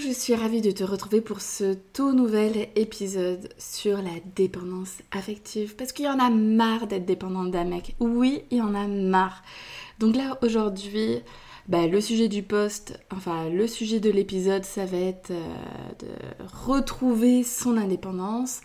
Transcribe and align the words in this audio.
Je 0.00 0.12
suis 0.12 0.34
ravie 0.34 0.62
de 0.62 0.70
te 0.70 0.84
retrouver 0.84 1.20
pour 1.20 1.40
ce 1.40 1.74
tout 1.92 2.12
nouvel 2.12 2.68
épisode 2.74 3.50
sur 3.58 3.98
la 3.98 4.12
dépendance 4.34 4.98
affective 5.10 5.76
parce 5.76 5.92
qu'il 5.92 6.06
y 6.06 6.08
en 6.08 6.18
a 6.18 6.30
marre 6.30 6.86
d'être 6.86 7.04
dépendante 7.04 7.50
d'un 7.50 7.64
mec. 7.64 7.96
Oui, 8.00 8.42
il 8.50 8.58
y 8.58 8.62
en 8.62 8.74
a 8.74 8.86
marre. 8.86 9.42
Donc 9.98 10.16
là 10.16 10.38
aujourd'hui, 10.42 11.20
bah, 11.68 11.86
le 11.86 12.00
sujet 12.00 12.28
du 12.28 12.42
post, 12.42 12.98
enfin 13.12 13.50
le 13.50 13.66
sujet 13.66 14.00
de 14.00 14.10
l'épisode, 14.10 14.64
ça 14.64 14.86
va 14.86 14.96
être 14.96 15.32
euh, 15.32 15.44
de 15.98 16.06
retrouver 16.66 17.42
son 17.42 17.76
indépendance. 17.76 18.60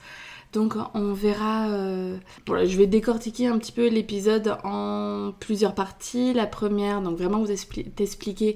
Donc 0.54 0.76
on 0.94 1.12
verra, 1.12 1.68
euh, 1.68 2.18
je 2.48 2.78
vais 2.78 2.88
décortiquer 2.88 3.48
un 3.48 3.58
petit 3.58 3.74
peu 3.74 3.90
l'épisode 3.90 4.58
en 4.64 5.34
plusieurs 5.38 5.76
parties. 5.76 6.34
La 6.34 6.48
première, 6.48 7.02
donc 7.02 7.18
vraiment 7.18 7.44
vous 7.44 7.54
t'expliquer 7.96 8.56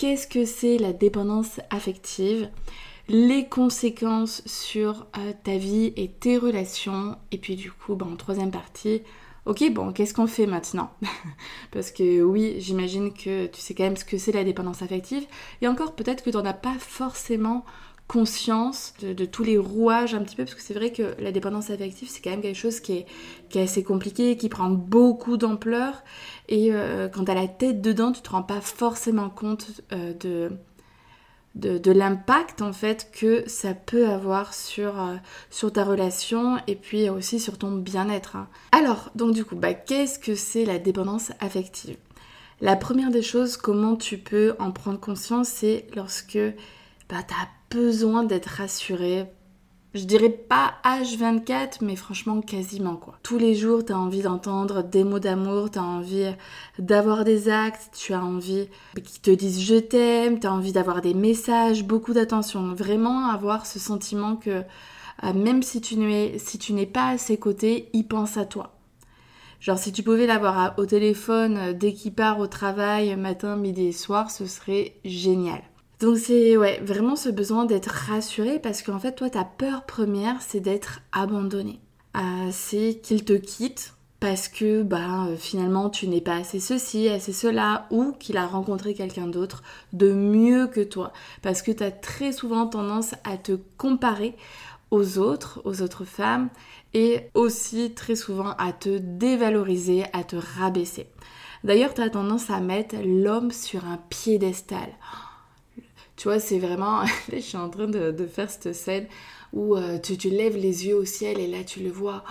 qu'est-ce 0.00 0.26
que 0.26 0.46
c'est 0.46 0.78
la 0.78 0.94
dépendance 0.94 1.60
affective, 1.68 2.48
les 3.06 3.46
conséquences 3.46 4.42
sur 4.46 5.06
euh, 5.18 5.34
ta 5.44 5.58
vie 5.58 5.92
et 5.94 6.08
tes 6.08 6.38
relations, 6.38 7.18
et 7.32 7.36
puis 7.36 7.54
du 7.54 7.70
coup, 7.70 7.96
bah, 7.96 8.06
en 8.10 8.16
troisième 8.16 8.50
partie, 8.50 9.02
ok, 9.44 9.70
bon, 9.72 9.92
qu'est-ce 9.92 10.14
qu'on 10.14 10.26
fait 10.26 10.46
maintenant? 10.46 10.90
Parce 11.70 11.90
que 11.90 12.22
oui, 12.22 12.54
j'imagine 12.60 13.12
que 13.12 13.44
tu 13.48 13.60
sais 13.60 13.74
quand 13.74 13.84
même 13.84 13.98
ce 13.98 14.06
que 14.06 14.16
c'est 14.16 14.32
la 14.32 14.42
dépendance 14.42 14.80
affective, 14.80 15.26
et 15.60 15.68
encore 15.68 15.94
peut-être 15.94 16.24
que 16.24 16.30
tu 16.30 16.36
n'en 16.38 16.46
as 16.46 16.54
pas 16.54 16.76
forcément 16.78 17.66
conscience 18.10 18.92
de, 19.02 19.24
tous 19.24 19.44
les 19.44 19.56
rouages 19.56 20.14
un 20.14 20.24
petit 20.24 20.34
peu, 20.34 20.42
parce 20.42 20.56
que 20.56 20.62
c'est 20.62 20.74
vrai 20.74 20.90
que 20.90 21.14
la 21.20 21.30
dépendance 21.30 21.70
affective, 21.70 22.08
c'est 22.10 22.20
quand 22.20 22.30
même 22.30 22.42
quelque 22.42 22.58
chose 22.58 22.80
qui 22.80 22.94
est, 22.94 23.06
qui 23.50 23.60
est 23.60 23.62
assez 23.62 23.84
compliqué, 23.84 24.36
qui 24.36 24.48
prend 24.48 24.68
beaucoup 24.68 25.36
d'ampleur, 25.36 26.02
et 26.48 26.72
euh, 26.72 27.08
quand 27.08 27.26
tu 27.26 27.30
as 27.30 27.36
la 27.36 27.46
tête 27.46 27.80
dedans, 27.80 28.10
tu 28.10 28.20
te 28.20 28.30
rends 28.30 28.42
pas 28.42 28.60
forcément 28.60 29.30
compte 29.30 29.82
euh, 29.92 30.12
de, 31.54 31.78
de, 31.78 31.92
l'impact 31.92 32.62
en 32.62 32.72
fait 32.72 33.12
que 33.12 33.48
ça 33.48 33.74
peut 33.74 34.08
avoir 34.08 34.54
sur, 34.54 35.00
euh, 35.00 35.14
sur 35.48 35.72
ta 35.72 35.84
relation 35.84 36.58
et 36.66 36.74
puis 36.74 37.08
aussi 37.10 37.38
sur 37.38 37.58
ton 37.58 37.70
bien-être. 37.76 38.34
Hein. 38.34 38.48
Alors, 38.72 39.12
donc 39.14 39.34
du 39.34 39.44
coup, 39.44 39.54
bah, 39.54 39.72
qu'est-ce 39.72 40.18
que 40.18 40.34
c'est 40.34 40.64
la 40.64 40.80
dépendance 40.80 41.30
affective? 41.38 41.96
La 42.60 42.74
première 42.74 43.12
des 43.12 43.22
choses, 43.22 43.56
comment 43.56 43.94
tu 43.94 44.18
peux 44.18 44.56
en 44.58 44.72
prendre 44.72 44.98
conscience, 44.98 45.48
c'est 45.48 45.86
lorsque 45.94 46.40
bah, 47.08 47.22
tu 47.22 47.34
as 47.34 47.59
besoin 47.70 48.24
d'être 48.24 48.46
rassuré. 48.46 49.26
Je 49.92 50.04
dirais 50.04 50.30
pas 50.30 50.74
H24, 50.84 51.78
mais 51.80 51.96
franchement 51.96 52.40
quasiment 52.40 52.94
quoi. 52.94 53.18
Tous 53.24 53.38
les 53.38 53.56
jours, 53.56 53.84
tu 53.84 53.92
as 53.92 53.98
envie 53.98 54.22
d'entendre 54.22 54.84
des 54.84 55.02
mots 55.02 55.18
d'amour, 55.18 55.70
tu 55.70 55.80
as 55.80 55.82
envie 55.82 56.32
d'avoir 56.78 57.24
des 57.24 57.48
actes, 57.48 57.90
tu 57.96 58.12
as 58.12 58.24
envie 58.24 58.68
qu'ils 58.94 59.20
te 59.20 59.30
disent 59.32 59.60
je 59.60 59.76
t'aime, 59.76 60.38
tu 60.38 60.46
as 60.46 60.52
envie 60.52 60.72
d'avoir 60.72 61.00
des 61.00 61.14
messages, 61.14 61.84
beaucoup 61.84 62.12
d'attention. 62.12 62.72
Vraiment 62.72 63.30
avoir 63.30 63.66
ce 63.66 63.80
sentiment 63.80 64.36
que 64.36 64.62
euh, 65.24 65.32
même 65.34 65.62
si 65.62 65.80
tu 65.80 65.96
n'es 65.96 66.38
si 66.38 66.86
pas 66.86 67.08
à 67.08 67.18
ses 67.18 67.36
côtés, 67.36 67.88
il 67.92 68.06
pense 68.06 68.36
à 68.36 68.44
toi. 68.44 68.76
Genre 69.58 69.78
si 69.78 69.92
tu 69.92 70.04
pouvais 70.04 70.26
l'avoir 70.26 70.74
au 70.78 70.86
téléphone 70.86 71.56
euh, 71.56 71.72
dès 71.72 71.94
qu'il 71.94 72.14
part 72.14 72.38
au 72.38 72.46
travail, 72.46 73.16
matin, 73.16 73.56
midi 73.56 73.86
et 73.86 73.92
soir, 73.92 74.30
ce 74.30 74.46
serait 74.46 74.94
génial. 75.04 75.62
Donc 76.00 76.16
c'est 76.16 76.56
ouais, 76.56 76.80
vraiment 76.82 77.14
ce 77.14 77.28
besoin 77.28 77.66
d'être 77.66 77.90
rassuré 77.90 78.58
parce 78.58 78.82
qu'en 78.82 78.98
fait 78.98 79.12
toi 79.12 79.28
ta 79.28 79.44
peur 79.44 79.84
première 79.84 80.40
c'est 80.40 80.60
d'être 80.60 81.00
abandonné. 81.12 81.78
Euh, 82.16 82.48
c'est 82.50 83.00
qu'il 83.02 83.24
te 83.24 83.34
quitte 83.34 83.94
parce 84.18 84.48
que 84.48 84.82
bah 84.82 85.26
euh, 85.26 85.36
finalement 85.36 85.90
tu 85.90 86.08
n'es 86.08 86.22
pas 86.22 86.36
assez 86.36 86.58
ceci, 86.58 87.10
assez 87.10 87.34
cela 87.34 87.86
ou 87.90 88.12
qu'il 88.12 88.38
a 88.38 88.46
rencontré 88.46 88.94
quelqu'un 88.94 89.26
d'autre 89.26 89.62
de 89.92 90.10
mieux 90.10 90.68
que 90.68 90.80
toi 90.80 91.12
parce 91.42 91.60
que 91.60 91.70
tu 91.70 91.82
as 91.82 91.90
très 91.90 92.32
souvent 92.32 92.66
tendance 92.66 93.14
à 93.24 93.36
te 93.36 93.58
comparer 93.76 94.34
aux 94.90 95.18
autres, 95.18 95.60
aux 95.64 95.82
autres 95.82 96.06
femmes 96.06 96.48
et 96.94 97.28
aussi 97.34 97.92
très 97.92 98.16
souvent 98.16 98.54
à 98.58 98.72
te 98.72 98.96
dévaloriser, 98.98 100.04
à 100.14 100.24
te 100.24 100.36
rabaisser. 100.36 101.06
D'ailleurs, 101.62 101.92
tu 101.92 102.00
as 102.00 102.10
tendance 102.10 102.48
à 102.48 102.58
mettre 102.60 102.96
l'homme 103.04 103.52
sur 103.52 103.84
un 103.84 103.98
piédestal. 104.08 104.88
Tu 106.20 106.28
vois, 106.28 106.38
c'est 106.38 106.58
vraiment. 106.58 107.02
je 107.32 107.38
suis 107.38 107.56
en 107.56 107.70
train 107.70 107.86
de, 107.86 108.26
faire 108.26 108.50
cette 108.50 108.74
scène 108.74 109.06
où 109.54 109.74
euh, 109.74 109.98
tu, 109.98 110.18
tu, 110.18 110.28
lèves 110.28 110.54
les 110.54 110.86
yeux 110.86 110.94
au 110.94 111.06
ciel 111.06 111.40
et 111.40 111.46
là 111.46 111.64
tu 111.64 111.80
le 111.80 111.90
vois. 111.90 112.24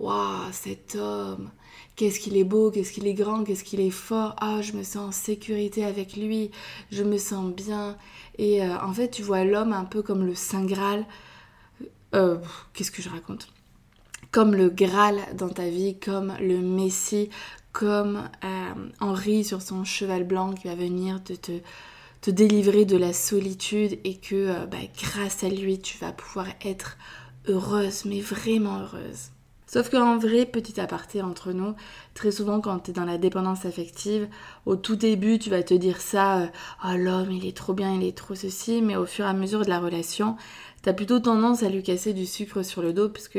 Waouh, 0.00 0.50
cet 0.50 0.96
homme 0.96 1.52
Qu'est-ce 1.94 2.18
qu'il 2.18 2.36
est 2.36 2.42
beau, 2.42 2.72
qu'est-ce 2.72 2.90
qu'il 2.90 3.06
est 3.06 3.14
grand, 3.14 3.44
qu'est-ce 3.44 3.62
qu'il 3.62 3.78
est 3.80 3.90
fort. 3.90 4.34
Ah, 4.40 4.62
je 4.62 4.72
me 4.72 4.82
sens 4.82 4.96
en 4.96 5.12
sécurité 5.12 5.84
avec 5.84 6.16
lui, 6.16 6.50
je 6.90 7.04
me 7.04 7.18
sens 7.18 7.54
bien. 7.54 7.96
Et 8.36 8.64
euh, 8.64 8.80
en 8.80 8.92
fait, 8.92 9.10
tu 9.10 9.22
vois 9.22 9.44
l'homme 9.44 9.72
un 9.72 9.84
peu 9.84 10.02
comme 10.02 10.26
le 10.26 10.34
Saint 10.34 10.64
Graal. 10.64 11.06
Euh, 12.16 12.38
qu'est-ce 12.74 12.90
que 12.90 13.00
je 13.00 13.08
raconte? 13.08 13.46
Comme 14.32 14.56
le 14.56 14.70
Graal 14.70 15.20
dans 15.34 15.50
ta 15.50 15.68
vie, 15.68 15.96
comme 16.00 16.34
le 16.40 16.58
Messie, 16.58 17.30
comme 17.70 18.28
Henri 18.98 19.44
sur 19.44 19.62
son 19.62 19.84
cheval 19.84 20.24
blanc 20.24 20.52
qui 20.52 20.66
va 20.66 20.74
venir 20.74 21.22
te 21.22 21.52
délivrer 22.30 22.84
de 22.84 22.96
la 22.96 23.12
solitude 23.12 23.98
et 24.04 24.16
que 24.16 24.34
euh, 24.34 24.66
bah, 24.66 24.78
grâce 25.00 25.44
à 25.44 25.48
lui, 25.48 25.78
tu 25.78 25.98
vas 25.98 26.12
pouvoir 26.12 26.46
être 26.64 26.96
heureuse, 27.48 28.04
mais 28.04 28.20
vraiment 28.20 28.80
heureuse. 28.80 29.30
Sauf 29.66 29.90
qu'en 29.90 30.16
vrai, 30.16 30.46
petit 30.46 30.80
aparté 30.80 31.22
entre 31.22 31.52
nous, 31.52 31.74
très 32.14 32.30
souvent 32.30 32.60
quand 32.60 32.78
tu 32.78 32.90
es 32.90 32.94
dans 32.94 33.04
la 33.04 33.18
dépendance 33.18 33.64
affective, 33.64 34.28
au 34.64 34.76
tout 34.76 34.94
début, 34.94 35.40
tu 35.40 35.50
vas 35.50 35.64
te 35.64 35.74
dire 35.74 36.00
ça, 36.00 36.38
euh, 36.38 36.46
oh 36.84 36.96
l'homme, 36.96 37.32
il 37.32 37.46
est 37.46 37.56
trop 37.56 37.74
bien, 37.74 37.92
il 37.94 38.04
est 38.04 38.16
trop 38.16 38.36
ceci, 38.36 38.80
mais 38.80 38.96
au 38.96 39.06
fur 39.06 39.24
et 39.24 39.28
à 39.28 39.32
mesure 39.32 39.64
de 39.64 39.68
la 39.68 39.80
relation, 39.80 40.36
tu 40.82 40.88
as 40.88 40.92
plutôt 40.92 41.18
tendance 41.18 41.64
à 41.64 41.68
lui 41.68 41.82
casser 41.82 42.12
du 42.12 42.26
sucre 42.26 42.62
sur 42.62 42.80
le 42.80 42.92
dos, 42.92 43.08
puisque 43.08 43.38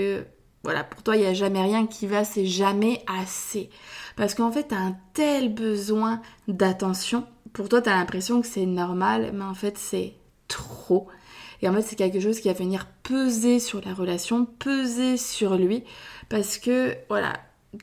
voilà, 0.64 0.84
pour 0.84 1.02
toi, 1.02 1.16
il 1.16 1.22
n'y 1.22 1.28
a 1.28 1.34
jamais 1.34 1.62
rien 1.62 1.88
qui 1.88 2.08
va, 2.08 2.26
c'est 2.26 2.46
jamais 2.46 3.02
assez. 3.08 3.70
Parce 4.18 4.34
qu'en 4.34 4.52
fait, 4.52 4.68
tu 4.68 4.76
as 4.76 4.80
un 4.80 4.98
tel 5.14 5.54
besoin 5.54 6.22
d'attention 6.50 7.26
pour 7.58 7.70
toi, 7.70 7.82
tu 7.82 7.90
as 7.90 7.96
l'impression 7.96 8.40
que 8.40 8.48
c'est 8.48 8.68
normal, 8.68 9.32
mais 9.34 9.44
en 9.44 9.56
fait, 9.56 9.80
c'est 9.80 10.14
trop. 10.48 11.08
Et 11.64 11.68
en 11.68 11.74
fait, 11.74 11.82
c'est 11.82 11.96
quelque 11.96 12.20
chose 12.20 12.40
qui 12.40 12.50
va 12.50 12.54
venir 12.54 12.86
peser 13.02 13.60
sur 13.60 13.82
la 13.84 13.96
relation, 13.96 14.46
peser 14.46 15.18
sur 15.18 15.56
lui, 15.56 15.84
parce 16.30 16.60
que, 16.60 16.96
voilà, 17.10 17.34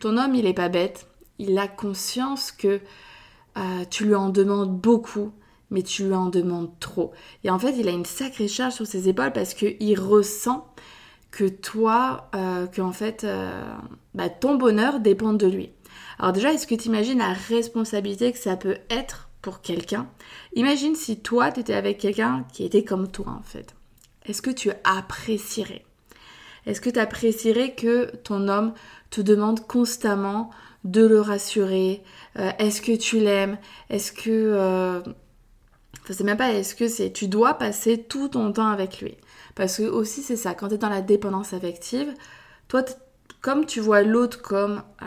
ton 0.01 0.17
homme, 0.17 0.37
il 0.37 0.47
est 0.47 0.55
pas 0.55 0.69
bête. 0.69 1.09
Il 1.41 1.59
a 1.59 1.67
conscience 1.67 2.53
que 2.53 2.81
euh, 3.59 3.85
tu 3.91 4.05
lui 4.05 4.15
en 4.15 4.29
demandes 4.29 4.79
beaucoup, 4.81 5.33
mais 5.71 5.83
tu 5.83 6.05
lui 6.05 6.15
en 6.15 6.27
demandes 6.27 6.71
trop. 6.79 7.11
Et 7.43 7.51
en 7.51 7.59
fait, 7.59 7.75
il 7.77 7.89
a 7.89 7.91
une 7.91 8.05
sacrée 8.05 8.47
charge 8.47 8.75
sur 8.75 8.87
ses 8.87 9.09
épaules 9.09 9.33
parce 9.33 9.55
qu'il 9.55 9.99
ressent 9.99 10.73
que 11.33 11.49
toi, 11.49 12.31
euh, 12.37 12.93
fait, 12.93 13.25
euh, 13.25 13.61
bah, 14.15 14.29
ton 14.29 14.55
bonheur 14.55 15.01
dépend 15.01 15.33
de 15.33 15.49
lui. 15.49 15.71
Alors 16.21 16.33
déjà, 16.33 16.53
est-ce 16.53 16.69
que 16.69 16.77
tu 16.77 16.87
imagines 16.87 17.19
la 17.19 17.33
responsabilité 17.33 18.31
que 18.31 18.39
ça 18.39 18.57
peut 18.57 18.79
être 18.89 19.31
pour 19.45 19.61
quelqu'un. 19.61 20.09
Imagine 20.55 20.95
si 20.95 21.21
toi, 21.21 21.53
tu 21.53 21.61
étais 21.61 21.75
avec 21.75 21.99
quelqu'un 21.99 22.47
qui 22.51 22.65
était 22.65 22.83
comme 22.83 23.11
toi, 23.11 23.27
en 23.29 23.43
fait. 23.43 23.75
Est-ce 24.25 24.41
que 24.41 24.51
tu 24.51 24.71
apprécierais? 24.85 25.85
Est-ce 26.65 26.81
que 26.81 26.89
tu 26.89 26.99
apprécierais 26.99 27.75
que 27.75 28.07
ton 28.25 28.49
homme 28.49 28.73
te 29.11 29.21
demande 29.21 29.61
constamment 29.67 30.49
de 30.85 31.07
le 31.07 31.21
rassurer? 31.21 32.03
Euh, 32.39 32.53
Est-ce 32.59 32.81
que 32.81 32.97
tu 32.97 33.21
l'aimes? 33.21 33.59
Est-ce 33.91 34.13
que... 34.13 34.31
Euh... 34.31 35.01
Enfin, 35.01 36.15
c'est 36.15 36.25
même 36.25 36.39
pas 36.39 36.55
est-ce 36.55 36.75
que 36.75 36.89
c'est... 36.89 37.13
Tu 37.13 37.29
dois 37.29 37.53
passer 37.53 38.03
tout 38.03 38.29
ton 38.29 38.51
temps 38.51 38.71
avec 38.71 39.03
lui. 39.03 39.15
Parce 39.55 39.77
que 39.77 39.83
aussi, 39.83 40.23
c'est 40.23 40.37
ça, 40.37 40.55
quand 40.55 40.69
tu 40.69 40.77
es 40.77 40.79
dans 40.79 40.89
la 40.89 41.03
dépendance 41.03 41.53
affective, 41.53 42.15
toi, 42.69 42.83
comme 43.43 43.67
tu 43.67 43.81
vois 43.81 44.01
l'autre 44.01 44.41
comme 44.41 44.83
euh, 45.03 45.07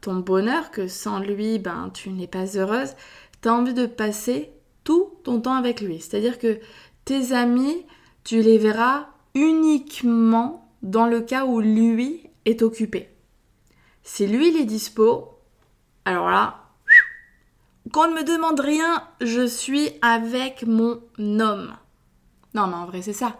ton 0.00 0.14
bonheur, 0.14 0.70
que 0.70 0.88
sans 0.88 1.18
lui, 1.18 1.58
ben, 1.58 1.90
tu 1.92 2.08
n'es 2.08 2.26
pas 2.26 2.46
heureuse, 2.56 2.94
tu 3.42 3.48
as 3.48 3.54
envie 3.54 3.74
de 3.74 3.86
passer 3.86 4.52
tout 4.84 5.12
ton 5.24 5.40
temps 5.40 5.54
avec 5.54 5.80
lui. 5.80 6.00
C'est-à-dire 6.00 6.38
que 6.38 6.58
tes 7.04 7.32
amis, 7.32 7.86
tu 8.24 8.42
les 8.42 8.58
verras 8.58 9.08
uniquement 9.34 10.70
dans 10.82 11.06
le 11.06 11.20
cas 11.20 11.44
où 11.44 11.60
lui 11.60 12.30
est 12.44 12.62
occupé. 12.62 13.08
Si 14.02 14.26
lui 14.26 14.48
il 14.48 14.56
est 14.56 14.64
dispo, 14.64 15.38
alors 16.04 16.30
là, 16.30 16.68
qu'on 17.92 18.08
ne 18.08 18.14
me 18.14 18.24
demande 18.24 18.60
rien, 18.60 19.02
je 19.20 19.46
suis 19.46 19.90
avec 20.02 20.64
mon 20.66 21.00
homme. 21.18 21.74
Non, 22.54 22.66
mais 22.66 22.74
en 22.74 22.86
vrai, 22.86 23.02
c'est 23.02 23.12
ça. 23.12 23.36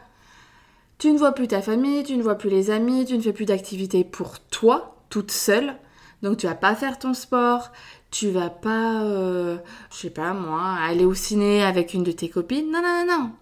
Tu 0.98 1.12
ne 1.12 1.18
vois 1.18 1.32
plus 1.32 1.48
ta 1.48 1.62
famille, 1.62 2.02
tu 2.02 2.16
ne 2.16 2.22
vois 2.22 2.34
plus 2.34 2.50
les 2.50 2.70
amis, 2.70 3.04
tu 3.04 3.16
ne 3.16 3.22
fais 3.22 3.32
plus 3.32 3.44
d'activités 3.44 4.04
pour 4.04 4.40
toi, 4.40 5.02
toute 5.10 5.30
seule. 5.30 5.76
Donc 6.22 6.38
tu 6.38 6.46
vas 6.46 6.54
pas 6.54 6.74
faire 6.74 6.98
ton 6.98 7.14
sport, 7.14 7.70
tu 8.10 8.30
vas 8.30 8.50
pas, 8.50 9.02
euh, 9.02 9.58
je 9.90 9.96
sais 9.96 10.10
pas 10.10 10.32
moi, 10.32 10.62
aller 10.80 11.04
au 11.04 11.14
ciné 11.14 11.62
avec 11.62 11.94
une 11.94 12.04
de 12.04 12.12
tes 12.12 12.28
copines. 12.28 12.70
Non, 12.70 12.82
non, 12.82 13.04
non, 13.06 13.18
non. 13.18 13.32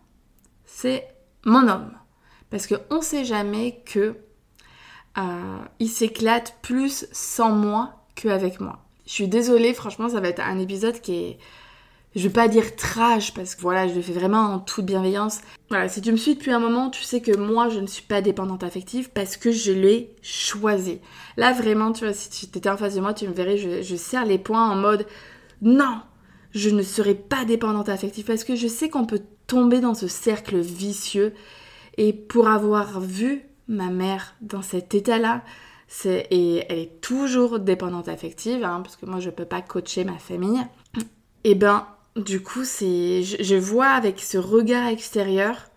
C'est 0.65 1.07
mon 1.45 1.69
homme. 1.69 1.93
Parce 2.51 2.67
qu'on 2.67 3.01
sait 3.01 3.25
jamais 3.25 3.83
que 3.85 4.17
euh, 5.19 5.59
il 5.79 5.89
s'éclate 5.89 6.57
plus 6.63 7.07
sans 7.13 7.51
moi 7.51 8.07
qu'avec 8.15 8.61
moi. 8.61 8.85
Je 9.07 9.13
suis 9.13 9.29
désolée, 9.29 9.73
franchement, 9.73 10.09
ça 10.09 10.21
va 10.21 10.29
être 10.29 10.41
un 10.41 10.59
épisode 10.59 11.01
qui 11.01 11.15
est, 11.15 11.39
je 12.17 12.23
vais 12.23 12.33
pas 12.33 12.49
dire 12.49 12.75
trash 12.77 13.35
parce 13.35 13.55
que 13.55 13.61
voilà, 13.61 13.87
je 13.87 13.95
le 13.95 14.01
fais 14.01 14.15
vraiment 14.15 14.41
en 14.41 14.59
toute 14.59 14.87
bienveillance. 14.87 15.43
Voilà, 15.69 15.87
si 15.91 16.01
tu 16.01 16.11
me 16.11 16.17
suis 16.17 16.35
depuis 16.35 16.51
un 16.51 16.59
moment, 16.59 16.89
tu 16.89 17.03
sais 17.03 17.21
que 17.21 17.37
moi, 17.37 17.69
je 17.69 17.79
ne 17.79 17.87
suis 17.87 18.03
pas 18.03 18.23
dépendante 18.23 18.65
affective 18.65 19.11
parce 19.11 19.37
que 19.37 19.53
je 19.53 19.71
l'ai 19.71 20.17
choisi. 20.23 21.01
Là, 21.37 21.53
vraiment, 21.53 21.93
tu 21.93 22.05
vois, 22.05 22.15
si 22.15 22.31
tu 22.31 22.59
étais 22.59 22.71
en 22.71 22.79
face 22.79 22.95
de 22.95 23.03
moi, 23.03 23.13
tu 23.13 23.29
me 23.29 23.35
verrais, 23.35 23.59
je, 23.59 23.97
serre 23.97 24.25
les 24.25 24.39
poings 24.39 24.67
en 24.67 24.77
mode 24.77 25.07
non, 25.61 26.01
je 26.53 26.71
ne 26.71 26.83
serai 26.83 27.15
pas 27.15 27.45
dépendante 27.45 27.91
affective 27.91 28.25
parce 28.25 28.45
que 28.45 28.57
je 28.57 28.67
sais 28.67 28.89
qu'on 28.89 29.05
peut 29.05 29.23
tomber 29.47 29.81
dans 29.81 29.95
ce 29.95 30.09
cercle 30.09 30.59
vicieux. 30.59 31.35
Et 31.99 32.15
pour 32.15 32.49
avoir 32.49 32.99
vu 32.99 33.43
ma 33.69 33.91
mère 33.91 34.35
dans 34.41 34.63
cet 34.63 34.95
état-là, 34.95 35.43
et 36.07 36.65
elle 36.69 36.79
est 36.79 37.01
toujours 37.03 37.59
dépendante 37.59 38.09
affective, 38.09 38.65
hein, 38.65 38.81
parce 38.83 38.97
que 38.97 39.05
moi 39.05 39.21
je 39.21 39.29
peux 39.29 39.45
pas 39.45 39.61
coacher 39.61 40.05
ma 40.05 40.19
famille. 40.19 40.61
Et 41.45 41.55
ben, 41.55 41.87
du 42.17 42.43
coup, 42.43 42.65
c'est, 42.65 43.23
je, 43.23 43.57
vois 43.57 43.89
avec 43.89 44.21
ce 44.21 44.39
regard 44.39 44.89
extérieur, 44.89 45.71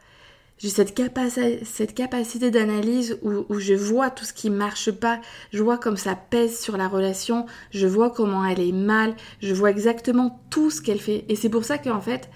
j'ai 0.57 0.69
cette, 0.69 0.93
capacité 0.93 2.51
d'analyse 2.51 3.17
où, 3.21 3.45
où, 3.49 3.59
je 3.59 3.73
vois 3.73 4.09
tout 4.09 4.25
ce 4.25 4.33
qui 4.33 4.49
marche 4.49 4.91
pas, 4.91 5.21
je 5.51 5.63
vois 5.63 5.77
comme 5.77 5.97
ça 5.97 6.15
pèse 6.15 6.59
sur 6.59 6.77
la 6.77 6.87
relation, 6.87 7.45
je 7.71 7.87
vois 7.87 8.09
comment 8.09 8.45
elle 8.45 8.59
est 8.59 8.73
mal, 8.73 9.15
je 9.41 9.53
vois 9.53 9.71
exactement 9.71 10.41
tout 10.49 10.69
ce 10.69 10.81
qu'elle 10.81 10.99
fait. 10.99 11.25
Et 11.29 11.35
c'est 11.35 11.49
pour 11.49 11.65
ça 11.65 11.77
qu'en 11.77 12.01
fait, 12.01 12.29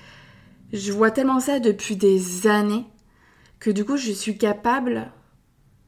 je 0.72 0.92
vois 0.92 1.12
tellement 1.12 1.40
ça 1.40 1.60
depuis 1.60 1.96
des 1.96 2.48
années 2.48 2.86
que 3.60 3.72
du 3.72 3.86
coup, 3.86 3.96
je 3.96 4.12
suis 4.12 4.38
capable 4.38 5.12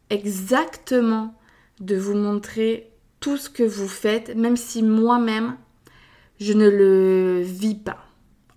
exactement 0.10 1.36
de 1.80 1.98
vous 1.98 2.16
montrer 2.16 2.92
tout 3.20 3.38
ce 3.38 3.50
que 3.50 3.64
vous 3.64 3.88
faites, 3.88 4.36
même 4.36 4.56
si 4.56 4.84
moi-même, 4.84 5.58
je 6.40 6.54
ne 6.54 6.70
le 6.70 7.42
vis 7.42 7.76
pas. 7.76 8.05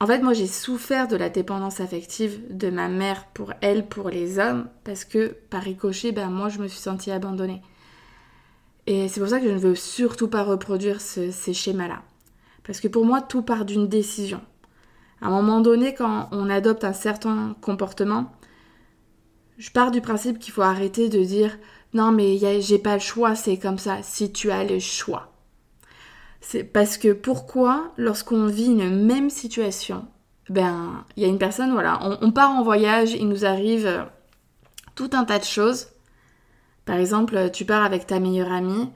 En 0.00 0.06
fait, 0.06 0.20
moi, 0.20 0.32
j'ai 0.32 0.46
souffert 0.46 1.08
de 1.08 1.16
la 1.16 1.28
dépendance 1.28 1.80
affective 1.80 2.40
de 2.56 2.70
ma 2.70 2.88
mère 2.88 3.26
pour 3.34 3.52
elle, 3.60 3.86
pour 3.86 4.10
les 4.10 4.38
hommes, 4.38 4.68
parce 4.84 5.04
que 5.04 5.36
par 5.50 5.62
ricochet, 5.62 6.12
ben, 6.12 6.30
moi, 6.30 6.48
je 6.48 6.60
me 6.60 6.68
suis 6.68 6.78
sentie 6.78 7.10
abandonnée. 7.10 7.62
Et 8.86 9.08
c'est 9.08 9.20
pour 9.20 9.28
ça 9.28 9.40
que 9.40 9.48
je 9.48 9.52
ne 9.52 9.58
veux 9.58 9.74
surtout 9.74 10.28
pas 10.28 10.44
reproduire 10.44 11.00
ces 11.00 11.52
schémas-là. 11.52 12.02
Parce 12.64 12.80
que 12.80 12.88
pour 12.88 13.04
moi, 13.04 13.20
tout 13.20 13.42
part 13.42 13.64
d'une 13.64 13.88
décision. 13.88 14.40
À 15.20 15.26
un 15.26 15.30
moment 15.30 15.60
donné, 15.60 15.94
quand 15.94 16.28
on 16.32 16.48
adopte 16.48 16.84
un 16.84 16.92
certain 16.92 17.56
comportement, 17.60 18.32
je 19.58 19.70
pars 19.70 19.90
du 19.90 20.00
principe 20.00 20.38
qu'il 20.38 20.52
faut 20.52 20.62
arrêter 20.62 21.08
de 21.08 21.22
dire 21.22 21.58
non 21.92 22.12
mais 22.12 22.38
j'ai 22.60 22.78
pas 22.78 22.94
le 22.94 23.00
choix, 23.00 23.34
c'est 23.34 23.56
comme 23.56 23.78
ça, 23.78 24.02
si 24.02 24.30
tu 24.32 24.50
as 24.50 24.64
le 24.64 24.78
choix. 24.78 25.32
C'est 26.40 26.64
parce 26.64 26.98
que 26.98 27.12
pourquoi, 27.12 27.92
lorsqu'on 27.96 28.46
vit 28.46 28.66
une 28.66 29.04
même 29.04 29.30
situation, 29.30 30.06
ben, 30.48 31.04
il 31.16 31.22
y 31.22 31.26
a 31.26 31.28
une 31.28 31.38
personne, 31.38 31.72
voilà, 31.72 32.00
on, 32.22 32.30
part 32.30 32.50
en 32.50 32.62
voyage, 32.62 33.12
il 33.12 33.28
nous 33.28 33.44
arrive 33.44 33.86
euh, 33.86 34.02
tout 34.94 35.10
un 35.12 35.24
tas 35.24 35.38
de 35.38 35.44
choses. 35.44 35.88
Par 36.84 36.96
exemple, 36.96 37.50
tu 37.52 37.64
pars 37.64 37.84
avec 37.84 38.06
ta 38.06 38.18
meilleure 38.18 38.52
amie, 38.52 38.88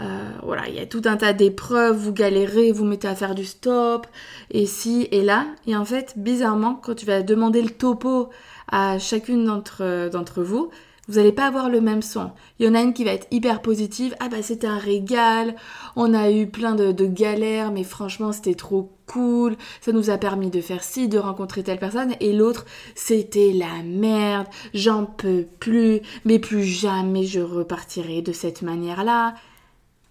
euh, 0.00 0.30
voilà, 0.42 0.68
il 0.68 0.74
y 0.74 0.80
a 0.80 0.86
tout 0.86 1.02
un 1.06 1.16
tas 1.16 1.32
d'épreuves, 1.32 1.96
vous 1.96 2.12
galérez, 2.12 2.72
vous 2.72 2.84
mettez 2.84 3.08
à 3.08 3.14
faire 3.14 3.34
du 3.34 3.44
stop, 3.44 4.06
et 4.50 4.66
si, 4.66 5.08
et 5.10 5.22
là, 5.22 5.46
et 5.66 5.76
en 5.76 5.84
fait, 5.84 6.14
bizarrement, 6.16 6.74
quand 6.74 6.94
tu 6.94 7.06
vas 7.06 7.22
demander 7.22 7.62
le 7.62 7.70
topo 7.70 8.28
à 8.70 8.98
chacune 8.98 9.44
d'entre 9.44 10.42
vous, 10.42 10.70
vous 11.08 11.14
n'allez 11.14 11.32
pas 11.32 11.46
avoir 11.46 11.70
le 11.70 11.80
même 11.80 12.02
son. 12.02 12.30
Il 12.58 12.66
y 12.66 12.68
en 12.68 12.74
a 12.74 12.82
une 12.82 12.92
qui 12.92 13.04
va 13.04 13.12
être 13.12 13.26
hyper 13.30 13.62
positive. 13.62 14.14
Ah 14.20 14.28
bah 14.28 14.42
c'était 14.42 14.66
un 14.66 14.78
régal. 14.78 15.56
On 15.96 16.12
a 16.12 16.30
eu 16.30 16.46
plein 16.46 16.74
de, 16.74 17.06
galères, 17.06 17.72
mais 17.72 17.82
franchement 17.82 18.30
c'était 18.30 18.54
trop 18.54 18.92
cool. 19.06 19.56
Ça 19.80 19.92
nous 19.92 20.10
a 20.10 20.18
permis 20.18 20.50
de 20.50 20.60
faire 20.60 20.84
ci, 20.84 21.08
de 21.08 21.18
rencontrer 21.18 21.62
telle 21.62 21.78
personne. 21.78 22.14
Et 22.20 22.34
l'autre, 22.34 22.66
c'était 22.94 23.52
la 23.52 23.82
merde. 23.82 24.48
J'en 24.74 25.06
peux 25.06 25.46
plus. 25.58 26.00
Mais 26.26 26.38
plus 26.38 26.64
jamais 26.64 27.24
je 27.24 27.40
repartirai 27.40 28.20
de 28.20 28.32
cette 28.32 28.60
manière-là. 28.60 29.34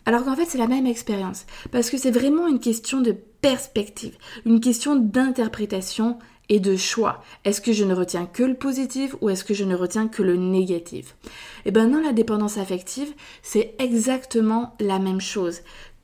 Alors 0.08 0.24
qu'en 0.24 0.36
fait 0.36 0.46
c'est 0.46 0.58
la 0.58 0.68
même 0.68 0.88
expérience. 0.88 1.46
Parce 1.72 1.92
que 1.92 1.98
c'est 1.98 2.12
vraiment 2.12 2.48
une 2.48 2.60
question 2.60 3.02
de 3.02 3.16
perspective. 3.42 4.18
Une 4.46 4.62
question 4.62 4.96
d'interprétation 4.96 6.18
et 6.50 6.60
de 6.60 6.76
choix. 6.76 7.24
Est-ce 7.44 7.62
que 7.62 7.74
je 7.74 7.84
ne 7.84 7.94
retiens 7.94 8.26
que 8.26 8.44
le 8.44 8.56
positif 8.56 9.16
ou 9.22 9.30
est-ce 9.30 9.44
que 9.44 9.54
je 9.54 9.64
ne 9.64 9.76
retiens 9.76 10.08
que 10.08 10.24
le 10.24 10.36
négatif? 10.36 11.16
Et 11.26 11.30
eh 11.70 11.72
bien 11.72 11.88
dans 11.88 12.00
la 12.00 12.14
dépendance 12.14 12.58
affective, 12.58 13.14
c'est 13.42 13.76
exactement 13.80 14.76
la 14.80 15.00
même 15.00 15.22
chose. 15.22 15.62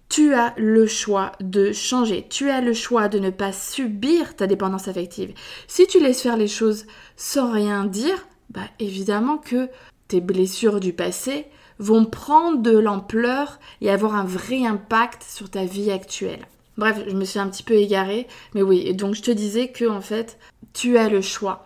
Tu 0.10 0.34
as 0.34 0.54
le 0.58 0.86
choix 0.86 1.32
de 1.40 1.72
changer, 1.72 2.28
tu 2.30 2.50
as 2.50 2.62
le 2.62 2.74
choix 2.74 3.08
de 3.08 3.20
ne 3.20 3.30
pas 3.30 3.52
subir 3.52 4.36
ta 4.36 4.48
dépendance 4.48 4.88
affective. 4.88 5.34
Si 5.68 5.88
tu 5.88 6.00
laisses 6.00 6.22
faire 6.22 6.38
les 6.38 6.48
choses 6.48 6.86
sans 7.16 7.52
rien 7.52 7.86
dire, 7.86 8.28
bah 8.50 8.68
évidemment 8.80 9.38
que 9.38 9.70
tes 10.08 10.22
blessures 10.22 10.80
du 10.80 10.94
passé 10.94 11.48
vont 11.80 12.06
prendre 12.06 12.62
de 12.62 12.78
l'ampleur 12.78 13.60
et 13.82 13.90
avoir 13.90 14.16
un 14.16 14.26
vrai 14.26 14.66
impact 14.66 15.24
sur 15.24 15.50
ta 15.50 15.66
vie 15.66 15.90
actuelle. 15.90 16.46
Bref, 16.78 17.04
je 17.08 17.16
me 17.16 17.26
suis 17.26 17.40
un 17.40 17.50
petit 17.50 17.64
peu 17.64 17.76
égarée, 17.76 18.28
mais 18.54 18.62
oui, 18.62 18.84
et 18.86 18.94
donc 18.94 19.16
je 19.16 19.22
te 19.22 19.32
disais 19.32 19.70
que 19.70 19.86
en 19.86 20.02
fait, 20.02 20.40
tu 20.74 20.98
as 20.98 21.10
le 21.10 21.22
choix 21.22 21.66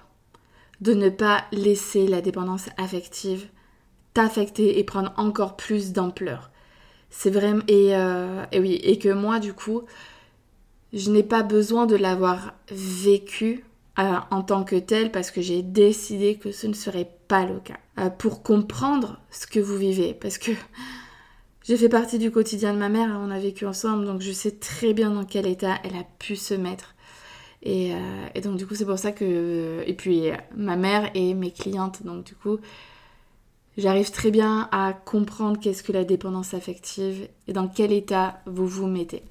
de 0.82 0.94
ne 0.94 1.10
pas 1.10 1.46
laisser 1.52 2.08
la 2.08 2.22
dépendance 2.22 2.70
affective 2.78 3.48
t'affecter 4.18 4.80
et 4.80 4.84
prendre 4.84 5.14
encore 5.18 5.56
plus 5.56 5.94
d'ampleur. 5.94 6.50
C'est 7.12 7.30
vraiment 7.30 7.62
et, 7.68 7.96
euh, 7.96 8.46
et, 8.52 8.60
oui, 8.60 8.74
et 8.84 8.98
que 8.98 9.10
moi 9.10 9.38
du 9.38 9.54
coup, 9.54 9.84
je 10.92 11.12
n'ai 11.12 11.22
pas 11.22 11.44
besoin 11.44 11.86
de 11.86 11.96
l'avoir 11.96 12.56
vécu 12.72 13.64
euh, 14.00 14.16
en 14.32 14.42
tant 14.42 14.64
que 14.64 14.76
tel 14.76 15.12
parce 15.12 15.30
que 15.30 15.42
j'ai 15.42 15.62
décidé 15.62 16.36
que 16.36 16.52
ce 16.52 16.66
ne 16.66 16.74
serait 16.74 17.12
pas 17.28 17.46
le 17.46 17.60
cas. 17.60 17.78
Euh, 18.00 18.10
pour 18.10 18.42
comprendre 18.42 19.20
ce 19.30 19.46
que 19.46 19.60
vous 19.60 19.78
vivez, 19.78 20.16
parce 20.16 20.40
que 20.40 20.52
j'ai 21.68 21.76
fait 21.76 21.90
partie 21.90 22.18
du 22.18 22.32
quotidien 22.32 22.74
de 22.74 22.80
ma 22.80 22.88
mère, 22.88 23.20
on 23.22 23.30
a 23.30 23.40
vécu 23.40 23.66
ensemble, 23.66 24.06
donc 24.06 24.22
je 24.22 24.32
sais 24.32 24.52
très 24.52 24.94
bien 24.94 25.12
dans 25.12 25.26
quel 25.26 25.46
état 25.46 25.76
elle 25.84 25.98
a 25.98 26.06
pu 26.18 26.38
se 26.38 26.54
mettre. 26.54 26.96
Et, 27.62 27.92
euh, 27.94 28.42
donc 28.42 28.56
du 28.56 28.66
coup 28.66 28.74
c'est 28.74 28.86
pour 28.86 28.98
ça 28.98 29.12
que... 29.12 29.84
Et 29.86 29.94
puis 29.94 30.30
ma 30.56 30.78
mère 30.78 31.12
et 31.14 31.34
mes 31.34 31.52
clientes, 31.52 32.04
donc 32.06 32.24
du 32.24 32.36
coup 32.36 32.60
j'arrive 33.78 34.12
très 34.12 34.32
bien 34.32 34.70
à 34.72 34.94
comprendre 34.94 35.60
qu'est-ce 35.60 35.84
que 35.84 35.92
la 35.92 36.06
dépendance 36.06 36.54
affective 36.54 37.28
et 37.50 37.54
dans 37.54 37.68
quel 37.68 37.92
état 37.92 38.40
vous 38.46 38.66
vous 38.66 38.88
mettez. 38.88 39.24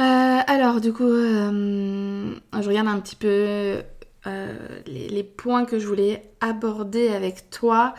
Euh, 0.00 0.02
alors 0.48 0.80
du 0.80 0.92
coup, 0.92 1.04
euh, 1.04 2.34
je 2.60 2.68
regarde 2.68 2.88
un 2.88 2.98
petit 2.98 3.16
peu 3.16 3.84
les, 4.86 5.22
points 5.22 5.64
que 5.64 5.78
je 5.78 5.86
voulais 5.86 6.28
aborder 6.40 7.08
avec 7.10 7.50
toi. 7.50 7.94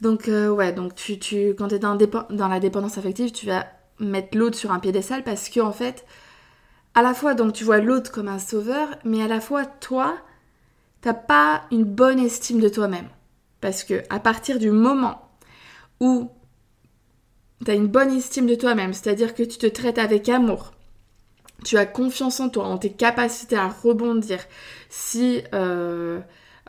Donc 0.00 0.28
euh, 0.28 0.48
ouais, 0.48 0.72
donc 0.72 0.94
tu, 0.94 1.18
tu 1.18 1.50
quand 1.50 1.68
tu 1.68 1.74
es 1.74 1.78
dans, 1.78 1.96
la 2.48 2.60
dépendance 2.60 2.98
affective, 2.98 3.32
tu 3.32 3.46
vas 3.46 3.66
mettre 3.98 4.36
l'autre 4.36 4.56
sur 4.56 4.72
un 4.72 4.78
piédestal 4.78 5.22
parce 5.24 5.48
que 5.48 5.60
en 5.60 5.72
fait, 5.72 6.04
à 6.94 7.02
la 7.02 7.14
fois 7.14 7.34
donc 7.34 7.52
tu 7.52 7.64
vois 7.64 7.78
l'autre 7.78 8.10
comme 8.10 8.28
un 8.28 8.38
sauveur, 8.38 8.88
mais 9.04 9.22
à 9.22 9.28
la 9.28 9.40
fois 9.40 9.66
toi, 9.66 10.16
t'as 11.02 11.14
pas 11.14 11.62
une 11.70 11.84
bonne 11.84 12.18
estime 12.18 12.60
de 12.60 12.68
toi-même. 12.68 13.08
Parce 13.60 13.84
que 13.84 14.02
à 14.08 14.20
partir 14.20 14.58
du 14.58 14.70
moment 14.70 15.30
où 16.00 16.30
tu 17.64 17.70
as 17.70 17.74
une 17.74 17.88
bonne 17.88 18.10
estime 18.10 18.46
de 18.46 18.54
toi-même, 18.54 18.94
c'est-à-dire 18.94 19.34
que 19.34 19.42
tu 19.42 19.58
te 19.58 19.66
traites 19.66 19.98
avec 19.98 20.30
amour, 20.30 20.72
tu 21.62 21.76
as 21.76 21.84
confiance 21.84 22.40
en 22.40 22.48
toi, 22.48 22.64
en 22.64 22.78
tes 22.78 22.90
capacités 22.90 23.56
à 23.56 23.68
rebondir, 23.68 24.38
si 24.88 25.42
euh, 25.52 26.20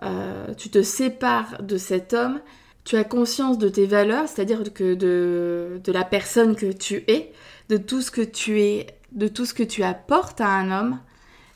euh, 0.03 0.53
tu 0.55 0.69
te 0.69 0.81
sépares 0.81 1.63
de 1.63 1.77
cet 1.77 2.13
homme, 2.13 2.41
tu 2.83 2.95
as 2.95 3.03
conscience 3.03 3.57
de 3.57 3.69
tes 3.69 3.85
valeurs, 3.85 4.27
c'est-à-dire 4.27 4.73
que 4.73 4.93
de, 4.95 5.79
de, 5.83 5.91
la 5.91 6.03
personne 6.03 6.55
que 6.55 6.71
tu 6.71 7.03
es, 7.07 7.31
de 7.69 7.77
tout 7.77 8.01
ce 8.01 8.11
que 8.11 8.21
tu 8.21 8.61
es, 8.61 8.87
de 9.11 9.27
tout 9.27 9.45
ce 9.45 9.53
que 9.53 9.63
tu 9.63 9.83
apportes 9.83 10.41
à 10.41 10.47
un 10.47 10.71
homme, 10.71 10.99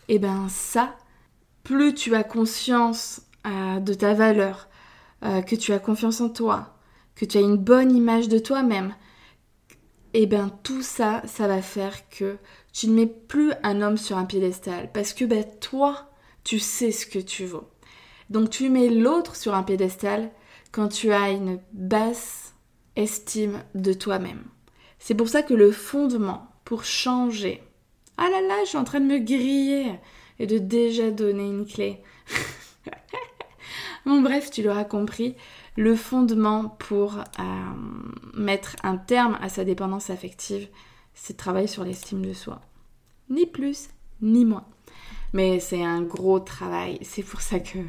et 0.07 0.15
eh 0.15 0.19
ben 0.19 0.47
ça, 0.49 0.95
plus 1.63 1.95
tu 1.95 2.13
as 2.13 2.23
conscience 2.23 3.21
euh, 3.47 3.79
de 3.79 3.93
ta 3.93 4.13
valeur, 4.13 4.69
euh, 5.23 5.41
que 5.41 5.55
tu 5.55 5.73
as 5.73 5.79
confiance 5.79 6.21
en 6.21 6.29
toi, 6.29 6.77
que 7.15 7.25
tu 7.25 7.37
as 7.37 7.41
une 7.41 7.57
bonne 7.57 7.95
image 7.95 8.29
de 8.29 8.37
toi-même, 8.37 8.93
et 10.13 10.23
eh 10.23 10.25
ben 10.27 10.49
tout 10.63 10.81
ça, 10.81 11.21
ça 11.25 11.47
va 11.47 11.61
faire 11.61 12.07
que 12.07 12.37
tu 12.71 12.87
ne 12.87 12.93
mets 12.93 13.05
plus 13.05 13.51
un 13.63 13.81
homme 13.81 13.97
sur 13.97 14.17
un 14.17 14.23
piédestal 14.23 14.89
parce 14.93 15.11
que 15.11 15.25
ben, 15.25 15.43
toi, 15.59 16.09
tu 16.45 16.57
sais 16.57 16.91
ce 16.91 17.05
que 17.05 17.19
tu 17.19 17.45
vaux. 17.45 17.69
Donc 18.29 18.49
tu 18.49 18.69
mets 18.69 18.87
l'autre 18.87 19.35
sur 19.35 19.55
un 19.55 19.63
piédestal 19.63 20.31
quand 20.75 20.89
tu 20.89 21.13
as 21.13 21.29
une 21.29 21.61
basse 21.71 22.53
estime 22.97 23.63
de 23.75 23.93
toi-même. 23.93 24.43
C'est 24.99 25.15
pour 25.15 25.29
ça 25.29 25.41
que 25.41 25.53
le 25.53 25.71
fondement 25.71 26.51
pour 26.65 26.83
changer. 26.83 27.63
Ah 28.17 28.27
là 28.29 28.41
là, 28.41 28.55
je 28.65 28.69
suis 28.69 28.77
en 28.77 28.83
train 28.83 28.99
de 28.99 29.05
me 29.05 29.19
griller 29.19 29.93
et 30.37 30.47
de 30.47 30.57
déjà 30.57 31.11
donner 31.11 31.47
une 31.47 31.65
clé. 31.65 32.03
bon 34.05 34.19
bref, 34.21 34.51
tu 34.51 34.63
l'auras 34.63 34.83
compris, 34.83 35.37
le 35.77 35.95
fondement 35.95 36.67
pour 36.67 37.19
euh, 37.19 37.43
mettre 38.33 38.75
un 38.83 38.97
terme 38.97 39.37
à 39.41 39.47
sa 39.47 39.63
dépendance 39.63 40.09
affective, 40.09 40.67
c'est 41.13 41.35
de 41.35 41.37
travailler 41.37 41.67
sur 41.67 41.85
l'estime 41.85 42.25
de 42.25 42.33
soi. 42.33 42.59
Ni 43.29 43.45
plus, 43.45 43.87
ni 44.21 44.43
moins. 44.43 44.67
Mais 45.31 45.61
c'est 45.61 45.85
un 45.85 46.01
gros 46.01 46.41
travail, 46.41 46.99
c'est 47.01 47.23
pour 47.23 47.39
ça 47.39 47.61
que 47.61 47.79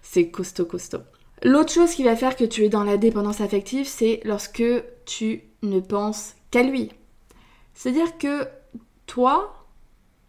c'est 0.00 0.30
costaud 0.30 0.64
costaud. 0.64 1.02
L'autre 1.44 1.72
chose 1.72 1.92
qui 1.92 2.04
va 2.04 2.14
faire 2.14 2.36
que 2.36 2.44
tu 2.44 2.64
es 2.64 2.68
dans 2.68 2.84
la 2.84 2.96
dépendance 2.96 3.40
affective, 3.40 3.86
c'est 3.86 4.20
lorsque 4.24 4.62
tu 5.06 5.42
ne 5.62 5.80
penses 5.80 6.34
qu'à 6.50 6.62
lui. 6.62 6.90
C'est-à-dire 7.74 8.16
que 8.16 8.46
toi, 9.06 9.66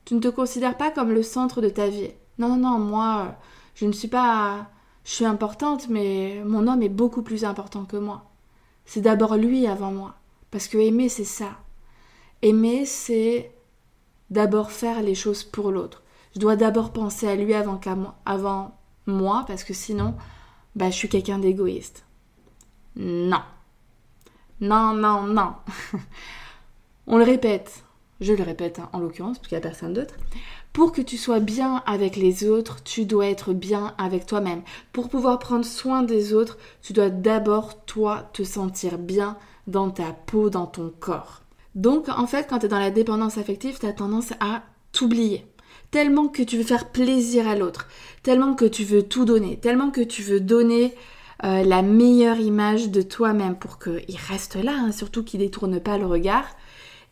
tu 0.06 0.16
ne 0.16 0.20
te 0.20 0.28
considères 0.28 0.78
pas 0.78 0.90
comme 0.90 1.12
le 1.12 1.22
centre 1.22 1.62
de 1.62 1.70
ta 1.70 1.88
vie. 1.88 2.10
Non, 2.40 2.58
non, 2.58 2.80
moi, 2.80 3.36
je 3.76 3.86
ne 3.86 3.92
suis 3.92 4.08
pas... 4.08 4.68
Je 5.06 5.12
suis 5.12 5.26
importante, 5.26 5.90
mais 5.90 6.42
mon 6.46 6.66
homme 6.68 6.82
est 6.82 6.90
beaucoup 6.90 7.24
plus 7.24 7.44
important 7.44 7.84
que 7.84 7.98
moi. 7.98 8.32
C'est 8.86 9.02
d'abord 9.02 9.36
lui 9.36 9.68
avant 9.68 9.92
moi. 9.92 10.16
Parce 10.50 10.68
que 10.68 10.78
aimer, 10.78 11.10
c'est 11.10 11.26
ça. 11.26 11.58
Aimer, 12.42 12.86
c'est 12.86 13.52
d'abord 14.30 14.72
faire 14.72 15.02
les 15.02 15.14
choses 15.14 15.44
pour 15.44 15.72
l'autre. 15.72 16.04
Je 16.34 16.40
dois 16.40 16.56
d'abord 16.56 16.94
penser 16.94 17.28
à 17.28 17.36
lui 17.36 17.54
avant, 17.54 17.78
qu'à 17.78 17.96
moi, 17.96 18.16
avant 18.26 18.78
moi, 19.06 19.44
parce 19.46 19.66
que 19.66 19.74
sinon, 19.74 20.16
bah, 20.76 20.90
je 20.90 20.96
suis 20.96 21.10
quelqu'un 21.10 21.40
d'égoïste. 21.40 22.06
Non. 22.96 23.42
Non, 24.62 24.94
non, 24.94 25.24
non. 25.24 25.54
On 27.08 27.18
le 27.18 27.24
répète, 27.24 27.84
je 28.22 28.34
le 28.34 28.44
répète 28.44 28.80
hein, 28.80 28.90
en 28.94 29.00
l'occurrence, 29.00 29.38
parce 29.38 29.50
qu'il 29.50 29.58
n'y 29.58 29.64
a 29.64 29.68
personne 29.68 29.94
d'autre. 29.94 30.16
Pour 30.72 30.92
que 30.92 31.02
tu 31.02 31.18
sois 31.18 31.40
bien 31.40 31.84
avec 31.86 32.16
les 32.16 32.46
autres, 32.46 32.82
tu 32.84 33.06
dois 33.06 33.28
être 33.28 33.54
bien 33.54 33.94
avec 33.98 34.26
toi-même. 34.26 34.64
Pour 34.92 35.10
pouvoir 35.10 35.38
prendre 35.38 35.66
soin 35.66 36.02
des 36.02 36.34
autres, 36.34 36.58
tu 36.82 36.94
dois 36.94 37.10
d'abord, 37.10 37.86
toi, 37.86 38.30
te 38.34 38.44
sentir 38.44 38.98
bien 38.98 39.38
dans 39.68 39.92
ta 39.92 40.14
peau, 40.14 40.50
dans 40.50 40.66
ton 40.66 40.92
corps. 41.00 41.42
Donc, 41.76 42.10
en 42.10 42.26
fait, 42.26 42.48
quand 42.50 42.60
tu 42.60 42.66
es 42.66 42.70
dans 42.70 42.80
la 42.80 42.92
dépendance 42.92 43.38
affective, 43.38 43.80
tu 43.80 43.86
as 43.86 43.94
tendance 43.94 44.32
à 44.40 44.64
t'oublier. 44.92 45.46
Tellement 45.94 46.28
que 46.28 46.42
tu 46.42 46.58
veux 46.58 46.64
faire 46.64 46.90
plaisir 46.90 47.48
à 47.48 47.56
l'autre, 47.56 47.88
tellement 48.24 48.56
que 48.56 48.66
tu 48.66 48.84
veux 48.84 49.04
tout 49.04 49.26
donner, 49.26 49.58
tellement 49.58 49.92
que 49.92 50.02
tu 50.02 50.24
veux 50.24 50.40
donner 50.40 50.96
euh, 51.44 51.64
la 51.64 51.84
meilleure 51.84 52.40
image 52.40 52.90
de 52.90 53.04
toi-même 53.04 53.56
pour 53.56 53.78
qu'il 53.78 54.18
reste 54.28 54.56
là, 54.56 54.74
hein, 54.76 54.92
surtout 54.92 55.24
qu'il 55.24 55.42
détourne 55.42 55.80
pas 55.80 56.00
le 56.00 56.08
regard, 56.08 56.46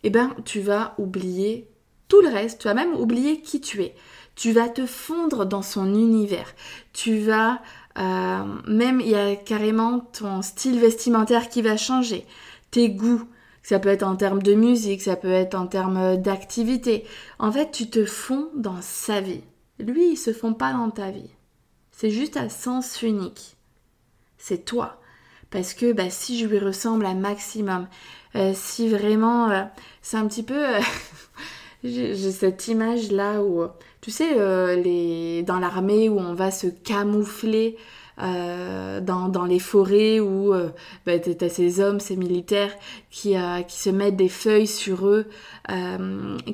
eh 0.01 0.09
ben 0.09 0.35
tu 0.45 0.61
vas 0.61 0.95
oublier 0.97 1.67
tout 2.07 2.21
le 2.21 2.29
reste, 2.29 2.61
tu 2.61 2.67
vas 2.69 2.73
même 2.73 2.95
oublier 2.95 3.41
qui 3.41 3.61
tu 3.61 3.83
es. 3.83 3.93
Tu 4.33 4.51
vas 4.51 4.67
te 4.67 4.87
fondre 4.87 5.45
dans 5.45 5.61
son 5.61 5.93
univers. 5.93 6.51
Tu 6.91 7.19
vas 7.19 7.61
euh, 7.99 8.43
même 8.67 8.99
il 8.99 9.09
y 9.09 9.15
a 9.15 9.35
carrément 9.35 9.99
ton 9.99 10.41
style 10.41 10.79
vestimentaire 10.79 11.49
qui 11.49 11.61
va 11.61 11.77
changer, 11.77 12.25
tes 12.71 12.89
goûts. 12.89 13.27
Ça 13.63 13.79
peut 13.79 13.89
être 13.89 14.03
en 14.03 14.15
termes 14.15 14.41
de 14.41 14.53
musique, 14.53 15.01
ça 15.01 15.15
peut 15.15 15.31
être 15.31 15.55
en 15.55 15.67
termes 15.67 16.17
d'activité. 16.17 17.05
En 17.39 17.51
fait, 17.51 17.71
tu 17.71 17.89
te 17.89 18.05
fonds 18.05 18.49
dans 18.55 18.81
sa 18.81 19.21
vie. 19.21 19.43
Lui, 19.79 20.11
il 20.11 20.17
se 20.17 20.33
fond 20.33 20.53
pas 20.53 20.73
dans 20.73 20.89
ta 20.89 21.11
vie. 21.11 21.29
C'est 21.91 22.09
juste 22.09 22.37
à 22.37 22.49
sens 22.49 23.01
unique. 23.01 23.55
C'est 24.37 24.65
toi. 24.65 24.99
Parce 25.51 25.73
que 25.73 25.91
bah, 25.91 26.09
si 26.09 26.39
je 26.39 26.47
lui 26.47 26.59
ressemble 26.59 27.05
un 27.05 27.13
maximum, 27.13 27.87
euh, 28.35 28.53
si 28.55 28.87
vraiment 28.87 29.49
euh, 29.51 29.63
c'est 30.01 30.17
un 30.17 30.25
petit 30.25 30.43
peu 30.43 30.75
euh, 30.75 30.79
j'ai 31.83 32.31
cette 32.31 32.67
image 32.69 33.11
là 33.11 33.43
où 33.43 33.65
tu 33.99 34.09
sais 34.09 34.33
les 34.77 35.43
dans 35.43 35.59
l'armée 35.59 36.09
où 36.09 36.17
on 36.17 36.33
va 36.33 36.49
se 36.49 36.67
camoufler 36.67 37.77
dans, 38.17 39.29
dans, 39.29 39.45
les 39.45 39.59
forêts 39.59 40.19
où 40.19 40.53
bah, 41.05 41.19
tu 41.19 41.35
as 41.43 41.49
ces 41.49 41.79
hommes, 41.79 41.99
ces 41.99 42.15
militaires 42.15 42.73
qui, 43.09 43.35
qui 43.67 43.77
se 43.79 43.89
mettent 43.89 44.15
des 44.15 44.29
feuilles 44.29 44.67
sur 44.67 45.07
eux, 45.07 45.27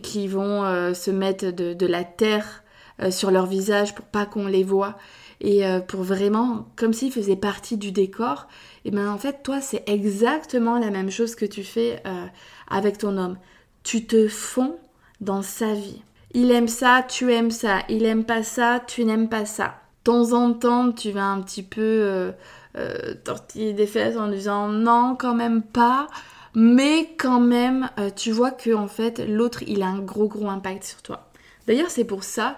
qui 0.02 0.28
vont 0.28 0.94
se 0.94 1.12
mettre 1.12 1.52
de, 1.52 1.74
de 1.74 1.86
la 1.86 2.04
terre 2.04 2.64
sur 3.10 3.32
leur 3.32 3.46
visage 3.46 3.96
pour 3.96 4.06
pas 4.06 4.26
qu'on 4.26 4.48
les 4.48 4.64
voit 4.64 4.96
et 5.42 5.64
pour 5.88 6.04
vraiment 6.04 6.68
comme 6.76 6.94
s'ils 6.94 7.12
faisaient 7.12 7.36
partie 7.36 7.78
du 7.78 7.92
décor 7.92 8.48
et 8.86 8.92
bien 8.92 9.12
en 9.12 9.18
fait 9.18 9.44
toi 9.44 9.62
c'est 9.62 9.84
exactement 9.88 10.80
la 10.80 10.90
même 10.90 11.12
chose 11.12 11.36
que 11.36 11.46
tu 11.46 11.64
fais 11.64 12.02
euh, 12.06 12.26
avec 12.70 12.98
ton 12.98 13.18
homme. 13.18 13.38
Tu 13.84 14.06
te 14.06 14.28
fonds 14.28 14.78
dans 15.22 15.42
sa 15.42 15.74
vie. 15.74 16.02
Il 16.34 16.52
aime 16.52 16.68
ça, 16.68 17.04
tu 17.08 17.34
aimes 17.34 17.52
ça. 17.52 17.80
Il 17.90 18.06
aime 18.06 18.26
pas 18.26 18.44
ça, 18.44 18.82
tu 18.86 19.06
n'aimes 19.06 19.30
pas 19.30 19.46
ça. 19.46 19.80
Temps 20.08 20.32
en 20.32 20.54
temps, 20.54 20.94
tu 20.94 21.12
vas 21.12 21.26
un 21.26 21.42
petit 21.42 21.64
peu 21.64 21.82
euh, 21.82 22.32
euh, 22.78 23.14
tortiller 23.26 23.74
des 23.74 23.88
fesses 23.88 24.16
en 24.16 24.30
disant 24.30 24.70
non, 24.70 25.18
quand 25.20 25.36
même 25.36 25.62
pas. 25.62 26.08
Mais 26.56 27.10
quand 27.18 27.42
même, 27.42 27.90
tu 28.16 28.32
vois 28.32 28.52
que 28.52 28.74
en 28.74 28.88
fait, 28.88 29.20
l'autre, 29.20 29.64
il 29.68 29.84
a 29.84 29.88
un 29.88 30.00
gros 30.00 30.30
gros 30.30 30.48
impact 30.48 30.86
sur 30.86 31.02
toi. 31.02 31.30
D'ailleurs, 31.68 31.92
c'est 31.92 32.06
pour 32.06 32.24
ça 32.24 32.58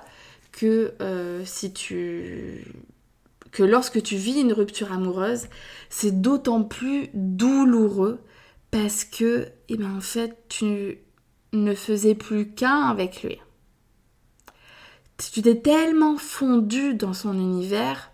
que 0.51 0.93
si 1.43 1.73
tu 1.73 2.63
que 3.51 3.63
lorsque 3.63 4.01
tu 4.03 4.15
vis 4.15 4.39
une 4.39 4.53
rupture 4.53 4.93
amoureuse, 4.93 5.47
c'est 5.89 6.21
d'autant 6.21 6.63
plus 6.63 7.09
douloureux 7.13 8.19
parce 8.71 9.03
que, 9.03 9.47
eh 9.69 9.77
ben, 9.77 9.97
en 9.97 10.01
fait, 10.01 10.37
tu 10.49 10.99
ne 11.53 11.73
faisais 11.73 12.15
plus 12.15 12.51
qu'un 12.51 12.83
avec 12.83 13.23
lui. 13.23 13.39
Tu 15.19 15.41
t'es 15.41 15.59
tellement 15.59 16.17
fondu 16.17 16.93
dans 16.93 17.13
son 17.13 17.33
univers 17.33 18.11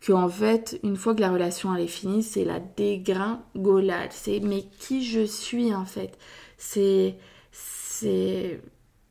que 0.00 0.12
en 0.12 0.28
fait, 0.28 0.80
une 0.82 0.96
fois 0.96 1.14
que 1.14 1.20
la 1.20 1.30
relation 1.30 1.76
est 1.76 1.86
finie, 1.86 2.22
c'est 2.22 2.44
la 2.44 2.60
dégringolade. 2.60 4.12
C'est 4.12 4.40
mais 4.40 4.64
qui 4.78 5.04
je 5.04 5.24
suis 5.24 5.74
en 5.74 5.84
fait? 5.84 6.16
C'est 6.56 7.16
c'est 7.52 8.62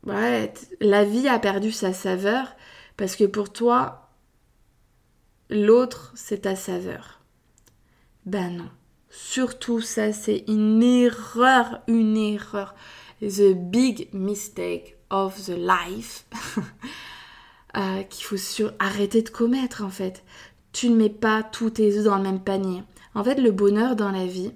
ouais, 0.04 0.52
la 0.80 1.04
vie 1.04 1.28
a 1.28 1.38
perdu 1.38 1.70
sa 1.70 1.92
saveur 1.92 2.56
parce 2.96 3.14
que 3.14 3.24
pour 3.24 3.52
toi, 3.52 4.10
l'autre, 5.48 6.12
c'est 6.16 6.42
ta 6.42 6.56
saveur. 6.56 7.20
Ben 8.26 8.50
non. 8.50 8.70
Surtout 9.08 9.80
ça, 9.80 10.12
c'est 10.12 10.44
une 10.48 10.82
erreur, 10.82 11.80
une 11.86 12.16
erreur. 12.16 12.74
The 13.20 13.54
big 13.54 14.08
mistake 14.12 14.96
of 15.10 15.44
the 15.44 15.56
life 15.56 16.24
euh, 17.76 18.02
qu'il 18.02 18.24
faut 18.24 18.36
arrêter 18.78 19.22
de 19.22 19.28
commettre 19.28 19.84
en 19.84 19.90
fait. 19.90 20.24
Tu 20.72 20.88
ne 20.88 20.96
mets 20.96 21.08
pas 21.08 21.42
tous 21.42 21.70
tes 21.70 21.96
œufs 21.98 22.04
dans 22.04 22.16
le 22.16 22.22
même 22.22 22.40
panier. 22.40 22.82
En 23.14 23.24
fait, 23.24 23.36
le 23.36 23.50
bonheur 23.50 23.96
dans 23.96 24.10
la 24.10 24.26
vie, 24.26 24.52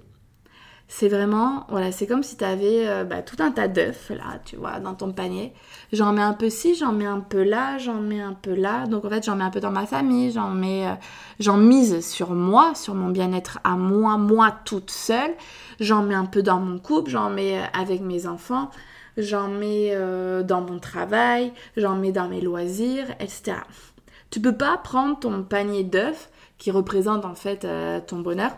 c'est 0.87 1.09
vraiment, 1.09 1.65
voilà, 1.69 1.91
c'est 1.91 2.05
comme 2.05 2.21
si 2.21 2.37
tu 2.37 2.43
avais 2.43 2.87
euh, 2.87 3.03
bah, 3.03 3.23
tout 3.23 3.37
un 3.39 3.51
tas 3.51 3.67
d'œufs, 3.67 4.11
là, 4.11 4.39
tu 4.45 4.55
vois, 4.55 4.79
dans 4.79 4.93
ton 4.93 5.11
panier. 5.11 5.51
J'en 5.91 6.13
mets 6.13 6.21
un 6.21 6.33
peu 6.33 6.49
ci, 6.49 6.75
j'en 6.75 6.91
mets 6.91 7.07
un 7.07 7.21
peu 7.21 7.43
là, 7.43 7.79
j'en 7.79 8.01
mets 8.01 8.21
un 8.21 8.33
peu 8.33 8.53
là. 8.53 8.85
Donc 8.85 9.03
en 9.03 9.09
fait, 9.09 9.25
j'en 9.25 9.35
mets 9.35 9.43
un 9.43 9.49
peu 9.49 9.59
dans 9.59 9.71
ma 9.71 9.87
famille, 9.87 10.31
j'en 10.31 10.51
mets, 10.51 10.87
euh, 10.87 10.93
j'en 11.39 11.57
mise 11.57 12.05
sur 12.07 12.31
moi, 12.31 12.75
sur 12.75 12.93
mon 12.93 13.09
bien-être 13.09 13.59
à 13.63 13.71
moi, 13.71 14.17
moi 14.17 14.55
toute 14.63 14.91
seule. 14.91 15.33
J'en 15.79 16.03
mets 16.03 16.15
un 16.15 16.25
peu 16.25 16.43
dans 16.43 16.59
mon 16.59 16.77
couple, 16.77 17.09
j'en 17.09 17.29
mets 17.29 17.59
avec 17.73 18.01
mes 18.01 18.27
enfants, 18.27 18.69
j'en 19.17 19.47
mets 19.47 19.95
dans 20.43 20.61
mon 20.61 20.79
travail, 20.79 21.53
j'en 21.77 21.95
mets 21.95 22.11
dans 22.11 22.27
mes 22.27 22.41
loisirs, 22.41 23.09
etc. 23.19 23.57
Tu 24.29 24.41
peux 24.41 24.55
pas 24.55 24.77
prendre 24.77 25.19
ton 25.19 25.43
panier 25.43 25.83
d'œufs 25.83 26.29
qui 26.57 26.71
représente 26.71 27.25
en 27.25 27.35
fait 27.35 27.67
ton 28.07 28.19
bonheur 28.19 28.51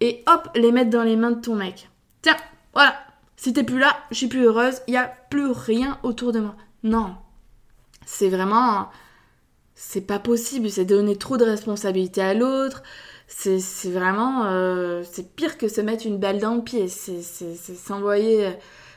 et 0.00 0.22
hop, 0.26 0.48
les 0.54 0.72
mettre 0.72 0.90
dans 0.90 1.02
les 1.02 1.16
mains 1.16 1.30
de 1.30 1.40
ton 1.40 1.54
mec. 1.54 1.90
Tiens, 2.22 2.36
voilà, 2.74 2.96
si 3.36 3.52
t'es 3.52 3.62
plus 3.62 3.78
là, 3.78 3.96
je 4.10 4.16
suis 4.16 4.28
plus 4.28 4.44
heureuse, 4.44 4.80
il 4.86 4.92
n'y 4.92 4.96
a 4.96 5.12
plus 5.30 5.50
rien 5.50 5.98
autour 6.02 6.32
de 6.32 6.40
moi. 6.40 6.54
Non. 6.82 7.14
C'est 8.04 8.28
vraiment. 8.28 8.88
C'est 9.74 10.00
pas 10.00 10.18
possible, 10.18 10.70
c'est 10.70 10.86
donner 10.86 11.16
trop 11.16 11.36
de 11.36 11.44
responsabilités 11.44 12.22
à 12.22 12.34
l'autre. 12.34 12.82
C'est 13.26 13.60
vraiment. 13.90 14.44
Euh, 14.46 15.02
c'est 15.10 15.34
pire 15.34 15.58
que 15.58 15.68
se 15.68 15.80
mettre 15.80 16.06
une 16.06 16.18
balle 16.18 16.38
dans 16.38 16.54
le 16.54 16.62
pied. 16.62 16.88
C'est 16.88 17.22
s'envoyer. 17.22 18.52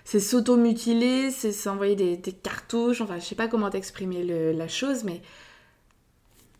C'est 0.10 0.20
s'auto-mutiler, 0.20 1.30
c'est 1.30 1.52
s'envoyer 1.52 1.96
des, 1.96 2.32
cartouches. 2.32 3.00
Enfin, 3.02 3.20
je 3.20 3.26
sais 3.26 3.36
pas 3.36 3.48
comment 3.48 3.70
t'exprimer 3.70 4.24
la 4.54 4.68
chose, 4.68 5.04
mais. 5.04 5.22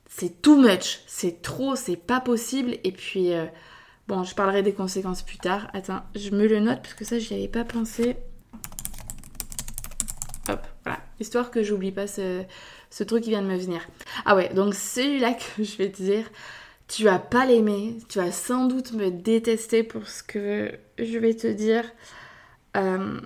C'est 0.08 0.44
too 0.44 0.56
much. 0.56 1.00
C'est 1.08 1.42
trop, 1.42 1.76
c'est 1.76 1.96
pas 1.96 2.20
possible. 2.20 2.78
Et 2.84 2.92
puis. 2.92 3.34
Euh, 3.34 3.46
Bon, 4.10 4.24
je 4.24 4.34
parlerai 4.34 4.64
des 4.64 4.74
conséquences 4.74 5.22
plus 5.22 5.38
tard. 5.38 5.70
Attends, 5.72 6.02
je 6.16 6.32
me 6.32 6.48
le 6.48 6.60
note 6.60 6.80
parce 6.82 6.96
que 6.96 7.06
ça, 7.06 7.20
j'y 7.20 7.36
avais 7.36 7.48
pas 7.48 7.64
pensé. 7.64 8.18
Hop, 10.50 10.66
voilà. 10.84 11.00
Histoire 11.20 11.52
que 11.52 11.62
j'oublie 11.62 11.92
pas 11.92 12.08
ce, 12.08 12.44
ce 12.90 13.04
truc 13.04 13.24
qui 13.24 13.30
vient 13.30 13.44
de 13.44 13.48
me 13.48 13.56
venir. 13.56 13.88
Ah 14.26 14.36
ouais, 14.36 14.52
donc 14.56 14.74
celui-là 14.74 15.34
que 15.36 15.64
je 15.64 15.78
vais 15.78 15.92
te 15.92 16.02
dire, 16.02 16.28
tu 16.88 17.04
vas 17.04 17.20
pas 17.20 17.46
l'aimer, 17.46 18.00
tu 18.10 18.18
vas 18.18 18.32
sans 18.32 18.66
doute 18.66 18.94
me 18.94 19.12
détester 19.12 19.84
pour 19.84 20.08
ce 20.08 20.24
que 20.24 20.72
je 20.98 21.20
vais 21.20 21.36
te 21.36 21.46
dire. 21.46 21.84
Euh, 22.78 23.20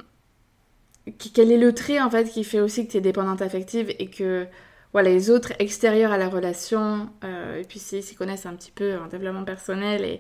quel 1.33 1.51
est 1.51 1.57
le 1.57 1.74
trait 1.74 2.00
en 2.00 2.10
fait 2.10 2.29
qui 2.29 2.43
fait 2.43 2.60
aussi 2.60 2.86
que 2.88 2.91
tu 2.91 2.98
es 2.98 3.01
dépendante 3.01 3.41
affective 3.41 3.93
et 4.00 4.07
que 4.07 4.48
voilà, 4.93 5.10
les 5.10 5.31
autres 5.31 5.53
extérieurs 5.57 6.12
à 6.12 6.17
la 6.17 6.29
relation, 6.29 7.10
euh, 7.24 7.60
et 7.60 7.63
puis 7.63 7.79
s'ils 7.79 8.03
s'y 8.03 8.15
connaissent 8.15 8.45
un 8.45 8.53
petit 8.53 8.72
peu 8.72 8.98
en 9.00 9.07
développement 9.07 9.43
personnel, 9.43 10.05
et 10.05 10.19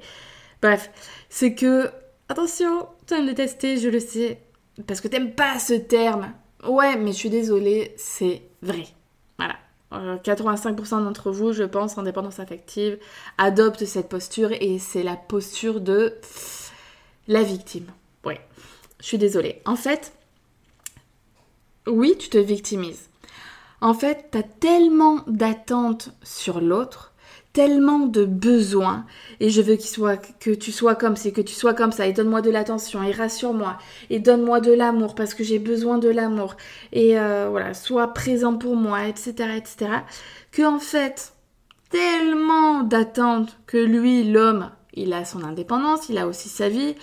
bref, 0.61 0.89
c'est 1.29 1.53
que, 1.53 1.91
attention, 2.27 2.87
tu 3.05 3.13
vas 3.13 3.21
me 3.21 3.27
détester, 3.27 3.77
je 3.77 3.87
le 3.87 3.99
sais, 3.99 4.39
parce 4.87 4.99
que 4.99 5.07
t'aimes 5.07 5.33
pas 5.33 5.59
ce 5.59 5.75
terme. 5.75 6.33
Ouais, 6.67 6.97
mais 6.97 7.11
je 7.11 7.17
suis 7.17 7.29
désolée, 7.29 7.93
c'est 7.97 8.41
vrai. 8.63 8.85
Voilà. 9.37 9.57
85% 9.91 10.95
euh, 10.95 11.03
d'entre 11.03 11.31
vous, 11.31 11.53
je 11.53 11.63
pense, 11.63 11.95
en 11.99 12.03
dépendance 12.03 12.39
affective, 12.39 12.97
adoptent 13.37 13.85
cette 13.85 14.09
posture 14.09 14.51
et 14.59 14.79
c'est 14.79 15.03
la 15.03 15.15
posture 15.15 15.81
de 15.81 16.15
la 17.27 17.43
victime. 17.43 17.85
Oui, 18.25 18.33
je 18.99 19.05
suis 19.05 19.19
désolée. 19.19 19.61
En 19.65 19.75
fait, 19.75 20.13
oui, 21.87 22.15
tu 22.17 22.29
te 22.29 22.37
victimises. 22.37 23.09
En 23.81 23.93
fait, 23.93 24.29
tu 24.31 24.37
as 24.37 24.43
tellement 24.43 25.19
d'attentes 25.27 26.11
sur 26.23 26.61
l'autre, 26.61 27.13
tellement 27.51 27.99
de 27.99 28.25
besoins, 28.25 29.05
et 29.39 29.49
je 29.49 29.61
veux 29.61 29.75
qu'il 29.75 29.89
soit, 29.89 30.17
que 30.39 30.51
tu 30.51 30.71
sois 30.71 30.95
comme 30.95 31.15
c'est, 31.15 31.31
que 31.31 31.41
tu 31.41 31.53
sois 31.53 31.73
comme 31.73 31.91
ça, 31.91 32.07
et 32.07 32.13
donne-moi 32.13 32.41
de 32.41 32.49
l'attention, 32.49 33.03
et 33.03 33.11
rassure-moi, 33.11 33.77
et 34.09 34.19
donne-moi 34.19 34.59
de 34.59 34.71
l'amour, 34.71 35.15
parce 35.15 35.33
que 35.33 35.43
j'ai 35.43 35.59
besoin 35.59 35.99
de 35.99 36.09
l'amour, 36.09 36.55
et 36.93 37.19
euh, 37.19 37.47
voilà, 37.51 37.73
sois 37.73 38.13
présent 38.13 38.57
pour 38.57 38.75
moi, 38.75 39.07
etc., 39.07 39.33
etc., 39.55 39.91
que 40.51 40.63
en 40.63 40.79
fait, 40.79 41.33
tellement 41.89 42.83
d'attentes 42.83 43.57
que 43.67 43.77
lui, 43.77 44.23
l'homme, 44.23 44.71
il 44.93 45.13
a 45.13 45.25
son 45.25 45.43
indépendance, 45.43 46.09
il 46.09 46.17
a 46.17 46.27
aussi 46.27 46.49
sa 46.49 46.69
vie, 46.69 46.95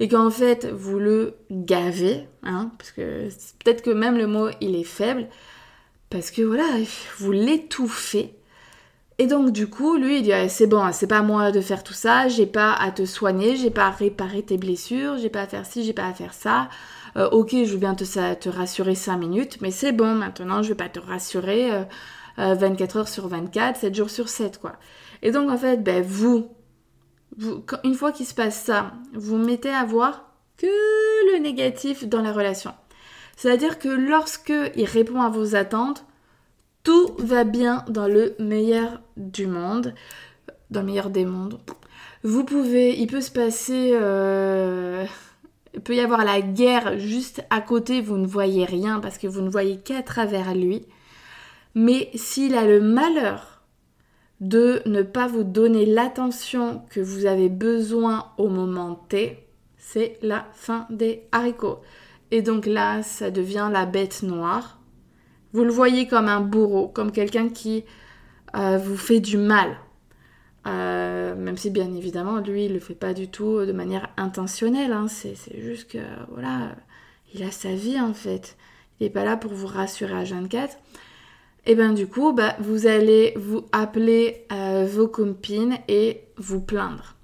et 0.00 0.08
qu'en 0.08 0.30
fait 0.30 0.66
vous 0.66 0.98
le 0.98 1.34
gavez, 1.50 2.26
hein, 2.42 2.70
parce 2.78 2.90
que 2.90 3.28
peut-être 3.64 3.82
que 3.82 3.90
même 3.90 4.16
le 4.16 4.26
mot 4.26 4.48
il 4.60 4.76
est 4.76 4.84
faible, 4.84 5.26
parce 6.10 6.30
que 6.30 6.42
voilà, 6.42 6.64
vous 7.18 7.32
l'étouffez. 7.32 8.34
Et 9.18 9.26
donc 9.26 9.50
du 9.50 9.66
coup, 9.66 9.96
lui 9.96 10.18
il 10.18 10.22
dit 10.22 10.32
c'est 10.48 10.66
bon, 10.66 10.92
c'est 10.92 11.06
pas 11.06 11.22
moi 11.22 11.50
de 11.50 11.60
faire 11.60 11.82
tout 11.82 11.94
ça, 11.94 12.28
j'ai 12.28 12.46
pas 12.46 12.74
à 12.74 12.90
te 12.90 13.06
soigner, 13.06 13.56
j'ai 13.56 13.70
pas 13.70 13.86
à 13.86 13.90
réparer 13.90 14.42
tes 14.42 14.58
blessures, 14.58 15.16
j'ai 15.16 15.30
pas 15.30 15.42
à 15.42 15.46
faire 15.46 15.64
ci, 15.64 15.84
j'ai 15.84 15.94
pas 15.94 16.06
à 16.06 16.12
faire 16.12 16.34
ça. 16.34 16.68
Euh, 17.16 17.30
ok, 17.30 17.50
je 17.64 17.76
viens 17.76 17.94
te, 17.94 18.04
te 18.34 18.48
rassurer 18.50 18.94
5 18.94 19.16
minutes, 19.16 19.58
mais 19.62 19.70
c'est 19.70 19.92
bon, 19.92 20.14
maintenant 20.14 20.62
je 20.62 20.68
vais 20.68 20.74
pas 20.74 20.90
te 20.90 21.00
rassurer 21.00 21.70
24 22.36 22.96
euh, 22.96 22.98
euh, 22.98 23.00
heures 23.00 23.08
sur 23.08 23.28
24, 23.28 23.78
7 23.78 23.94
jours 23.94 24.10
sur 24.10 24.28
7 24.28 24.60
quoi. 24.60 24.74
Et 25.22 25.30
donc 25.30 25.50
en 25.50 25.56
fait, 25.56 25.82
ben, 25.82 26.02
vous, 26.02 26.50
une 27.84 27.94
fois 27.94 28.12
qu'il 28.12 28.26
se 28.26 28.34
passe 28.34 28.62
ça, 28.62 28.92
vous 29.12 29.36
mettez 29.36 29.70
à 29.70 29.84
voir 29.84 30.32
que 30.56 30.66
le 31.32 31.38
négatif 31.38 32.06
dans 32.06 32.22
la 32.22 32.32
relation. 32.32 32.72
C'est-à-dire 33.36 33.78
que 33.78 33.88
lorsque 33.88 34.52
il 34.76 34.86
répond 34.86 35.20
à 35.20 35.28
vos 35.28 35.54
attentes, 35.54 36.04
tout 36.82 37.14
va 37.18 37.44
bien 37.44 37.84
dans 37.88 38.06
le 38.06 38.34
meilleur 38.38 39.00
du 39.16 39.46
monde, 39.46 39.94
dans 40.70 40.80
le 40.80 40.86
meilleur 40.86 41.10
des 41.10 41.24
mondes. 41.24 41.58
Vous 42.22 42.44
pouvez, 42.44 42.98
il 42.98 43.06
peut 43.06 43.20
se 43.20 43.30
passer, 43.30 43.90
euh, 43.92 45.04
il 45.74 45.80
peut 45.80 45.94
y 45.94 46.00
avoir 46.00 46.24
la 46.24 46.40
guerre 46.40 46.98
juste 46.98 47.44
à 47.50 47.60
côté, 47.60 48.00
vous 48.00 48.16
ne 48.16 48.26
voyez 48.26 48.64
rien 48.64 49.00
parce 49.00 49.18
que 49.18 49.26
vous 49.26 49.42
ne 49.42 49.50
voyez 49.50 49.78
qu'à 49.78 50.02
travers 50.02 50.54
lui. 50.54 50.86
Mais 51.74 52.10
s'il 52.14 52.54
a 52.54 52.64
le 52.64 52.80
malheur 52.80 53.55
de 54.40 54.82
ne 54.86 55.02
pas 55.02 55.26
vous 55.26 55.44
donner 55.44 55.86
l'attention 55.86 56.82
que 56.90 57.00
vous 57.00 57.26
avez 57.26 57.48
besoin 57.48 58.32
au 58.36 58.48
moment 58.48 58.94
T, 59.08 59.46
c'est 59.78 60.18
la 60.22 60.46
fin 60.52 60.86
des 60.90 61.22
haricots. 61.32 61.80
Et 62.30 62.42
donc 62.42 62.66
là, 62.66 63.02
ça 63.02 63.30
devient 63.30 63.70
la 63.72 63.86
bête 63.86 64.22
noire. 64.22 64.78
Vous 65.52 65.64
le 65.64 65.70
voyez 65.70 66.06
comme 66.06 66.28
un 66.28 66.40
bourreau, 66.40 66.88
comme 66.88 67.12
quelqu'un 67.12 67.48
qui 67.48 67.84
euh, 68.56 68.78
vous 68.78 68.96
fait 68.96 69.20
du 69.20 69.38
mal. 69.38 69.76
Euh, 70.66 71.36
même 71.36 71.56
si 71.56 71.70
bien 71.70 71.94
évidemment, 71.94 72.38
lui, 72.38 72.66
il 72.66 72.72
le 72.72 72.80
fait 72.80 72.94
pas 72.94 73.14
du 73.14 73.28
tout 73.28 73.64
de 73.64 73.72
manière 73.72 74.08
intentionnelle. 74.16 74.92
Hein. 74.92 75.06
C'est 75.08 75.36
juste 75.60 75.90
que, 75.90 75.98
voilà, 76.32 76.74
il 77.32 77.42
a 77.42 77.50
sa 77.50 77.72
vie 77.72 78.00
en 78.00 78.12
fait. 78.12 78.56
Il 78.98 79.04
n'est 79.04 79.10
pas 79.10 79.24
là 79.24 79.36
pour 79.36 79.52
vous 79.52 79.66
rassurer 79.66 80.14
à 80.14 80.24
24 80.24 80.76
et 81.66 81.74
bien 81.74 81.92
du 81.92 82.06
coup, 82.06 82.32
bah, 82.32 82.56
vous 82.60 82.86
allez 82.86 83.34
vous 83.36 83.66
appeler 83.72 84.46
euh, 84.52 84.86
vos 84.86 85.08
copines 85.08 85.76
et 85.88 86.22
vous 86.36 86.60
plaindre. 86.60 87.14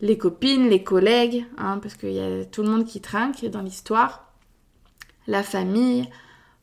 Les 0.00 0.18
copines, 0.18 0.68
les 0.68 0.82
collègues, 0.82 1.46
hein, 1.56 1.78
parce 1.78 1.94
qu'il 1.94 2.12
y 2.12 2.20
a 2.20 2.44
tout 2.44 2.62
le 2.62 2.68
monde 2.68 2.84
qui 2.84 3.00
trinque 3.00 3.46
dans 3.46 3.62
l'histoire, 3.62 4.34
la 5.26 5.42
famille, 5.42 6.08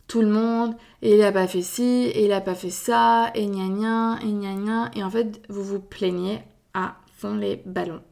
tout 0.07 0.21
le 0.21 0.27
monde, 0.27 0.75
et 1.01 1.15
il 1.15 1.23
a 1.23 1.31
pas 1.31 1.47
fait 1.47 1.62
ci, 1.62 2.12
et 2.13 2.25
il 2.25 2.31
a 2.31 2.41
pas 2.41 2.55
fait 2.55 2.69
ça, 2.69 3.31
et 3.33 3.47
gna 3.47 3.67
gna, 3.67 4.19
et 4.21 4.31
gna 4.31 4.53
gna, 4.53 4.91
et 4.93 5.03
en 5.03 5.09
fait, 5.09 5.41
vous 5.49 5.63
vous 5.63 5.79
plaignez 5.79 6.41
à 6.73 6.97
fond 7.17 7.36
les 7.36 7.55
ballons. 7.65 8.03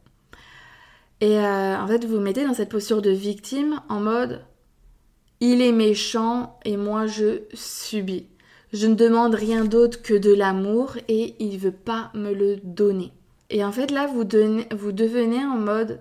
Et 1.19 1.37
euh, 1.37 1.77
en 1.77 1.85
fait, 1.85 2.05
vous 2.05 2.15
vous 2.15 2.21
mettez 2.21 2.45
dans 2.45 2.55
cette 2.55 2.69
posture 2.69 3.01
de 3.01 3.11
victime 3.11 3.79
en 3.89 3.99
mode 3.99 4.41
il 5.41 5.59
est 5.61 5.71
méchant 5.71 6.59
et 6.63 6.77
moi 6.77 7.07
je 7.07 7.41
subis. 7.53 8.27
Je 8.73 8.87
ne 8.87 8.95
demande 8.95 9.35
rien 9.35 9.65
d'autre 9.65 10.01
que 10.01 10.13
de 10.13 10.33
l'amour 10.33 10.97
et 11.07 11.35
il 11.39 11.53
ne 11.53 11.57
veut 11.57 11.71
pas 11.71 12.11
me 12.13 12.33
le 12.33 12.57
donner. 12.57 13.11
Et 13.49 13.65
en 13.65 13.71
fait 13.71 13.91
là, 13.91 14.07
vous, 14.07 14.23
devenez 14.23 15.43
en 15.43 15.57
mode 15.57 15.99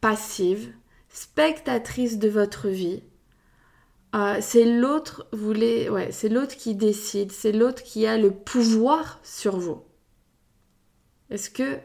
passive, 0.00 0.72
spectatrice 1.08 2.18
de 2.18 2.28
votre 2.28 2.68
vie. 2.68 3.02
Euh, 4.16 4.38
c'est 4.40 4.64
l'autre, 4.64 5.26
ouais, 5.32 6.10
qui 6.58 6.74
décide, 6.74 7.32
c'est 7.32 7.52
l'autre 7.52 7.82
qui 7.82 8.06
a 8.06 8.18
le 8.18 8.30
pouvoir 8.32 9.20
sur 9.22 9.56
vous. 9.56 9.82
Est-ce 11.30 11.50
que, 11.50 11.78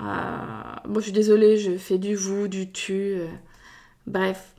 euh, 0.00 0.74
bon, 0.84 1.00
je 1.00 1.04
suis 1.04 1.12
désolée, 1.12 1.56
je 1.56 1.76
fais 1.76 1.98
du 1.98 2.14
vous, 2.14 2.48
du 2.48 2.70
tu, 2.70 3.14
euh, 3.14 3.28
bref, 4.06 4.54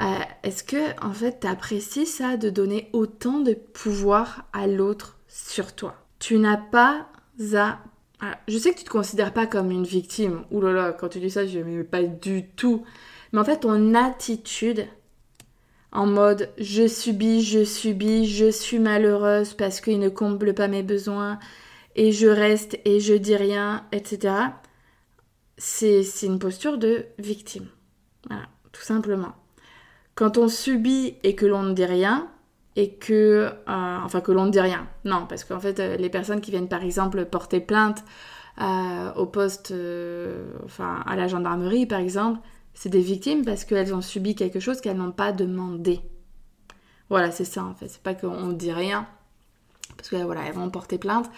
euh, 0.00 0.18
est-ce 0.42 0.64
que 0.64 1.04
en 1.04 1.12
fait 1.12 1.40
tu 1.40 1.46
apprécies 1.46 2.06
ça 2.06 2.36
de 2.36 2.50
donner 2.50 2.90
autant 2.92 3.40
de 3.40 3.54
pouvoir 3.54 4.48
à 4.52 4.66
l'autre 4.66 5.18
sur 5.28 5.74
toi? 5.74 5.94
Tu 6.18 6.38
n'as 6.38 6.56
pas 6.56 7.08
à 7.56 7.78
ah, 8.20 8.38
je 8.48 8.56
sais 8.56 8.72
que 8.72 8.78
tu 8.78 8.84
te 8.84 8.90
considères 8.90 9.32
pas 9.34 9.46
comme 9.46 9.70
une 9.70 9.84
victime. 9.84 10.44
Ouh 10.50 10.60
là 10.60 10.72
là, 10.72 10.92
quand 10.92 11.08
tu 11.10 11.20
dis 11.20 11.30
ça, 11.30 11.46
je 11.46 11.58
ne 11.58 11.82
pas 11.82 12.02
du 12.02 12.48
tout. 12.56 12.84
Mais 13.32 13.38
en 13.40 13.44
fait, 13.44 13.60
ton 13.60 13.94
attitude 13.94 14.86
en 15.92 16.06
mode 16.06 16.50
je 16.58 16.88
subis, 16.88 17.42
je 17.42 17.64
subis, 17.64 18.26
je 18.26 18.50
suis 18.50 18.78
malheureuse 18.78 19.54
parce 19.54 19.80
qu'il 19.80 19.98
ne 19.98 20.08
comble 20.08 20.54
pas 20.54 20.68
mes 20.68 20.82
besoins 20.82 21.38
et 21.96 22.12
je 22.12 22.26
reste 22.26 22.78
et 22.84 23.00
je 23.00 23.14
dis 23.14 23.36
rien, 23.36 23.86
etc. 23.92 24.34
C'est 25.58 26.02
une 26.22 26.38
posture 26.38 26.78
de 26.78 27.06
victime. 27.18 27.68
Voilà, 28.28 28.46
tout 28.72 28.82
simplement. 28.82 29.34
Quand 30.14 30.38
on 30.38 30.48
subit 30.48 31.16
et 31.22 31.34
que 31.34 31.46
l'on 31.46 31.62
ne 31.62 31.72
dit 31.72 31.84
rien, 31.84 32.28
et 32.76 32.94
que, 32.94 33.50
euh, 33.68 33.98
enfin 34.04 34.20
que 34.20 34.32
l'on 34.32 34.46
ne 34.46 34.50
dit 34.50 34.60
rien, 34.60 34.88
non, 35.04 35.26
parce 35.28 35.44
qu'en 35.44 35.60
fait, 35.60 35.78
euh, 35.80 35.96
les 35.96 36.10
personnes 36.10 36.40
qui 36.40 36.50
viennent 36.50 36.68
par 36.68 36.82
exemple 36.82 37.24
porter 37.24 37.60
plainte 37.60 38.04
euh, 38.60 39.12
au 39.14 39.26
poste, 39.26 39.72
enfin 40.64 41.02
à 41.06 41.16
la 41.16 41.28
gendarmerie 41.28 41.86
par 41.86 42.00
exemple, 42.00 42.40
c'est 42.74 42.88
des 42.88 43.00
victimes 43.00 43.44
parce 43.44 43.64
qu'elles 43.64 43.94
ont 43.94 44.00
subi 44.00 44.34
quelque 44.34 44.60
chose 44.60 44.80
qu'elles 44.80 44.96
n'ont 44.96 45.12
pas 45.12 45.32
demandé. 45.32 46.00
Voilà, 47.10 47.30
c'est 47.30 47.44
ça 47.44 47.64
en 47.64 47.74
fait. 47.74 47.88
C'est 47.88 48.02
pas 48.02 48.14
qu'on 48.14 48.46
ne 48.46 48.54
dit 48.54 48.72
rien, 48.72 49.06
parce 49.96 50.08
que 50.08 50.16
voilà, 50.16 50.42
elles 50.46 50.54
vont 50.54 50.70
porter 50.70 50.98
plainte. 50.98 51.30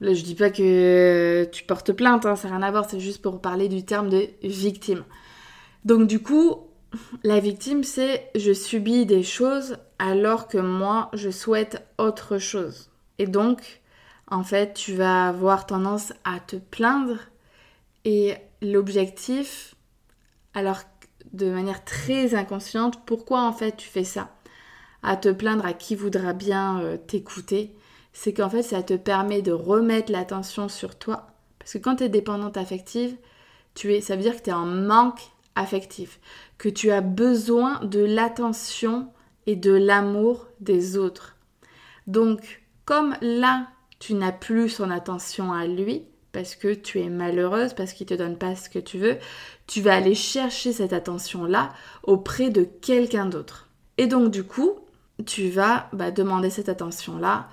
Là, 0.00 0.12
je 0.12 0.22
dis 0.22 0.34
pas 0.34 0.50
que 0.50 1.44
tu 1.52 1.64
portes 1.64 1.92
plainte, 1.92 2.26
hein, 2.26 2.36
ça 2.36 2.48
n'a 2.48 2.56
rien 2.56 2.66
à 2.66 2.70
voir, 2.70 2.88
c'est 2.88 3.00
juste 3.00 3.22
pour 3.22 3.40
parler 3.40 3.68
du 3.68 3.84
terme 3.84 4.08
de 4.08 4.28
victime. 4.42 5.04
Donc 5.84 6.06
du 6.06 6.20
coup, 6.20 6.68
la 7.22 7.40
victime, 7.40 7.84
c'est 7.84 8.30
je 8.34 8.52
subis 8.52 9.06
des 9.06 9.22
choses 9.22 9.78
alors 9.98 10.48
que 10.48 10.58
moi, 10.58 11.10
je 11.12 11.30
souhaite 11.30 11.86
autre 11.98 12.38
chose. 12.38 12.90
Et 13.18 13.26
donc, 13.26 13.80
en 14.30 14.42
fait, 14.42 14.74
tu 14.74 14.94
vas 14.94 15.28
avoir 15.28 15.66
tendance 15.66 16.12
à 16.24 16.40
te 16.40 16.56
plaindre. 16.56 17.18
Et 18.04 18.34
l'objectif, 18.60 19.74
alors 20.54 20.80
de 21.32 21.50
manière 21.50 21.84
très 21.84 22.34
inconsciente, 22.34 23.04
pourquoi 23.06 23.42
en 23.42 23.52
fait 23.52 23.76
tu 23.76 23.88
fais 23.88 24.04
ça? 24.04 24.30
À 25.02 25.16
te 25.16 25.28
plaindre 25.30 25.66
à 25.66 25.72
qui 25.72 25.96
voudra 25.96 26.32
bien 26.32 26.80
euh, 26.80 26.96
t'écouter, 26.96 27.74
c'est 28.12 28.32
qu'en 28.32 28.48
fait 28.48 28.62
ça 28.62 28.82
te 28.82 28.94
permet 28.94 29.42
de 29.42 29.52
remettre 29.52 30.12
l'attention 30.12 30.68
sur 30.68 30.98
toi. 30.98 31.28
Parce 31.58 31.72
que 31.72 31.78
quand 31.78 31.96
tu 31.96 32.04
es 32.04 32.08
dépendante 32.08 32.56
affective, 32.56 33.16
tu 33.74 33.94
es, 33.94 34.00
ça 34.00 34.16
veut 34.16 34.22
dire 34.22 34.36
que 34.36 34.42
tu 34.42 34.50
es 34.50 34.54
en 34.54 34.66
manque 34.66 35.20
affectif, 35.56 36.20
que 36.58 36.68
tu 36.68 36.90
as 36.90 37.00
besoin 37.00 37.80
de 37.84 38.00
l'attention 38.00 39.08
et 39.46 39.56
de 39.56 39.72
l'amour 39.72 40.48
des 40.60 40.96
autres. 40.96 41.36
Donc, 42.06 42.62
comme 42.84 43.16
là, 43.20 43.68
tu 43.98 44.14
n'as 44.14 44.32
plus 44.32 44.68
son 44.68 44.90
attention 44.90 45.52
à 45.52 45.66
lui, 45.66 46.04
parce 46.32 46.56
que 46.56 46.74
tu 46.74 47.00
es 47.00 47.08
malheureuse, 47.08 47.74
parce 47.74 47.92
qu'il 47.92 48.06
te 48.06 48.14
donne 48.14 48.36
pas 48.36 48.56
ce 48.56 48.68
que 48.68 48.80
tu 48.80 48.98
veux, 48.98 49.18
tu 49.66 49.80
vas 49.80 49.94
aller 49.94 50.14
chercher 50.14 50.72
cette 50.72 50.92
attention-là 50.92 51.72
auprès 52.02 52.50
de 52.50 52.64
quelqu'un 52.64 53.26
d'autre. 53.26 53.68
Et 53.96 54.06
donc, 54.06 54.30
du 54.30 54.42
coup, 54.42 54.80
tu 55.24 55.48
vas 55.48 55.88
bah, 55.92 56.10
demander 56.10 56.50
cette 56.50 56.68
attention-là 56.68 57.48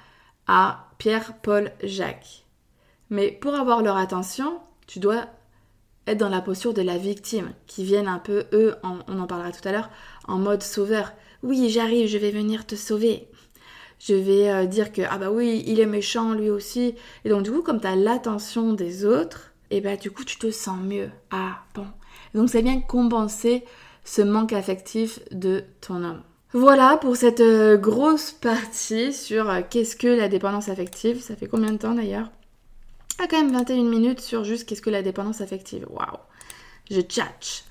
à 0.48 0.90
Pierre, 0.98 1.36
Paul, 1.42 1.72
Jacques. 1.84 2.46
Mais 3.12 3.32
pour 3.32 3.54
avoir 3.54 3.84
leur 3.84 3.98
attention, 3.98 4.60
tu 4.88 5.00
dois 5.00 5.28
être 6.08 6.18
dans 6.18 6.30
la 6.30 6.42
posture 6.42 6.74
de 6.74 6.82
la 6.82 6.98
victime, 6.98 7.52
qui 7.68 7.84
viennent 7.84 8.08
un 8.08 8.20
peu, 8.20 8.46
eux, 8.54 8.76
on 8.84 9.20
en 9.20 9.28
parlera 9.28 9.52
tout 9.52 9.68
à 9.68 9.72
l'heure, 9.72 9.90
en 10.28 10.38
mode 10.38 10.64
sauveur. 10.64 11.14
Oui, 11.44 11.70
j'arrive, 11.70 12.08
je 12.08 12.18
vais 12.18 12.32
venir 12.32 12.66
te 12.66 12.76
sauver. 12.76 13.28
Je 14.00 14.16
vais 14.16 14.50
euh, 14.50 14.66
dire 14.66 14.92
que, 14.92 15.04
ah 15.10 15.20
bah 15.20 15.30
oui, 15.32 15.64
il 15.68 15.80
est 15.80 15.86
méchant 15.86 16.34
lui 16.34 16.50
aussi. 16.50 16.96
Et 17.24 17.30
donc, 17.30 17.44
du 17.44 17.52
coup, 17.52 17.62
comme 17.62 17.80
tu 17.80 17.88
as 17.88 17.96
l'attention 17.96 18.74
des 18.74 19.06
autres, 19.06 19.52
et 19.70 19.78
eh 19.78 19.82
bah 19.82 19.96
du 19.96 20.12
coup, 20.12 20.24
tu 20.24 20.38
te 20.38 20.50
sens 20.50 20.80
mieux. 20.82 21.10
Ah 21.30 21.64
bon. 21.76 21.86
donc, 22.34 22.50
ça 22.50 22.62
vient 22.62 22.80
compenser 22.82 23.64
ce 24.04 24.22
manque 24.22 24.54
affectif 24.54 25.20
de 25.32 25.64
ton 25.82 26.04
homme. 26.04 26.24
Voilà 26.54 26.98
pour 26.98 27.16
cette 27.16 27.40
euh, 27.40 27.78
grosse 27.78 28.32
partie 28.32 29.14
sur 29.14 29.50
euh, 29.50 29.62
qu'est-ce 29.70 29.96
que 29.96 30.08
la 30.08 30.28
dépendance 30.28 30.68
affective. 30.68 31.22
Ça 31.22 31.36
fait 31.36 31.48
combien 31.48 31.72
de 31.72 31.78
temps 31.78 31.94
d'ailleurs? 31.94 32.30
Ah, 33.20 33.26
quand 33.30 33.38
même 33.38 33.52
21 33.52 33.84
minutes 33.84 34.22
sur 34.22 34.44
juste 34.44 34.68
qu'est-ce 34.68 34.82
que 34.82 34.90
la 34.90 35.02
dépendance 35.02 35.42
affective. 35.42 35.86
Waouh 35.90 36.18
Je 36.90 37.02
tchatch. 37.02 37.64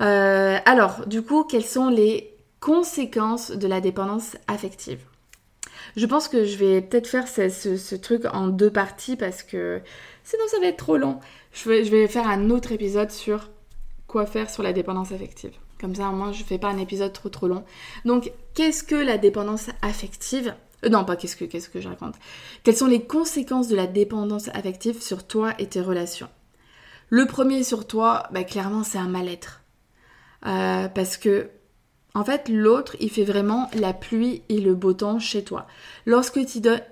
Euh, 0.00 0.58
alors, 0.64 1.06
du 1.06 1.22
coup, 1.22 1.44
quelles 1.44 1.64
sont 1.64 1.88
les 1.88 2.36
conséquences 2.60 3.50
de 3.50 3.66
la 3.66 3.80
dépendance 3.80 4.36
affective? 4.46 5.00
Je 5.96 6.06
pense 6.06 6.28
que 6.28 6.44
je 6.44 6.56
vais 6.56 6.80
peut-être 6.80 7.06
faire 7.06 7.28
ce, 7.28 7.94
truc 7.96 8.24
en 8.32 8.48
deux 8.48 8.70
parties 8.70 9.16
parce 9.16 9.42
que 9.42 9.80
sinon 10.22 10.44
ça 10.48 10.60
va 10.60 10.66
être 10.66 10.76
trop 10.76 10.96
long. 10.96 11.20
je 11.52 11.70
vais 11.70 12.08
faire 12.08 12.28
un 12.28 12.50
autre 12.50 12.72
épisode 12.72 13.10
sur 13.10 13.48
quoi 14.06 14.26
faire 14.26 14.50
sur 14.50 14.62
la 14.62 14.72
dépendance 14.72 15.12
affective. 15.12 15.52
Comme 15.80 15.94
ça, 15.94 16.08
au 16.08 16.12
moins, 16.12 16.32
je 16.32 16.42
fais 16.42 16.58
pas 16.58 16.68
un 16.68 16.78
épisode 16.78 17.12
trop 17.12 17.28
trop 17.28 17.46
long. 17.46 17.64
Donc, 18.04 18.32
qu'est-ce 18.54 18.82
que 18.82 18.96
la 18.96 19.16
dépendance 19.16 19.68
affective? 19.80 20.54
Euh, 20.84 20.88
Non, 20.88 21.04
pas 21.04 21.16
qu'est-ce 21.16 21.36
que, 21.36 21.44
qu'est-ce 21.44 21.68
que 21.68 21.80
je 21.80 21.88
raconte. 21.88 22.14
Quelles 22.62 22.76
sont 22.76 22.86
les 22.86 23.02
conséquences 23.02 23.68
de 23.68 23.76
la 23.76 23.86
dépendance 23.86 24.48
affective 24.48 25.02
sur 25.02 25.26
toi 25.26 25.52
et 25.58 25.66
tes 25.66 25.80
relations? 25.80 26.28
Le 27.10 27.26
premier 27.26 27.62
sur 27.62 27.86
toi, 27.86 28.24
bah, 28.32 28.44
clairement, 28.44 28.84
c'est 28.84 28.98
un 28.98 29.08
mal-être. 29.08 29.62
Euh, 30.46 30.88
parce 30.88 31.16
que, 31.16 31.48
en 32.14 32.24
fait, 32.24 32.48
l'autre, 32.48 32.96
il 33.00 33.10
fait 33.10 33.24
vraiment 33.24 33.70
la 33.74 33.92
pluie 33.92 34.42
et 34.48 34.60
le 34.60 34.74
beau 34.74 34.92
temps 34.92 35.18
chez 35.18 35.42
toi. 35.42 35.66
Lorsque 36.06 36.38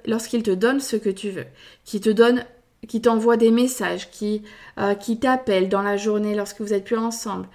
lorsqu'il 0.07 0.43
te 0.43 0.51
donne 0.51 0.81
ce 0.81 0.97
que 0.97 1.11
tu 1.11 1.31
veux, 1.31 1.47
qui 1.85 2.01
te 2.01 2.11
donne 2.11 2.45
qui 2.89 3.01
t'envoie 3.01 3.37
des 3.37 3.51
messages, 3.51 4.11
qui, 4.11 4.43
euh, 4.79 4.95
qui 4.95 5.19
t'appelle 5.19 5.69
dans 5.69 5.83
la 5.83 5.97
journée 5.97 6.37
lorsque 6.37 6.61
vous 6.61 6.73
êtes 6.73 6.85
plus 6.85 6.99
ensemble, 6.99 7.49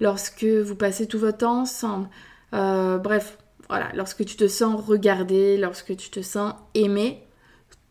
lorsque 0.00 0.44
vous 0.44 0.76
passez 0.76 1.06
tout 1.06 1.18
votre 1.18 1.38
temps 1.38 1.60
ensemble. 1.60 2.08
Bref, 2.52 3.36
voilà, 3.68 3.90
lorsque 3.94 4.24
tu 4.24 4.36
te 4.36 4.48
sens 4.48 4.80
regardé, 4.80 5.56
lorsque 5.56 5.96
tu 5.96 6.10
te 6.10 6.22
sens 6.22 6.54
aimé, 6.74 7.22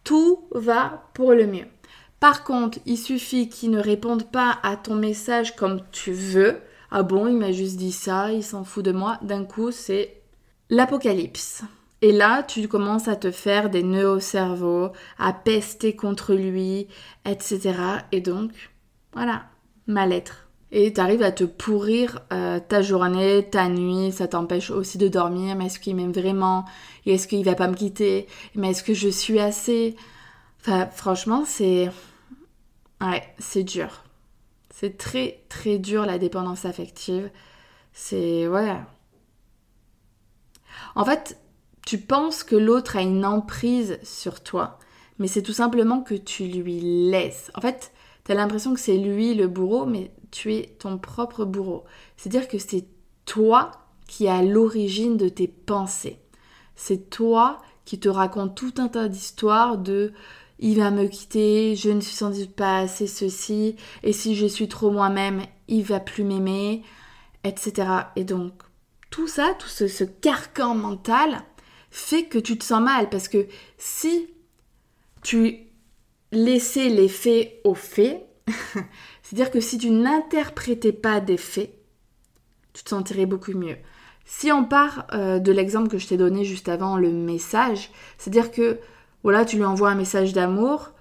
tout 0.03 0.45
va 0.51 1.09
pour 1.13 1.33
le 1.33 1.47
mieux. 1.47 1.67
Par 2.19 2.43
contre, 2.43 2.79
il 2.85 2.97
suffit 2.97 3.49
qu'il 3.49 3.71
ne 3.71 3.79
réponde 3.79 4.31
pas 4.31 4.57
à 4.63 4.75
ton 4.75 4.95
message 4.95 5.55
comme 5.55 5.81
tu 5.91 6.11
veux. 6.11 6.57
Ah 6.89 7.03
bon, 7.03 7.27
il 7.27 7.35
m'a 7.35 7.51
juste 7.51 7.77
dit 7.77 7.91
ça, 7.91 8.31
il 8.31 8.43
s'en 8.43 8.63
fout 8.63 8.83
de 8.83 8.91
moi. 8.91 9.19
D'un 9.21 9.43
coup, 9.43 9.71
c'est 9.71 10.21
l'apocalypse. 10.69 11.63
Et 12.01 12.11
là, 12.11 12.43
tu 12.43 12.67
commences 12.67 13.07
à 13.07 13.15
te 13.15 13.31
faire 13.31 13.69
des 13.69 13.83
nœuds 13.83 14.09
au 14.09 14.19
cerveau, 14.19 14.91
à 15.17 15.33
pester 15.33 15.95
contre 15.95 16.33
lui, 16.33 16.87
etc. 17.25 17.73
Et 18.11 18.21
donc, 18.21 18.51
voilà, 19.13 19.45
mal-être. 19.87 20.46
Et 20.71 20.93
tu 20.93 20.99
arrives 20.99 21.23
à 21.23 21.31
te 21.31 21.45
pourrir 21.45 22.21
euh, 22.33 22.59
ta 22.59 22.81
journée, 22.81 23.47
ta 23.49 23.69
nuit, 23.69 24.11
ça 24.11 24.27
t'empêche 24.27 24.69
aussi 24.69 24.97
de 24.97 25.07
dormir. 25.07 25.55
Mais 25.55 25.67
est-ce 25.67 25.79
qu'il 25.79 25.95
m'aime 25.95 26.11
vraiment? 26.11 26.65
Et 27.05 27.13
est-ce 27.15 27.27
qu'il 27.27 27.45
va 27.45 27.55
pas 27.55 27.67
me 27.67 27.75
quitter? 27.75 28.27
Mais 28.55 28.71
est-ce 28.71 28.83
que 28.83 28.93
je 28.93 29.07
suis 29.07 29.39
assez? 29.39 29.95
Enfin, 30.59 30.87
franchement, 30.87 31.43
c'est. 31.45 31.89
Ouais, 33.01 33.23
c'est 33.39 33.63
dur. 33.63 34.03
C'est 34.69 34.97
très, 34.97 35.43
très 35.49 35.77
dur 35.77 36.05
la 36.05 36.17
dépendance 36.17 36.65
affective. 36.65 37.29
C'est. 37.93 38.47
Ouais. 38.47 38.75
En 40.95 41.05
fait, 41.05 41.37
tu 41.85 41.97
penses 41.97 42.43
que 42.43 42.55
l'autre 42.57 42.97
a 42.97 43.01
une 43.01 43.25
emprise 43.25 43.99
sur 44.03 44.43
toi, 44.43 44.79
mais 45.19 45.27
c'est 45.27 45.41
tout 45.41 45.53
simplement 45.53 46.01
que 46.01 46.15
tu 46.15 46.43
lui 46.47 47.09
laisses. 47.09 47.51
En 47.55 47.61
fait, 47.61 47.93
tu 48.25 48.33
as 48.33 48.35
l'impression 48.35 48.73
que 48.73 48.79
c'est 48.79 48.97
lui 48.97 49.33
le 49.33 49.47
bourreau, 49.47 49.85
mais 49.85 50.11
tu 50.31 50.53
es 50.53 50.75
ton 50.79 50.97
propre 50.97 51.45
bourreau. 51.45 51.83
C'est-à-dire 52.15 52.47
que 52.47 52.57
c'est 52.57 52.85
toi 53.25 53.71
qui 54.07 54.25
es 54.25 54.29
à 54.29 54.41
l'origine 54.41 55.17
de 55.17 55.29
tes 55.29 55.47
pensées. 55.47 56.19
C'est 56.75 57.09
toi 57.09 57.61
qui 57.85 57.99
te 57.99 58.09
raconte 58.09 58.55
tout 58.55 58.73
un 58.77 58.87
tas 58.87 59.07
d'histoires 59.07 59.77
de 59.77 60.13
il 60.59 60.77
va 60.77 60.91
me 60.91 61.07
quitter, 61.07 61.75
je 61.75 61.89
ne 61.89 62.01
suis 62.01 62.15
sans 62.15 62.31
doute 62.31 62.53
pas 62.53 62.79
assez 62.79 63.05
ceci, 63.05 63.75
et 64.01 64.11
si 64.11 64.35
je 64.35 64.47
suis 64.47 64.67
trop 64.67 64.89
moi-même, 64.89 65.43
il 65.67 65.83
va 65.83 65.99
plus 65.99 66.23
m'aimer, 66.23 66.83
etc. 67.43 67.87
Et 68.15 68.23
donc, 68.23 68.53
tout 69.09 69.27
ça, 69.27 69.53
tout 69.59 69.67
ce 69.67 70.03
carcan 70.03 70.75
mental 70.75 71.43
fait 71.91 72.25
que 72.25 72.37
tu 72.37 72.57
te 72.57 72.63
sens 72.63 72.81
mal 72.81 73.09
parce 73.09 73.27
que 73.27 73.47
si 73.77 74.27
tu 75.23 75.59
laissais 76.31 76.89
les 76.89 77.07
faits 77.07 77.61
aux 77.63 77.75
faits, 77.75 78.25
C'est-à-dire 79.27 79.51
que 79.51 79.59
si 79.59 79.77
tu 79.77 79.89
n'interprétais 79.89 80.93
pas 80.93 81.19
des 81.19 81.35
faits, 81.35 81.73
tu 82.71 82.81
te 82.85 82.89
sentirais 82.89 83.25
beaucoup 83.25 83.51
mieux. 83.51 83.75
Si 84.23 84.53
on 84.53 84.63
part 84.63 85.05
euh, 85.11 85.39
de 85.39 85.51
l'exemple 85.51 85.89
que 85.89 85.97
je 85.97 86.07
t'ai 86.07 86.15
donné 86.15 86.45
juste 86.45 86.69
avant, 86.69 86.95
le 86.95 87.11
message, 87.11 87.91
c'est-à-dire 88.17 88.51
que 88.51 88.79
voilà, 89.23 89.43
tu 89.43 89.57
lui 89.57 89.65
envoies 89.65 89.89
un 89.89 89.95
message 89.95 90.31
d'amour, 90.31 90.91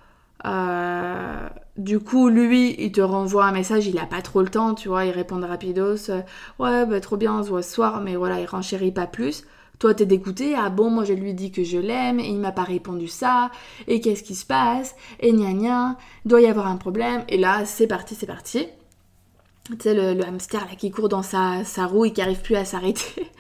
euh, 0.45 1.49
du 1.77 2.01
coup, 2.01 2.29
lui, 2.29 2.75
il 2.81 2.91
te 2.91 3.01
renvoie 3.01 3.45
un 3.45 3.53
message, 3.53 3.87
il 3.87 3.95
n'a 3.95 4.07
pas 4.07 4.23
trop 4.23 4.43
le 4.43 4.49
temps, 4.49 4.75
tu 4.75 4.89
vois, 4.89 5.05
il 5.05 5.12
répond 5.12 5.41
rapidos, 5.41 6.11
euh, 6.11 6.21
ouais, 6.59 6.85
bah, 6.85 7.01
trop 7.01 7.17
bien, 7.17 7.39
on 7.39 7.45
se 7.45 7.51
voit 7.51 7.62
ce 7.62 7.75
soir, 7.75 8.01
mais 8.01 8.17
voilà, 8.17 8.41
il 8.41 8.47
renchérit 8.47 8.91
pas 8.91 9.07
plus. 9.07 9.45
Toi, 9.79 9.95
t'es 9.95 10.07
dégoûté, 10.07 10.55
ah 10.57 10.71
bon, 10.71 10.91
moi 10.91 11.05
je 11.05 11.12
lui 11.12 11.35
dis 11.35 11.51
que 11.51 11.62
je 11.62 11.79
l'aime, 11.79 12.19
et 12.19 12.29
il 12.29 12.39
m'a 12.39 12.53
pas 12.53 12.62
répondu 12.62 13.09
ça, 13.09 13.51
et 13.87 14.01
qu'est-ce 14.01 14.23
qui 14.23 14.35
se 14.35 14.47
passe, 14.47 14.97
et 15.21 15.33
gna 15.33 15.53
gna, 15.53 15.99
doit 16.25 16.41
y 16.41 16.47
avoir 16.47 16.67
un 16.67 16.77
problème, 16.77 17.25
et 17.29 17.37
là, 17.37 17.65
c'est 17.67 17.87
parti, 17.87 18.15
c'est 18.15 18.27
parti. 18.27 18.67
Tu 19.71 19.77
sais, 19.81 19.95
le, 19.95 20.25
hamster 20.25 20.61
là 20.61 20.77
qui 20.77 20.91
court 20.91 21.09
dans 21.09 21.23
sa, 21.23 21.65
sa 21.65 21.87
roue 21.87 22.05
et 22.07 22.12
qui 22.12 22.23
arrive 22.23 22.41
plus 22.41 22.57
à 22.57 22.65
s'arrêter. 22.65 23.31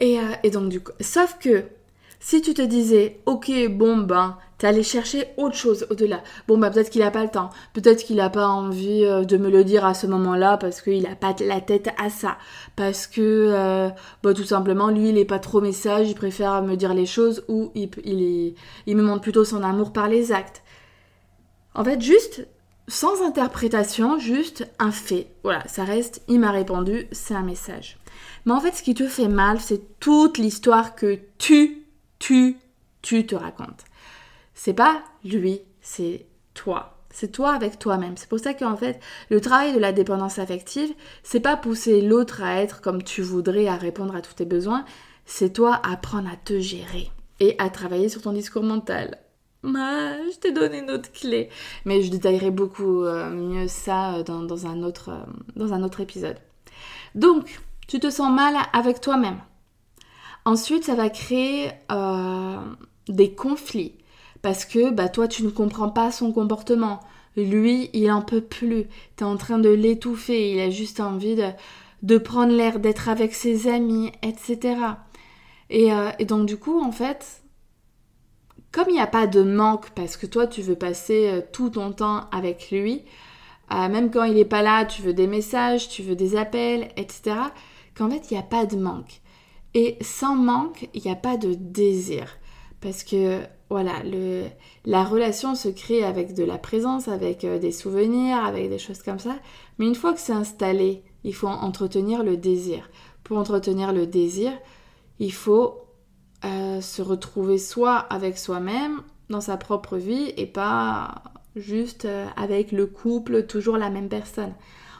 Et, 0.00 0.20
euh, 0.20 0.22
et 0.44 0.50
donc, 0.50 0.68
du 0.68 0.80
coup, 0.80 0.92
sauf 1.00 1.38
que 1.40 1.64
si 2.20 2.40
tu 2.40 2.54
te 2.54 2.62
disais, 2.62 3.18
ok, 3.26 3.50
bon 3.68 3.98
ben, 3.98 4.38
T'es 4.58 4.66
allé 4.66 4.82
chercher 4.82 5.28
autre 5.36 5.54
chose 5.54 5.86
au-delà. 5.88 6.20
Bon, 6.48 6.58
bah 6.58 6.70
peut-être 6.70 6.90
qu'il 6.90 7.02
a 7.02 7.12
pas 7.12 7.22
le 7.22 7.30
temps. 7.30 7.50
Peut-être 7.74 8.04
qu'il 8.04 8.18
a 8.18 8.28
pas 8.28 8.48
envie 8.48 9.04
euh, 9.04 9.24
de 9.24 9.36
me 9.36 9.50
le 9.50 9.62
dire 9.62 9.86
à 9.86 9.94
ce 9.94 10.08
moment-là 10.08 10.56
parce 10.56 10.82
qu'il 10.82 11.06
a 11.06 11.14
pas 11.14 11.34
la 11.40 11.60
tête 11.60 11.90
à 11.96 12.10
ça. 12.10 12.38
Parce 12.74 13.06
que, 13.06 13.20
euh, 13.20 13.88
bah, 14.24 14.34
tout 14.34 14.44
simplement, 14.44 14.88
lui, 14.88 15.10
il 15.10 15.18
est 15.18 15.24
pas 15.24 15.38
trop 15.38 15.60
message. 15.60 16.10
Il 16.10 16.16
préfère 16.16 16.60
me 16.62 16.74
dire 16.74 16.92
les 16.92 17.06
choses 17.06 17.44
ou 17.46 17.70
il, 17.76 17.88
il, 18.04 18.54
il 18.86 18.96
me 18.96 19.02
montre 19.02 19.20
plutôt 19.20 19.44
son 19.44 19.62
amour 19.62 19.92
par 19.92 20.08
les 20.08 20.32
actes. 20.32 20.62
En 21.76 21.84
fait, 21.84 22.00
juste, 22.02 22.48
sans 22.88 23.22
interprétation, 23.22 24.18
juste 24.18 24.68
un 24.80 24.90
fait. 24.90 25.28
Voilà, 25.44 25.62
ça 25.68 25.84
reste, 25.84 26.22
il 26.26 26.40
m'a 26.40 26.50
répondu, 26.50 27.06
c'est 27.12 27.34
un 27.34 27.42
message. 27.42 27.98
Mais 28.44 28.52
en 28.52 28.60
fait, 28.60 28.74
ce 28.74 28.82
qui 28.82 28.94
te 28.94 29.06
fait 29.06 29.28
mal, 29.28 29.60
c'est 29.60 30.00
toute 30.00 30.38
l'histoire 30.38 30.96
que 30.96 31.20
tu, 31.38 31.86
tu, 32.18 32.56
tu 33.02 33.24
te 33.24 33.36
racontes. 33.36 33.84
C'est 34.58 34.74
pas 34.74 35.04
lui, 35.22 35.60
c'est 35.80 36.26
toi. 36.52 36.98
C'est 37.10 37.30
toi 37.30 37.52
avec 37.52 37.78
toi-même. 37.78 38.16
C'est 38.16 38.28
pour 38.28 38.40
ça 38.40 38.54
qu'en 38.54 38.76
fait, 38.76 38.98
le 39.30 39.40
travail 39.40 39.72
de 39.72 39.78
la 39.78 39.92
dépendance 39.92 40.40
affective, 40.40 40.92
c'est 41.22 41.38
pas 41.38 41.56
pousser 41.56 42.00
l'autre 42.00 42.42
à 42.42 42.60
être 42.60 42.80
comme 42.80 43.04
tu 43.04 43.22
voudrais, 43.22 43.68
à 43.68 43.76
répondre 43.76 44.16
à 44.16 44.20
tous 44.20 44.34
tes 44.34 44.44
besoins. 44.44 44.84
C'est 45.26 45.52
toi 45.52 45.80
apprendre 45.84 46.28
à 46.28 46.34
te 46.34 46.58
gérer 46.58 47.08
et 47.38 47.54
à 47.60 47.70
travailler 47.70 48.08
sur 48.08 48.20
ton 48.20 48.32
discours 48.32 48.64
mental. 48.64 49.18
je 49.62 50.38
t'ai 50.40 50.50
donné 50.50 50.80
une 50.80 50.90
autre 50.90 51.12
clé. 51.12 51.50
Mais 51.84 52.02
je 52.02 52.10
détaillerai 52.10 52.50
beaucoup 52.50 53.04
euh, 53.04 53.30
mieux 53.30 53.68
ça 53.68 54.16
euh, 54.16 54.22
dans, 54.24 54.66
un 54.66 54.82
autre, 54.82 55.10
euh, 55.10 55.32
dans 55.54 55.72
un 55.72 55.84
autre 55.84 56.00
épisode. 56.00 56.38
Donc, 57.14 57.60
tu 57.86 58.00
te 58.00 58.10
sens 58.10 58.32
mal 58.32 58.56
avec 58.72 59.00
toi-même. 59.00 59.38
Ensuite, 60.44 60.82
ça 60.82 60.96
va 60.96 61.10
créer 61.10 61.70
des 63.08 63.34
conflits 63.34 63.94
parce 64.42 64.64
que 64.64 64.90
bah, 64.90 65.08
toi 65.08 65.28
tu 65.28 65.42
ne 65.44 65.50
comprends 65.50 65.90
pas 65.90 66.10
son 66.10 66.32
comportement. 66.32 67.00
Lui, 67.36 67.90
il 67.92 68.10
en 68.10 68.22
peut 68.22 68.40
plus. 68.40 68.86
T'es 69.16 69.24
en 69.24 69.36
train 69.36 69.58
de 69.58 69.68
l'étouffer. 69.68 70.52
Il 70.52 70.60
a 70.60 70.70
juste 70.70 71.00
envie 71.00 71.36
de, 71.36 71.50
de 72.02 72.18
prendre 72.18 72.52
l'air, 72.52 72.80
d'être 72.80 73.08
avec 73.08 73.34
ses 73.34 73.68
amis, 73.68 74.10
etc. 74.22 74.76
Et, 75.70 75.92
euh, 75.92 76.10
et, 76.18 76.24
donc, 76.24 76.46
du 76.46 76.56
coup, 76.56 76.80
en 76.80 76.92
fait, 76.92 77.42
comme 78.72 78.88
il 78.88 78.94
n'y 78.94 79.00
a 79.00 79.06
pas 79.06 79.26
de 79.26 79.42
manque 79.42 79.90
parce 79.90 80.16
que 80.16 80.26
toi, 80.26 80.46
tu 80.46 80.62
veux 80.62 80.76
passer 80.76 81.28
euh, 81.28 81.40
tout 81.52 81.70
ton 81.70 81.92
temps 81.92 82.28
avec 82.32 82.70
lui, 82.70 83.04
euh, 83.72 83.88
même 83.88 84.10
quand 84.10 84.24
il 84.24 84.34
n'est 84.34 84.44
pas 84.44 84.62
là, 84.62 84.84
tu 84.84 85.02
veux 85.02 85.14
des 85.14 85.26
messages, 85.26 85.88
tu 85.88 86.02
veux 86.02 86.16
des 86.16 86.36
appels, 86.36 86.88
etc. 86.96 87.36
Qu'en 87.94 88.10
fait, 88.10 88.30
il 88.30 88.34
n'y 88.34 88.40
a 88.40 88.44
pas 88.44 88.66
de 88.66 88.76
manque. 88.76 89.20
Et 89.74 89.98
sans 90.00 90.34
manque, 90.34 90.88
il 90.94 91.02
n'y 91.02 91.10
a 91.10 91.16
pas 91.16 91.36
de 91.36 91.54
désir. 91.54 92.37
Parce 92.80 93.02
que 93.02 93.40
voilà, 93.70 94.02
la 94.86 95.04
relation 95.04 95.54
se 95.54 95.68
crée 95.68 96.02
avec 96.02 96.34
de 96.34 96.44
la 96.44 96.58
présence, 96.58 97.08
avec 97.08 97.44
euh, 97.44 97.58
des 97.58 97.72
souvenirs, 97.72 98.38
avec 98.44 98.70
des 98.70 98.78
choses 98.78 99.02
comme 99.02 99.18
ça. 99.18 99.36
Mais 99.78 99.86
une 99.86 99.94
fois 99.94 100.14
que 100.14 100.20
c'est 100.20 100.32
installé, 100.32 101.02
il 101.24 101.34
faut 101.34 101.48
entretenir 101.48 102.22
le 102.22 102.36
désir. 102.36 102.88
Pour 103.24 103.36
entretenir 103.36 103.92
le 103.92 104.06
désir, 104.06 104.52
il 105.18 105.32
faut 105.32 105.80
euh, 106.44 106.80
se 106.80 107.02
retrouver 107.02 107.58
soit 107.58 107.96
avec 107.96 108.38
soi-même, 108.38 109.02
dans 109.28 109.42
sa 109.42 109.58
propre 109.58 109.98
vie, 109.98 110.32
et 110.38 110.46
pas 110.46 111.22
juste 111.54 112.06
euh, 112.06 112.26
avec 112.36 112.72
le 112.72 112.86
couple, 112.86 113.46
toujours 113.46 113.76
la 113.76 113.90
même 113.90 114.08
personne. 114.08 114.54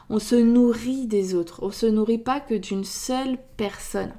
On 0.09 0.19
se 0.19 0.35
nourrit 0.35 1.07
des 1.07 1.33
autres, 1.33 1.59
on 1.63 1.71
se 1.71 1.85
nourrit 1.85 2.17
pas 2.19 2.39
que 2.39 2.55
d'une 2.55 2.83
seule 2.83 3.37
personne. 3.57 4.13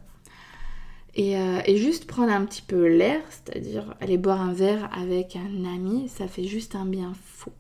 Euh, 1.21 1.61
et, 1.67 1.77
juste 1.77 2.07
prendre 2.07 2.33
un 2.33 2.45
petit 2.47 2.63
peu 2.63 2.87
l'air, 2.87 3.21
c'est-à-dire 3.29 3.95
aller 4.01 4.17
boire 4.17 4.41
un 4.41 4.55
verre 4.55 4.89
avec 4.97 5.37
un 5.37 5.65
ami, 5.67 6.09
ça 6.09 6.27
fait 6.27 6.45
juste 6.45 6.75
un 6.75 6.87
bien 6.87 7.13
fou. 7.23 7.51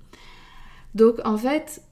Donc 0.95 1.17
en 1.25 1.37
fait, 1.37 1.83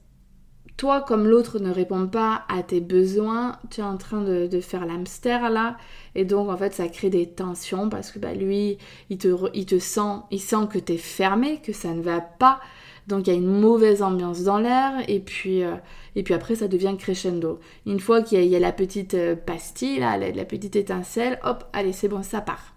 toi 0.77 1.01
comme 1.01 1.27
l'autre 1.27 1.59
ne 1.59 1.69
répond 1.69 2.07
pas 2.07 2.43
à 2.49 2.63
tes 2.63 2.81
besoins, 2.81 3.59
tu 3.69 3.81
es 3.81 3.83
en 3.83 3.97
train 3.97 4.21
de, 4.21 4.59
faire 4.61 4.85
l'hamster 4.87 5.49
là, 5.51 5.77
et 6.15 6.25
donc 6.25 6.49
en 6.49 6.57
fait 6.57 6.73
ça 6.73 6.87
crée 6.87 7.11
des 7.11 7.29
tensions 7.29 7.87
parce 7.87 8.11
que 8.11 8.17
bah, 8.17 8.33
lui, 8.33 8.79
il 9.11 9.19
te, 9.19 9.27
il 9.53 9.67
te 9.67 9.77
sent, 9.77 10.23
il 10.31 10.39
sent 10.39 10.67
que 10.71 10.79
tu 10.79 10.93
es 10.93 10.97
fermé, 10.97 11.61
que 11.61 11.73
ça 11.73 11.93
ne 11.93 12.01
va 12.01 12.19
pas, 12.19 12.61
donc 13.09 13.27
il 13.27 13.31
y 13.31 13.33
a 13.33 13.37
une 13.37 13.59
mauvaise 13.59 14.01
ambiance 14.01 14.43
dans 14.43 14.59
l'air 14.59 14.93
et 15.07 15.19
puis, 15.19 15.63
euh, 15.63 15.75
après 16.31 16.55
ça 16.55 16.67
devient 16.67 16.95
crescendo. 16.97 17.59
Une 17.85 17.99
fois 17.99 18.21
qu'il 18.21 18.43
y, 18.45 18.55
a 18.55 18.59
la 18.59 18.71
petite 18.71 19.15
euh, 19.15 19.35
pastille, 19.35 19.99
là, 19.99 20.17
la, 20.17 20.45
petite 20.45 20.75
étincelle, 20.75 21.39
hop, 21.43 21.65
allez 21.73 21.91
c'est 21.91 22.07
bon, 22.07 22.23
ça 22.23 22.39
part. 22.39 22.75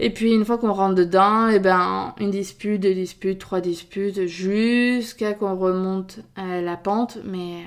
Et 0.00 0.10
puis 0.10 0.32
une 0.32 0.44
fois 0.44 0.58
qu'on 0.58 0.72
rentre 0.72 0.96
dedans, 0.96 1.48
et 1.48 1.56
eh 1.56 1.58
ben 1.60 2.14
une 2.18 2.30
dispute, 2.30 2.80
deux 2.80 2.94
disputes, 2.94 3.38
trois 3.38 3.60
disputes, 3.60 4.26
jusqu'à 4.26 5.34
qu'on 5.34 5.56
remonte 5.56 6.18
la 6.36 6.76
pente. 6.76 7.18
Mais, 7.24 7.62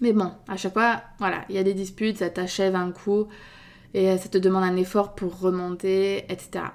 mais 0.00 0.12
bon, 0.12 0.30
à 0.46 0.56
chaque 0.56 0.74
fois, 0.74 1.02
voilà, 1.18 1.44
il 1.48 1.56
y 1.56 1.58
a 1.58 1.64
des 1.64 1.74
disputes, 1.74 2.18
ça 2.18 2.30
t'achève 2.30 2.76
un 2.76 2.92
coup 2.92 3.26
et 3.94 4.16
ça 4.16 4.28
te 4.28 4.38
demande 4.38 4.62
un 4.62 4.76
effort 4.76 5.16
pour 5.16 5.40
remonter, 5.40 6.18
etc. 6.30 6.66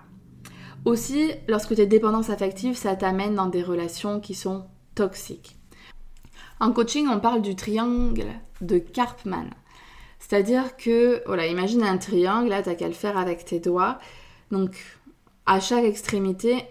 Aussi, 0.86 1.32
lorsque 1.48 1.76
tu 1.76 1.82
es 1.82 1.86
dépendance 1.86 2.30
affective, 2.30 2.76
ça 2.76 2.96
t'amène 2.96 3.36
dans 3.36 3.48
des 3.48 3.64
relations 3.64 4.20
qui 4.20 4.34
sont 4.34 4.66
toxiques. 4.96 5.58
En 6.60 6.72
coaching, 6.72 7.08
on 7.08 7.20
parle 7.20 7.42
du 7.42 7.56
triangle 7.56 8.28
de 8.62 8.80
Karpman. 8.80 9.50
C'est-à-dire 10.20 10.76
que, 10.78 11.24
voilà, 11.26 11.48
imagine 11.48 11.84
un 11.84 11.98
triangle, 11.98 12.50
là, 12.50 12.62
tu 12.62 12.76
qu'à 12.76 12.88
le 12.88 12.94
faire 12.94 13.18
avec 13.18 13.46
tes 13.46 13.60
doigts. 13.60 14.00
Donc, 14.52 14.84
à 15.46 15.60
chaque 15.60 15.86
extrémité, 15.86 16.66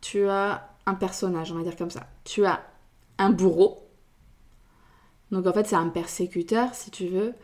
tu 0.00 0.26
as 0.28 0.68
un 0.86 0.94
personnage, 0.94 1.52
on 1.52 1.56
va 1.56 1.62
dire 1.62 1.76
comme 1.76 1.90
ça. 1.90 2.06
Tu 2.24 2.44
as 2.44 2.62
un 3.18 3.30
bourreau. 3.30 3.88
Donc, 5.30 5.46
en 5.46 5.52
fait, 5.52 5.66
c'est 5.66 5.76
un 5.76 5.88
persécuteur, 5.88 6.74
si 6.74 6.90
tu 6.90 7.08
veux. 7.08 7.34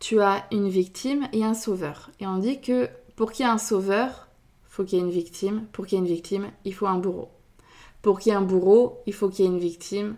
Tu 0.00 0.20
as 0.20 0.46
une 0.52 0.68
victime 0.68 1.28
et 1.32 1.44
un 1.44 1.54
sauveur. 1.54 2.10
Et 2.20 2.26
on 2.26 2.38
dit 2.38 2.60
que 2.60 2.88
pour 3.16 3.32
qu'il 3.32 3.44
y 3.44 3.48
ait 3.48 3.52
un 3.52 3.58
sauveur, 3.58 4.27
faut 4.78 4.84
qu'il 4.84 4.98
y 4.98 5.00
ait 5.00 5.04
une 5.04 5.10
victime. 5.10 5.66
Pour 5.72 5.86
qu'il 5.86 5.98
y 5.98 6.00
ait 6.00 6.04
une 6.04 6.14
victime, 6.14 6.52
il 6.64 6.72
faut 6.72 6.86
un 6.86 6.98
bourreau. 6.98 7.30
Pour 8.00 8.20
qu'il 8.20 8.30
y 8.30 8.32
ait 8.32 8.38
un 8.38 8.42
bourreau, 8.42 9.02
il 9.06 9.12
faut 9.12 9.28
qu'il 9.28 9.44
y 9.44 9.48
ait 9.48 9.50
une 9.50 9.58
victime. 9.58 10.16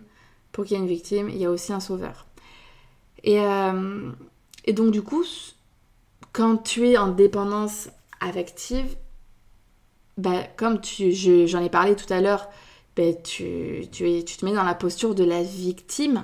Pour 0.51 0.65
qu'il 0.65 0.77
y 0.77 0.79
ait 0.79 0.83
une 0.83 0.89
victime, 0.89 1.29
il 1.29 1.37
y 1.37 1.45
a 1.45 1.49
aussi 1.49 1.73
un 1.73 1.79
sauveur. 1.79 2.27
Et, 3.23 3.39
euh, 3.39 4.11
et 4.65 4.73
donc 4.73 4.91
du 4.91 5.01
coup, 5.01 5.23
quand 6.31 6.57
tu 6.57 6.89
es 6.89 6.97
en 6.97 7.07
dépendance 7.07 7.89
affective, 8.19 8.95
bah, 10.17 10.43
comme 10.57 10.79
j'en 10.83 11.63
ai 11.63 11.69
parlé 11.69 11.95
tout 11.95 12.13
à 12.13 12.21
l'heure, 12.21 12.47
bah, 12.95 13.13
tu, 13.13 13.87
tu, 13.91 14.23
tu 14.23 14.37
te 14.37 14.45
mets 14.45 14.53
dans 14.53 14.63
la 14.63 14.75
posture 14.75 15.15
de 15.15 15.23
la 15.23 15.41
victime. 15.41 16.23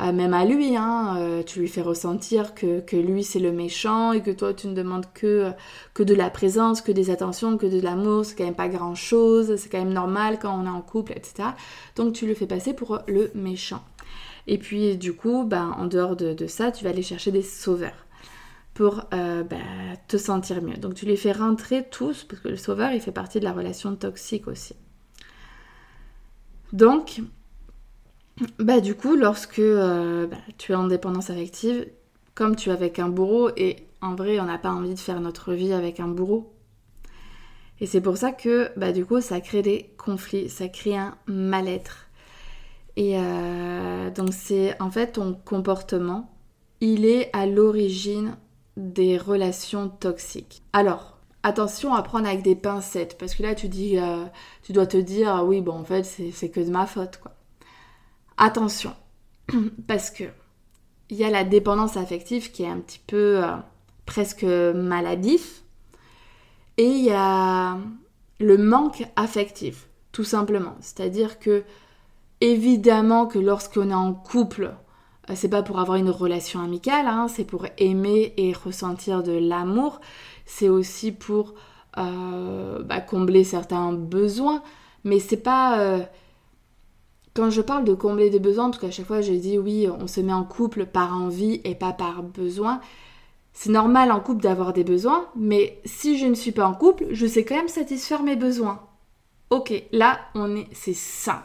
Euh, 0.00 0.12
même 0.12 0.34
à 0.34 0.44
lui, 0.44 0.76
hein, 0.76 1.16
euh, 1.18 1.42
tu 1.44 1.60
lui 1.60 1.68
fais 1.68 1.80
ressentir 1.80 2.54
que, 2.54 2.82
lui 2.96 3.22
c'est 3.22 3.38
le 3.38 3.52
méchant 3.52 4.12
et 4.12 4.22
que 4.22 4.32
toi 4.32 4.52
tu 4.52 4.66
ne 4.66 4.74
demandes 4.74 5.06
que, 5.14 5.52
que 5.94 6.02
de 6.02 6.14
la 6.14 6.30
présence, 6.30 6.80
que 6.80 6.90
des 6.90 7.10
attentions, 7.10 7.56
que 7.56 7.66
de 7.66 7.80
l'amour, 7.80 8.24
c'est 8.24 8.36
quand 8.36 8.44
même 8.44 8.56
pas 8.56 8.68
grand 8.68 8.96
chose, 8.96 9.54
c'est 9.56 9.68
quand 9.68 9.78
même 9.78 9.92
normal 9.92 10.40
quand 10.40 10.58
on 10.58 10.66
est 10.66 10.68
en 10.68 10.80
couple, 10.80 11.12
etc. 11.12 11.50
Donc 11.94 12.12
tu 12.12 12.26
le 12.26 12.34
fais 12.34 12.46
passer 12.46 12.74
pour 12.74 13.00
le 13.06 13.30
méchant. 13.36 13.84
Et 14.48 14.58
puis 14.58 14.96
du 14.96 15.14
coup, 15.14 15.44
ben, 15.44 15.74
en 15.78 15.86
dehors 15.86 16.16
de, 16.16 16.46
ça, 16.48 16.72
tu 16.72 16.82
vas 16.84 16.90
aller 16.90 17.02
chercher 17.02 17.30
des 17.30 17.42
sauveurs 17.42 18.06
pour 18.74 19.04
euh, 19.14 19.44
ben, 19.44 19.62
te 20.08 20.16
sentir 20.16 20.60
mieux. 20.60 20.76
Donc 20.76 20.94
tu 20.94 21.06
les 21.06 21.16
fais 21.16 21.32
rentrer 21.32 21.86
tous, 21.88 22.24
parce 22.24 22.42
que 22.42 22.48
le 22.48 22.56
sauveur, 22.56 22.90
il 22.92 23.00
fait 23.00 23.12
partie 23.12 23.38
de 23.38 23.44
la 23.44 23.52
relation 23.52 23.94
toxique 23.94 24.48
aussi. 24.48 24.74
Donc, 26.72 27.20
bah 28.58 28.80
du 28.80 28.94
coup, 28.94 29.16
lorsque 29.16 29.58
euh, 29.58 30.26
bah, 30.26 30.36
tu 30.58 30.72
es 30.72 30.74
en 30.74 30.86
dépendance 30.86 31.30
affective, 31.30 31.86
comme 32.34 32.56
tu 32.56 32.70
es 32.70 32.72
avec 32.72 32.98
un 32.98 33.08
bourreau, 33.08 33.50
et 33.56 33.76
en 34.00 34.14
vrai, 34.14 34.40
on 34.40 34.44
n'a 34.44 34.58
pas 34.58 34.70
envie 34.70 34.94
de 34.94 34.98
faire 34.98 35.20
notre 35.20 35.52
vie 35.52 35.72
avec 35.72 36.00
un 36.00 36.08
bourreau. 36.08 36.52
Et 37.80 37.86
c'est 37.86 38.00
pour 38.00 38.16
ça 38.16 38.32
que 38.32 38.70
bah, 38.76 38.92
du 38.92 39.04
coup, 39.04 39.20
ça 39.20 39.40
crée 39.40 39.62
des 39.62 39.90
conflits, 39.98 40.48
ça 40.48 40.68
crée 40.68 40.96
un 40.96 41.16
mal-être. 41.26 42.08
Et 42.96 43.18
euh, 43.18 44.10
donc 44.10 44.32
c'est 44.32 44.80
en 44.80 44.90
fait 44.90 45.12
ton 45.12 45.34
comportement, 45.34 46.32
il 46.80 47.04
est 47.04 47.30
à 47.32 47.46
l'origine 47.46 48.36
des 48.76 49.18
relations 49.18 49.88
toxiques. 49.88 50.62
Alors, 50.72 51.18
attention 51.42 51.94
à 51.94 52.02
prendre 52.02 52.28
avec 52.28 52.42
des 52.42 52.54
pincettes, 52.54 53.18
parce 53.18 53.34
que 53.34 53.42
là 53.42 53.54
tu 53.54 53.68
dis, 53.68 53.98
euh, 53.98 54.24
tu 54.62 54.72
dois 54.72 54.86
te 54.86 54.96
dire, 54.96 55.28
ah 55.28 55.44
oui, 55.44 55.60
bon 55.60 55.72
en 55.72 55.84
fait 55.84 56.04
c'est 56.04 56.48
que 56.50 56.60
de 56.60 56.70
ma 56.70 56.86
faute, 56.86 57.18
quoi. 57.20 57.33
Attention, 58.36 58.94
parce 59.86 60.10
que 60.10 60.24
il 61.10 61.16
y 61.16 61.24
a 61.24 61.30
la 61.30 61.44
dépendance 61.44 61.96
affective 61.96 62.50
qui 62.50 62.62
est 62.62 62.68
un 62.68 62.80
petit 62.80 63.00
peu 63.06 63.44
euh, 63.44 63.52
presque 64.06 64.44
maladif, 64.44 65.62
et 66.76 66.86
il 66.86 67.04
y 67.04 67.12
a 67.12 67.78
le 68.40 68.58
manque 68.58 69.06
affectif, 69.14 69.88
tout 70.12 70.24
simplement. 70.24 70.74
C'est-à-dire 70.80 71.38
que 71.38 71.62
évidemment 72.40 73.26
que 73.26 73.38
lorsqu'on 73.38 73.90
est 73.90 73.94
en 73.94 74.12
couple, 74.12 74.74
euh, 75.30 75.34
c'est 75.36 75.48
pas 75.48 75.62
pour 75.62 75.78
avoir 75.78 75.96
une 75.96 76.10
relation 76.10 76.60
amicale, 76.60 77.06
hein, 77.06 77.28
c'est 77.28 77.44
pour 77.44 77.66
aimer 77.78 78.34
et 78.36 78.52
ressentir 78.52 79.22
de 79.22 79.32
l'amour. 79.32 80.00
C'est 80.46 80.68
aussi 80.68 81.12
pour 81.12 81.54
euh, 81.98 82.82
bah, 82.82 83.00
combler 83.00 83.44
certains 83.44 83.92
besoins, 83.92 84.62
mais 85.04 85.20
c'est 85.20 85.36
pas 85.36 86.08
quand 87.34 87.50
je 87.50 87.60
parle 87.60 87.84
de 87.84 87.94
combler 87.94 88.30
des 88.30 88.38
besoins, 88.38 88.70
parce 88.70 88.80
qu'à 88.80 88.90
chaque 88.90 89.06
fois 89.06 89.20
je 89.20 89.32
dis 89.32 89.58
oui, 89.58 89.88
on 89.88 90.06
se 90.06 90.20
met 90.20 90.32
en 90.32 90.44
couple 90.44 90.86
par 90.86 91.14
envie 91.14 91.60
et 91.64 91.74
pas 91.74 91.92
par 91.92 92.22
besoin. 92.22 92.80
C'est 93.52 93.70
normal 93.70 94.10
en 94.10 94.20
couple 94.20 94.42
d'avoir 94.42 94.72
des 94.72 94.82
besoins, 94.82 95.26
mais 95.36 95.80
si 95.84 96.18
je 96.18 96.26
ne 96.26 96.34
suis 96.34 96.52
pas 96.52 96.66
en 96.66 96.74
couple, 96.74 97.06
je 97.10 97.26
sais 97.26 97.44
quand 97.44 97.54
même 97.54 97.68
satisfaire 97.68 98.22
mes 98.22 98.36
besoins. 98.36 98.80
Ok, 99.50 99.72
là 99.92 100.18
on 100.34 100.56
est, 100.56 100.68
c'est 100.72 100.94
ça. 100.94 101.44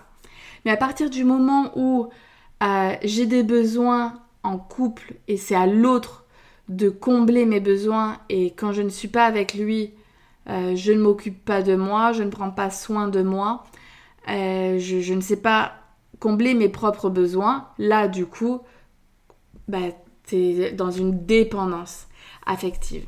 Mais 0.66 0.72
à 0.72 0.78
partir 0.78 1.10
du 1.10 1.24
moment 1.24 1.72
où 1.76 2.10
euh, 2.64 2.96
j'ai 3.04 3.26
des 3.26 3.44
besoins 3.44 4.22
en 4.44 4.58
couple 4.58 5.16
et 5.28 5.38
c'est 5.38 5.56
à 5.56 5.68
l'autre 5.68 6.26
de 6.68 6.90
combler 6.90 7.46
mes 7.46 7.60
besoins 7.60 8.18
et 8.30 8.52
quand 8.52 8.74
je 8.74 8.82
ne 8.82 8.90
suis 8.90 9.08
pas 9.08 9.26
avec 9.26 9.54
lui, 9.54 9.94
euh, 10.50 10.76
je 10.76 10.92
ne 10.92 11.02
m'occupe 11.02 11.44
pas 11.44 11.62
de 11.62 11.76
moi, 11.76 12.12
je 12.12 12.24
ne 12.24 12.30
prends 12.30 12.52
pas 12.52 12.70
soin 12.70 13.08
de 13.08 13.22
moi, 13.22 13.64
euh, 14.30 14.78
je, 14.80 15.14
ne 15.14 15.22
sais 15.22 15.38
pas 15.42 15.74
combler 16.20 16.54
mes 16.54 16.70
propres 16.70 17.10
besoins, 17.10 17.68
là 17.78 18.08
du 18.08 18.26
coup, 18.26 18.62
bah, 19.68 19.90
tu 20.28 20.72
dans 20.74 20.92
une 20.92 21.26
dépendance 21.26 22.08
affective. 22.46 23.06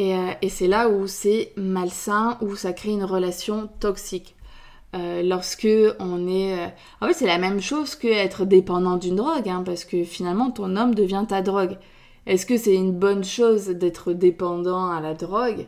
Euh, 0.00 0.32
et, 0.42 0.48
c'est 0.48 0.66
là 0.66 0.88
où 0.88 1.06
c'est 1.06 1.52
malsain, 1.56 2.36
où 2.40 2.56
ça 2.56 2.72
crée 2.72 2.90
une 2.90 3.04
relation 3.04 3.68
toxique. 3.80 4.34
Euh, 4.94 5.22
lorsque 5.22 5.68
on 5.98 6.28
est... 6.28 6.72
En 7.00 7.06
fait, 7.06 7.14
c'est 7.14 7.26
la 7.26 7.38
même 7.38 7.60
chose 7.60 7.94
que 7.94 8.08
être 8.08 8.44
dépendant 8.44 8.96
d'une 8.96 9.16
drogue, 9.16 9.48
hein, 9.48 9.62
parce 9.64 9.84
que 9.84 10.04
finalement, 10.04 10.50
ton 10.50 10.76
homme 10.76 10.94
devient 10.94 11.24
ta 11.28 11.42
drogue. 11.42 11.78
Est-ce 12.26 12.46
que 12.46 12.56
c'est 12.56 12.74
une 12.74 12.92
bonne 12.92 13.24
chose 13.24 13.66
d'être 13.68 14.12
dépendant 14.12 14.90
à 14.90 15.00
la 15.00 15.14
drogue? 15.14 15.66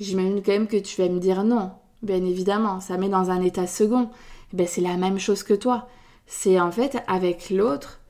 J'imagine 0.00 0.42
quand 0.42 0.52
même 0.52 0.66
que 0.66 0.76
tu 0.76 1.00
vas 1.00 1.08
me 1.08 1.18
dire 1.18 1.44
non. 1.44 1.70
bien 2.02 2.24
évidemment, 2.24 2.80
ça 2.80 2.98
met 2.98 3.08
dans 3.08 3.30
un 3.30 3.40
état 3.40 3.66
second. 3.66 4.10
Ben, 4.52 4.66
c'est 4.66 4.80
la 4.80 4.96
même 4.96 5.18
chose 5.18 5.42
que 5.42 5.54
toi. 5.54 5.88
C'est 6.26 6.60
en 6.60 6.70
fait 6.70 6.98
avec 7.06 7.50
l'autre, 7.50 8.00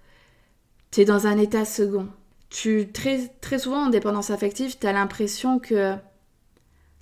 tu 0.90 1.00
es 1.00 1.04
dans 1.04 1.26
un 1.26 1.38
état 1.38 1.64
second. 1.64 2.08
Tu, 2.50 2.92
très, 2.92 3.28
très 3.40 3.58
souvent 3.58 3.86
en 3.86 3.90
dépendance 3.90 4.30
affective, 4.30 4.78
tu 4.78 4.86
as 4.86 4.92
l'impression 4.92 5.58
que 5.58 5.94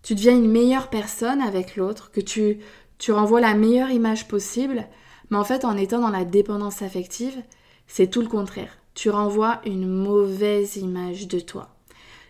tu 0.02 0.14
deviens 0.14 0.36
une 0.36 0.50
meilleure 0.50 0.88
personne 0.88 1.40
avec 1.40 1.76
l'autre, 1.76 2.10
que 2.10 2.20
tu, 2.20 2.58
tu 2.98 3.12
renvoies 3.12 3.40
la 3.40 3.54
meilleure 3.54 3.90
image 3.90 4.28
possible, 4.28 4.86
mais 5.30 5.36
en 5.36 5.44
fait 5.44 5.64
en 5.64 5.76
étant 5.76 6.00
dans 6.00 6.10
la 6.10 6.24
dépendance 6.24 6.82
affective, 6.82 7.42
c'est 7.86 8.10
tout 8.10 8.22
le 8.22 8.28
contraire. 8.28 8.78
Tu 8.94 9.10
renvoies 9.10 9.60
une 9.66 9.86
mauvaise 9.86 10.76
image 10.76 11.28
de 11.28 11.40
toi. 11.40 11.74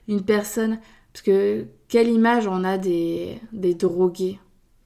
Une 0.08 0.22
personne, 0.22 0.80
parce 1.12 1.22
que 1.22 1.66
quelle 1.88 2.08
image 2.08 2.46
on 2.46 2.64
a 2.64 2.78
des, 2.78 3.38
des 3.52 3.74
drogués? 3.74 4.38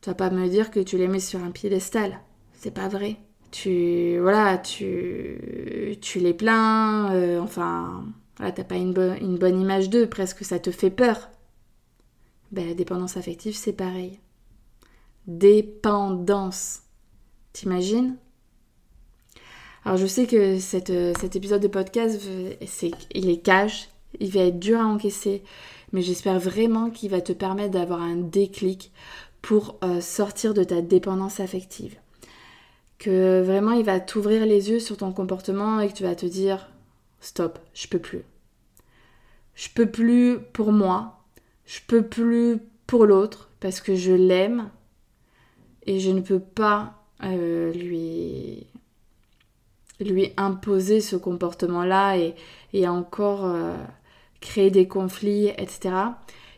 Tu 0.07 0.11
vas 0.11 0.15
pas 0.15 0.31
me 0.31 0.49
dire 0.49 0.71
que 0.71 0.79
tu 0.79 0.99
les 0.99 1.09
mets 1.09 1.19
sur 1.19 1.43
un 1.43 1.51
piédestal. 1.51 2.21
C'est 2.53 2.71
pas 2.71 2.87
vrai. 2.87 3.17
Tu, 3.51 4.21
voilà, 4.21 4.57
tu, 4.57 5.99
tu 6.01 6.21
les 6.21 6.33
plains, 6.33 7.13
euh, 7.13 7.41
enfin, 7.41 8.05
voilà, 8.37 8.53
t'as 8.53 8.63
pas 8.63 8.77
une, 8.77 8.93
bonne 8.93 9.61
image 9.61 9.91
d'eux, 9.91 10.09
presque 10.09 10.45
ça 10.45 10.61
te 10.61 10.71
fait 10.71 10.91
peur. 10.91 11.29
Ben, 12.53 12.69
la 12.69 12.75
dépendance 12.75 13.17
affective, 13.17 13.57
c'est 13.57 13.73
pareil. 13.73 14.21
Dépendance. 15.27 16.83
T'imagines? 17.53 18.17
Alors 19.85 19.99
je 19.99 20.07
sais 20.07 20.29
que 20.29 20.61
cette, 20.61 20.93
cet 21.19 21.35
épisode 21.35 21.63
de 21.63 21.67
podcast, 21.67 22.23
c'est, 22.65 22.93
il 23.13 23.29
est 23.29 23.39
cash, 23.39 23.89
il 24.21 24.31
va 24.31 24.43
être 24.43 24.61
dur 24.61 24.81
à 24.81 24.87
encaisser, 24.87 25.43
mais 25.93 26.03
j'espère 26.03 26.39
vraiment 26.39 26.91
qu'il 26.91 27.11
va 27.11 27.21
te 27.21 27.33
permettre 27.33 27.73
d'avoir 27.73 28.01
un 28.01 28.17
déclic 28.17 28.93
pour 29.47 29.79
euh, 29.85 30.01
sortir 30.01 30.55
de 30.55 30.65
ta 30.65 30.83
dépendance 30.83 31.39
affective. 31.39 31.95
Que 32.99 33.43
vraiment 33.43 33.71
il 33.71 33.85
va 33.85 34.01
t'ouvrir 34.01 34.45
les 34.45 34.71
yeux 34.71 34.81
sur 34.81 34.97
ton 34.97 35.13
comportement 35.13 35.79
et 35.79 35.87
que 35.87 35.93
tu 35.93 36.03
vas 36.03 36.17
te 36.17 36.27
dire 36.27 36.69
stop, 37.21 37.61
je 37.73 37.87
peux 37.87 38.01
plus. 38.01 38.25
Je 39.55 39.69
peux 39.73 39.89
plus 39.89 40.41
pour 40.53 40.73
moi, 40.73 41.21
je 41.65 41.79
peux 41.87 42.03
plus 42.03 42.59
pour 42.89 43.07
l'autre 43.07 43.49
parce 43.61 43.81
que 43.81 43.95
je 43.95 44.11
l'aime 44.11 44.69
et 45.85 46.01
je 46.01 46.11
ne 46.11 46.23
peux 46.23 46.41
pas 46.41 47.05
euh, 47.23 47.73
lui 47.73 48.67
lui 50.01 50.33
imposer 50.37 51.01
ce 51.01 51.15
comportement-là 51.15 52.19
et, 52.19 52.35
et, 52.73 52.89
encore 52.89 53.45
euh, 53.45 53.77
créer 54.41 54.71
des 54.71 54.89
conflits, 54.89 55.51
etc. 55.51 55.95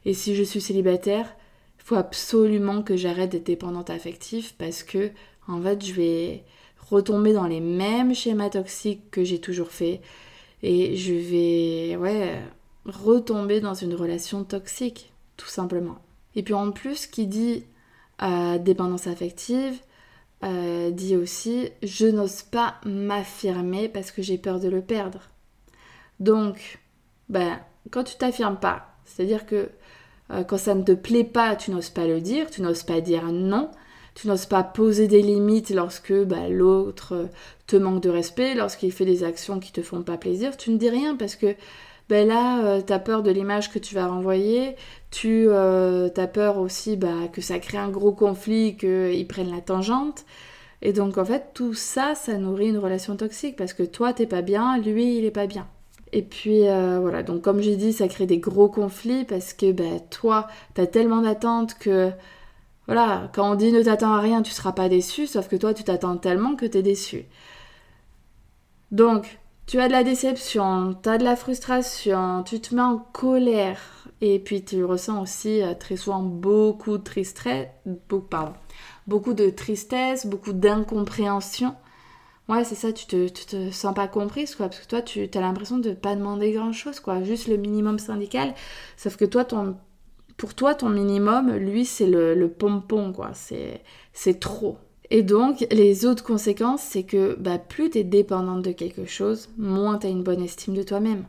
Et 0.06 0.14
si 0.14 0.34
je 0.34 0.42
suis 0.42 0.62
célibataire, 0.62 1.28
absolument 1.96 2.82
que 2.82 2.96
j'arrête 2.96 3.30
d'être 3.30 3.46
dépendante 3.46 3.90
affective 3.90 4.54
parce 4.56 4.82
que 4.82 5.10
en 5.46 5.60
fait, 5.62 5.84
je 5.84 5.94
vais 5.94 6.44
retomber 6.90 7.32
dans 7.32 7.46
les 7.46 7.60
mêmes 7.60 8.14
schémas 8.14 8.50
toxiques 8.50 9.10
que 9.10 9.24
j'ai 9.24 9.40
toujours 9.40 9.70
fait 9.70 10.00
et 10.62 10.96
je 10.96 11.14
vais 11.14 11.96
ouais 11.96 12.42
retomber 12.84 13.60
dans 13.60 13.74
une 13.74 13.94
relation 13.94 14.44
toxique, 14.44 15.12
tout 15.36 15.48
simplement. 15.48 15.98
Et 16.34 16.42
puis 16.42 16.54
en 16.54 16.70
plus, 16.72 17.06
qui 17.06 17.26
dit 17.26 17.64
euh, 18.22 18.58
dépendance 18.58 19.06
affective, 19.06 19.78
euh, 20.44 20.90
dit 20.90 21.16
aussi 21.16 21.70
je 21.82 22.06
n'ose 22.06 22.42
pas 22.42 22.76
m'affirmer 22.84 23.88
parce 23.88 24.10
que 24.10 24.22
j'ai 24.22 24.38
peur 24.38 24.60
de 24.60 24.68
le 24.68 24.82
perdre. 24.82 25.20
Donc, 26.20 26.78
ben, 27.28 27.60
quand 27.90 28.04
tu 28.04 28.16
t'affirmes 28.16 28.58
pas, 28.58 28.94
c'est-à-dire 29.04 29.46
que 29.46 29.70
euh, 30.30 30.44
quand 30.44 30.58
ça 30.58 30.74
ne 30.74 30.82
te 30.82 30.92
plaît 30.92 31.24
pas, 31.24 31.56
tu 31.56 31.70
n'oses 31.70 31.90
pas 31.90 32.06
le 32.06 32.20
dire, 32.20 32.50
tu 32.50 32.62
n'oses 32.62 32.82
pas 32.82 33.00
dire 33.00 33.24
non, 33.32 33.70
tu 34.14 34.28
n'oses 34.28 34.46
pas 34.46 34.62
poser 34.62 35.08
des 35.08 35.22
limites 35.22 35.70
lorsque 35.70 36.12
ben, 36.12 36.52
l'autre 36.52 37.28
te 37.66 37.76
manque 37.76 38.02
de 38.02 38.10
respect, 38.10 38.54
lorsqu'il 38.54 38.92
fait 38.92 39.04
des 39.04 39.24
actions 39.24 39.60
qui 39.60 39.72
te 39.72 39.82
font 39.82 40.02
pas 40.02 40.16
plaisir, 40.16 40.56
tu 40.56 40.70
ne 40.70 40.76
dis 40.76 40.90
rien 40.90 41.16
parce 41.16 41.36
que 41.36 41.54
ben 42.08 42.26
là, 42.26 42.64
euh, 42.64 42.82
tu 42.84 42.92
as 42.92 42.98
peur 42.98 43.22
de 43.22 43.30
l'image 43.30 43.70
que 43.70 43.78
tu 43.78 43.94
vas 43.94 44.06
renvoyer, 44.06 44.76
tu 45.10 45.46
euh, 45.48 46.08
as 46.16 46.26
peur 46.26 46.58
aussi 46.58 46.96
bah, 46.96 47.28
que 47.32 47.42
ça 47.42 47.58
crée 47.58 47.78
un 47.78 47.90
gros 47.90 48.12
conflit, 48.12 48.76
qu'ils 48.76 49.26
prennent 49.28 49.52
la 49.54 49.60
tangente. 49.60 50.24
Et 50.82 50.92
donc 50.92 51.18
en 51.18 51.24
fait, 51.24 51.50
tout 51.54 51.74
ça, 51.74 52.14
ça 52.14 52.38
nourrit 52.38 52.68
une 52.68 52.78
relation 52.78 53.16
toxique 53.16 53.56
parce 53.56 53.74
que 53.74 53.82
toi, 53.82 54.12
t'es 54.12 54.26
pas 54.26 54.42
bien, 54.42 54.78
lui, 54.78 55.18
il 55.18 55.24
est 55.24 55.30
pas 55.30 55.46
bien. 55.46 55.68
Et 56.12 56.22
puis 56.22 56.68
euh, 56.68 56.98
voilà, 57.00 57.22
donc 57.22 57.42
comme 57.42 57.60
j'ai 57.60 57.76
dit, 57.76 57.92
ça 57.92 58.08
crée 58.08 58.26
des 58.26 58.38
gros 58.38 58.68
conflits 58.68 59.24
parce 59.24 59.52
que 59.52 59.72
bah, 59.72 60.00
toi, 60.10 60.48
t'as 60.74 60.86
tellement 60.86 61.20
d'attentes 61.22 61.74
que 61.78 62.10
voilà, 62.86 63.30
quand 63.34 63.52
on 63.52 63.54
dit 63.54 63.72
ne 63.72 63.82
t'attends 63.82 64.14
à 64.14 64.20
rien, 64.20 64.42
tu 64.42 64.50
seras 64.50 64.72
pas 64.72 64.88
déçu, 64.88 65.26
sauf 65.26 65.48
que 65.48 65.56
toi, 65.56 65.74
tu 65.74 65.84
t'attends 65.84 66.16
tellement 66.16 66.56
que 66.56 66.64
t'es 66.66 66.82
déçu. 66.82 67.26
Donc, 68.90 69.38
tu 69.66 69.78
as 69.80 69.88
de 69.88 69.92
la 69.92 70.04
déception, 70.04 70.96
tu 71.02 71.08
as 71.10 71.18
de 71.18 71.24
la 71.24 71.36
frustration, 71.36 72.42
tu 72.44 72.60
te 72.60 72.74
mets 72.74 72.80
en 72.80 72.96
colère 72.96 74.08
et 74.22 74.38
puis 74.38 74.64
tu 74.64 74.82
ressens 74.84 75.20
aussi 75.20 75.62
euh, 75.62 75.74
très 75.74 75.96
souvent 75.96 76.22
beaucoup 76.22 76.96
de 76.96 77.02
tristesse, 77.02 77.68
beaucoup 79.06 79.34
de 79.34 79.50
tristesse, 79.50 80.26
beaucoup 80.26 80.54
d'incompréhension. 80.54 81.74
Ouais, 82.48 82.64
c'est 82.64 82.74
ça, 82.74 82.92
tu 82.92 83.06
te, 83.06 83.28
te 83.28 83.70
sens 83.70 83.94
pas 83.94 84.08
comprise, 84.08 84.54
quoi, 84.54 84.68
parce 84.68 84.80
que 84.80 84.86
toi, 84.88 85.02
tu 85.02 85.28
as 85.34 85.40
l'impression 85.40 85.78
de 85.78 85.92
pas 85.92 86.16
demander 86.16 86.52
grand-chose, 86.52 86.98
quoi, 86.98 87.22
juste 87.22 87.46
le 87.46 87.58
minimum 87.58 87.98
syndical, 87.98 88.54
sauf 88.96 89.16
que 89.16 89.26
toi, 89.26 89.44
ton, 89.44 89.76
pour 90.38 90.54
toi, 90.54 90.74
ton 90.74 90.88
minimum, 90.88 91.52
lui, 91.56 91.84
c'est 91.84 92.06
le, 92.06 92.34
le 92.34 92.50
pompon, 92.50 93.12
quoi, 93.12 93.32
c'est 93.34 94.40
trop. 94.40 94.78
Et 95.10 95.22
donc, 95.22 95.66
les 95.70 96.06
autres 96.06 96.24
conséquences, 96.24 96.82
c'est 96.82 97.02
que 97.04 97.36
bah, 97.38 97.58
plus 97.58 97.90
tu 97.90 97.98
es 97.98 98.04
dépendante 98.04 98.62
de 98.62 98.72
quelque 98.72 99.04
chose, 99.06 99.50
moins 99.58 99.98
tu 99.98 100.06
as 100.06 100.10
une 100.10 100.22
bonne 100.22 100.42
estime 100.42 100.74
de 100.74 100.82
toi-même. 100.82 101.24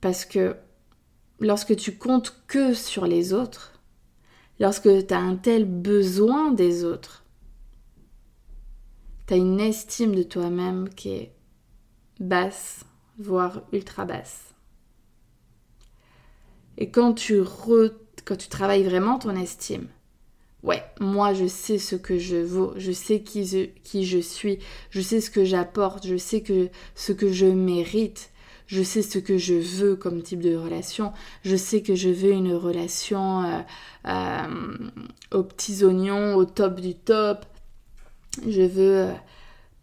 Parce 0.00 0.24
que 0.24 0.56
lorsque 1.40 1.76
tu 1.76 1.96
comptes 1.96 2.34
que 2.48 2.74
sur 2.74 3.06
les 3.06 3.32
autres, 3.32 3.72
lorsque 4.60 5.06
tu 5.06 5.14
as 5.14 5.18
un 5.18 5.36
tel 5.36 5.64
besoin 5.64 6.52
des 6.52 6.84
autres, 6.84 7.24
tu 9.28 9.34
as 9.34 9.36
une 9.36 9.60
estime 9.60 10.14
de 10.14 10.22
toi-même 10.22 10.88
qui 10.88 11.10
est 11.10 11.32
basse, 12.18 12.84
voire 13.18 13.60
ultra 13.72 14.06
basse. 14.06 14.54
Et 16.78 16.90
quand 16.90 17.12
tu, 17.12 17.42
quand 18.24 18.36
tu 18.36 18.48
travailles 18.48 18.84
vraiment 18.84 19.18
ton 19.18 19.36
estime, 19.36 19.88
ouais, 20.62 20.82
moi 20.98 21.34
je 21.34 21.46
sais 21.46 21.76
ce 21.78 21.94
que 21.94 22.18
je 22.18 22.36
vaux, 22.36 22.72
je 22.76 22.90
sais 22.90 23.20
qui 23.20 23.44
je, 23.44 23.66
qui 23.84 24.06
je 24.06 24.18
suis, 24.18 24.60
je 24.90 25.02
sais 25.02 25.20
ce 25.20 25.30
que 25.30 25.44
j'apporte, 25.44 26.06
je 26.06 26.16
sais 26.16 26.40
que 26.40 26.70
ce 26.94 27.12
que 27.12 27.30
je 27.30 27.46
mérite, 27.46 28.30
je 28.66 28.82
sais 28.82 29.02
ce 29.02 29.18
que 29.18 29.36
je 29.36 29.54
veux 29.54 29.96
comme 29.96 30.22
type 30.22 30.40
de 30.40 30.56
relation, 30.56 31.12
je 31.42 31.56
sais 31.56 31.82
que 31.82 31.94
je 31.94 32.08
veux 32.08 32.30
une 32.30 32.54
relation 32.54 33.42
euh, 33.42 33.60
euh, 34.06 34.90
aux 35.32 35.42
petits 35.42 35.84
oignons, 35.84 36.34
au 36.34 36.46
top 36.46 36.80
du 36.80 36.94
top, 36.94 37.44
je 38.46 38.62
veux 38.62 38.96
euh, 38.96 39.12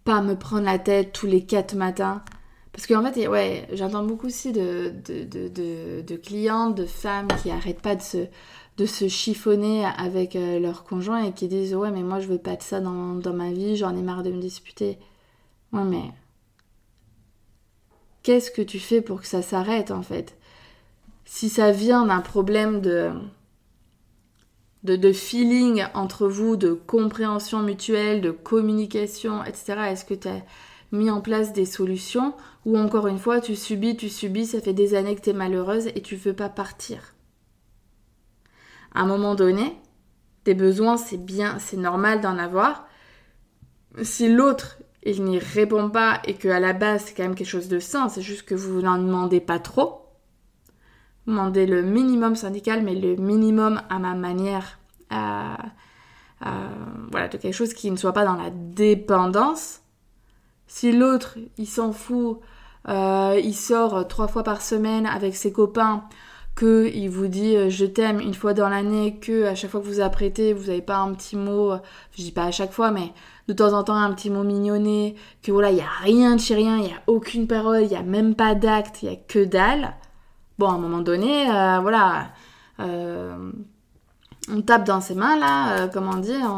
pas 0.03 0.21
me 0.21 0.35
prendre 0.35 0.65
la 0.65 0.79
tête 0.79 1.11
tous 1.13 1.27
les 1.27 1.45
quatre 1.45 1.75
matins. 1.75 2.23
Parce 2.71 2.87
qu'en 2.87 3.01
fait, 3.09 3.27
ouais, 3.27 3.67
j'entends 3.71 4.03
beaucoup 4.03 4.27
aussi 4.27 4.51
de, 4.51 4.93
de, 5.07 6.01
de, 6.01 6.15
clientes, 6.17 6.75
de 6.75 6.85
femmes 6.85 7.29
qui 7.41 7.49
arrêtent 7.49 7.81
pas 7.81 7.95
de 7.95 8.85
se, 8.85 9.07
chiffonner 9.07 9.85
avec 9.85 10.35
euh, 10.35 10.59
leur 10.59 10.83
conjoint 10.83 11.23
et 11.23 11.31
qui 11.31 11.47
disent 11.47 11.73
ouais 11.73 11.89
mais 11.89 12.03
moi 12.03 12.19
je 12.19 12.27
veux 12.27 12.37
pas 12.37 12.57
de 12.57 12.61
ça 12.61 12.81
dans, 12.81 13.33
ma 13.33 13.51
vie, 13.51 13.77
j'en 13.77 13.95
ai 13.95 14.01
marre 14.01 14.23
de 14.23 14.31
me 14.31 14.41
disputer. 14.41 14.97
Ouais 15.71 15.85
mais 15.85 16.11
qu'est-ce 18.23 18.51
que 18.51 18.61
tu 18.61 18.79
fais 18.79 19.01
pour 19.01 19.21
que 19.21 19.27
ça 19.27 19.41
s'arrête 19.41 19.91
en 19.91 20.01
fait? 20.01 20.35
Si 21.23 21.47
ça 21.47 21.71
vient 21.71 22.05
d'un 22.05 22.19
problème 22.19 22.81
de, 22.81 23.11
de, 24.85 25.11
feeling 25.11 25.83
entre 25.93 26.27
vous, 26.27 26.55
de 26.55 26.73
compréhension 26.73 27.61
mutuelle, 27.61 28.21
de 28.21 28.31
communication, 28.31 29.43
etc., 29.43 29.75
est-ce 29.89 30.05
que 30.05 30.13
tu 30.13 30.27
as 30.27 30.41
mis 30.91 31.09
en 31.09 31.21
place 31.21 31.53
des 31.53 31.65
solutions 31.65 32.33
ou 32.65 32.77
encore 32.77 33.07
une 33.07 33.17
fois 33.17 33.41
tu 33.41 33.55
subis, 33.55 33.97
tu 33.97 34.09
subis, 34.09 34.45
ça 34.45 34.61
fait 34.61 34.73
des 34.73 34.95
années 34.95 35.15
que 35.15 35.21
tu 35.21 35.31
es 35.31 35.33
malheureuse 35.33 35.87
et 35.87 36.01
tu 36.01 36.15
veux 36.15 36.33
pas 36.33 36.49
partir? 36.49 37.15
À 38.93 39.01
un 39.01 39.05
moment 39.05 39.35
donné, 39.35 39.75
des 40.45 40.53
besoins, 40.53 40.97
c'est 40.97 41.23
bien, 41.23 41.57
c'est 41.59 41.77
normal 41.77 42.21
d'en 42.21 42.37
avoir. 42.37 42.87
Si 44.03 44.31
l'autre, 44.31 44.77
il 45.03 45.23
n'y 45.23 45.39
répond 45.39 45.89
pas 45.89 46.21
et 46.25 46.35
qu'à 46.35 46.59
la 46.59 46.73
base, 46.73 47.05
c'est 47.05 47.13
quand 47.13 47.23
même 47.23 47.35
quelque 47.35 47.47
chose 47.47 47.67
de 47.67 47.79
sain, 47.79 48.07
c'est 48.09 48.21
juste 48.21 48.43
que 48.43 48.55
vous 48.55 48.81
n'en 48.81 48.97
demandez 48.97 49.39
pas 49.39 49.59
trop. 49.59 50.04
Vous 51.25 51.31
demandez 51.33 51.65
le 51.65 51.81
minimum 51.81 52.35
syndical, 52.35 52.83
mais 52.83 52.95
le 52.95 53.15
minimum 53.15 53.81
à 53.89 53.99
ma 53.99 54.13
manière, 54.13 54.79
voilà, 57.11 57.27
de 57.27 57.37
quelque 57.37 57.53
chose 57.53 57.73
qui 57.73 57.89
ne 57.89 57.95
soit 57.95 58.13
pas 58.13 58.25
dans 58.25 58.35
la 58.35 58.49
dépendance. 58.51 59.81
Si 60.67 60.91
l'autre, 60.91 61.37
il 61.57 61.67
s'en 61.67 61.91
fout, 61.91 62.39
euh, 62.87 63.39
il 63.43 63.55
sort 63.55 64.07
trois 64.07 64.27
fois 64.27 64.43
par 64.43 64.61
semaine 64.61 65.05
avec 65.05 65.35
ses 65.35 65.51
copains 65.51 66.03
que 66.55 66.89
il 66.93 67.09
vous 67.09 67.27
dit 67.27 67.55
euh, 67.57 67.69
je 67.69 67.85
t'aime 67.85 68.19
une 68.19 68.33
fois 68.33 68.53
dans 68.53 68.69
l'année, 68.69 69.19
que 69.19 69.45
à 69.45 69.55
chaque 69.55 69.71
fois 69.71 69.81
que 69.81 69.85
vous 69.85 69.99
apprêtez, 69.99 70.53
vous 70.53 70.67
n'avez 70.67 70.81
pas 70.81 70.97
un 70.97 71.13
petit 71.13 71.35
mot, 71.35 71.73
je 72.11 72.21
dis 72.21 72.31
pas 72.31 72.45
à 72.45 72.51
chaque 72.51 72.71
fois, 72.71 72.91
mais 72.91 73.11
de 73.47 73.53
temps 73.53 73.73
en 73.73 73.83
temps 73.83 73.95
un 73.95 74.13
petit 74.13 74.29
mot 74.29 74.43
mignonné, 74.43 75.15
que 75.43 75.51
voilà, 75.51 75.71
il 75.71 75.77
y 75.77 75.81
a 75.81 75.89
rien 76.01 76.35
de 76.35 76.41
chez 76.41 76.55
rien, 76.55 76.77
il 76.77 76.85
y 76.85 76.93
a 76.93 77.01
aucune 77.07 77.47
parole, 77.47 77.83
il 77.83 77.91
y 77.91 77.95
a 77.95 78.03
même 78.03 78.35
pas 78.35 78.55
d'acte, 78.55 79.03
il 79.03 79.09
y 79.09 79.11
a 79.11 79.15
que 79.15 79.43
dalle. 79.43 79.95
Bon, 80.57 80.69
à 80.69 80.73
un 80.73 80.77
moment 80.77 81.01
donné, 81.01 81.49
euh, 81.49 81.79
voilà, 81.81 82.29
euh, 82.79 83.51
on 84.49 84.61
tape 84.61 84.85
dans 84.85 85.01
ses 85.01 85.15
mains 85.15 85.37
là, 85.37 85.87
comment 85.89 86.15
dire, 86.15 86.49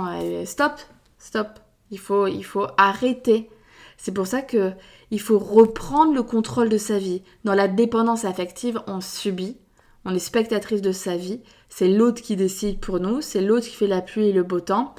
stop, 0.45 0.73
stop. 1.17 1.47
Il 1.89 1.99
faut, 1.99 2.27
il 2.27 2.43
faut 2.43 2.67
arrêter. 2.77 3.49
C'est 3.97 4.13
pour 4.13 4.27
ça 4.27 4.41
que 4.41 4.73
il 5.09 5.21
faut 5.21 5.39
reprendre 5.39 6.13
le 6.13 6.23
contrôle 6.23 6.69
de 6.69 6.77
sa 6.77 6.99
vie. 6.99 7.23
Dans 7.43 7.53
la 7.53 7.67
dépendance 7.67 8.25
affective, 8.25 8.81
on 8.87 9.01
subit, 9.01 9.57
on 10.05 10.13
est 10.13 10.19
spectatrice 10.19 10.81
de 10.81 10.91
sa 10.91 11.15
vie, 11.15 11.41
c'est 11.69 11.87
l'autre 11.87 12.21
qui 12.21 12.35
décide 12.35 12.79
pour 12.79 12.99
nous, 12.99 13.21
c'est 13.21 13.41
l'autre 13.41 13.67
qui 13.67 13.75
fait 13.75 13.87
la 13.87 14.01
pluie 14.01 14.27
et 14.27 14.33
le 14.33 14.43
beau 14.43 14.59
temps. 14.59 14.95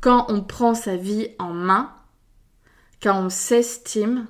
Quand 0.00 0.26
on 0.28 0.40
prend 0.42 0.74
sa 0.74 0.96
vie 0.96 1.28
en 1.38 1.52
main, 1.52 1.92
quand 3.02 3.18
on 3.18 3.28
s'estime, 3.28 4.26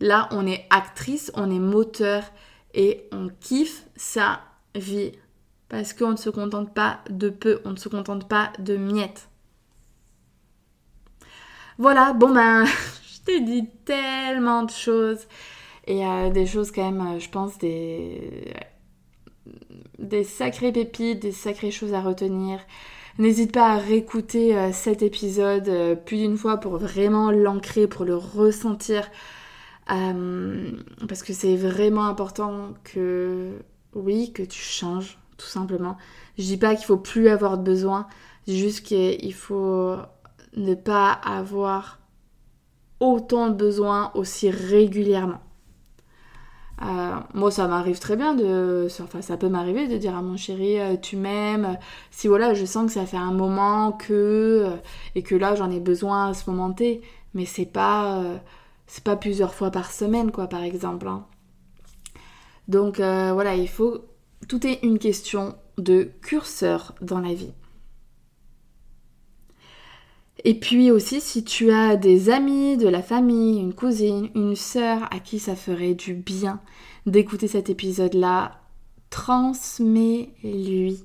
là 0.00 0.28
on 0.32 0.46
est 0.46 0.66
actrice, 0.70 1.30
on 1.34 1.50
est 1.50 1.58
moteur 1.58 2.24
et 2.74 3.08
on 3.12 3.28
kiffe 3.40 3.86
sa 3.96 4.40
vie. 4.74 5.12
Parce 5.68 5.92
qu'on 5.92 6.10
ne 6.10 6.16
se 6.16 6.30
contente 6.30 6.74
pas 6.74 7.00
de 7.08 7.30
peu, 7.30 7.60
on 7.64 7.70
ne 7.70 7.76
se 7.76 7.88
contente 7.88 8.28
pas 8.28 8.52
de 8.58 8.76
miettes. 8.76 9.28
Voilà, 11.78 12.12
bon 12.12 12.32
ben, 12.32 12.64
je 13.06 13.20
t'ai 13.24 13.40
dit 13.40 13.68
tellement 13.84 14.64
de 14.64 14.70
choses. 14.70 15.26
Et 15.86 16.06
euh, 16.06 16.30
des 16.30 16.46
choses 16.46 16.70
quand 16.70 16.90
même, 16.90 17.16
euh, 17.16 17.18
je 17.18 17.28
pense, 17.28 17.58
des, 17.58 18.54
des 19.98 20.24
sacrées 20.24 20.72
pépites, 20.72 21.20
des 21.20 21.32
sacrées 21.32 21.70
choses 21.70 21.92
à 21.92 22.00
retenir. 22.00 22.60
N'hésite 23.18 23.52
pas 23.52 23.72
à 23.72 23.78
réécouter 23.78 24.56
euh, 24.56 24.72
cet 24.72 25.02
épisode 25.02 25.98
plus 26.04 26.16
d'une 26.16 26.36
fois 26.36 26.58
pour 26.58 26.78
vraiment 26.78 27.30
l'ancrer, 27.30 27.86
pour 27.86 28.04
le 28.04 28.16
ressentir. 28.16 29.10
Parce 29.86 31.22
que 31.22 31.32
c'est 31.32 31.56
vraiment 31.56 32.06
important 32.06 32.74
que, 32.84 33.52
oui, 33.94 34.32
que 34.32 34.42
tu 34.42 34.60
changes, 34.60 35.18
tout 35.36 35.46
simplement. 35.46 35.96
Je 36.38 36.44
dis 36.44 36.56
pas 36.56 36.74
qu'il 36.74 36.86
faut 36.86 36.96
plus 36.96 37.28
avoir 37.28 37.58
de 37.58 37.62
besoin, 37.62 38.06
juste 38.46 38.84
qu'il 38.86 39.34
faut 39.34 39.96
ne 40.56 40.74
pas 40.74 41.12
avoir 41.12 41.98
autant 43.00 43.48
de 43.48 43.54
besoins 43.54 44.10
aussi 44.14 44.50
régulièrement. 44.50 45.40
Euh, 46.82 47.16
moi, 47.34 47.50
ça 47.50 47.68
m'arrive 47.68 47.98
très 48.00 48.16
bien 48.16 48.34
de. 48.34 48.88
Enfin, 49.00 49.22
ça 49.22 49.36
peut 49.36 49.48
m'arriver 49.48 49.86
de 49.86 49.96
dire 49.96 50.16
à 50.16 50.22
mon 50.22 50.36
chéri, 50.36 50.80
euh, 50.80 50.96
tu 51.00 51.16
m'aimes. 51.16 51.78
Si 52.10 52.26
voilà, 52.26 52.52
je 52.54 52.64
sens 52.64 52.86
que 52.86 52.92
ça 52.92 53.06
fait 53.06 53.16
un 53.16 53.32
moment 53.32 53.92
que. 53.92 54.64
Euh, 54.66 54.76
et 55.14 55.22
que 55.22 55.34
là, 55.36 55.54
j'en 55.54 55.70
ai 55.70 55.80
besoin 55.80 56.30
à 56.30 56.34
ce 56.34 56.50
moment 56.50 56.72
T. 56.72 57.00
Mais 57.34 57.44
c'est 57.46 57.66
pas. 57.66 58.22
C'est 58.86 59.04
pas 59.04 59.16
plusieurs 59.16 59.54
fois 59.54 59.70
par 59.70 59.92
semaine, 59.92 60.30
quoi, 60.30 60.46
par 60.46 60.62
exemple. 60.62 61.08
Hein. 61.08 61.26
Donc, 62.68 62.96
voilà, 62.98 63.54
il 63.54 63.68
faut. 63.68 64.04
Tout 64.48 64.66
est 64.66 64.80
une 64.82 64.98
question 64.98 65.54
de 65.78 66.10
curseur 66.22 66.94
dans 67.00 67.20
la 67.20 67.32
vie. 67.32 67.52
Et 70.44 70.54
puis 70.54 70.90
aussi, 70.90 71.20
si 71.22 71.42
tu 71.42 71.70
as 71.70 71.96
des 71.96 72.28
amis, 72.28 72.76
de 72.76 72.88
la 72.88 73.02
famille, 73.02 73.58
une 73.58 73.72
cousine, 73.72 74.28
une 74.34 74.56
sœur 74.56 75.08
à 75.10 75.18
qui 75.18 75.38
ça 75.38 75.56
ferait 75.56 75.94
du 75.94 76.12
bien 76.12 76.60
d'écouter 77.06 77.48
cet 77.48 77.70
épisode-là, 77.70 78.60
transmets-lui. 79.10 81.02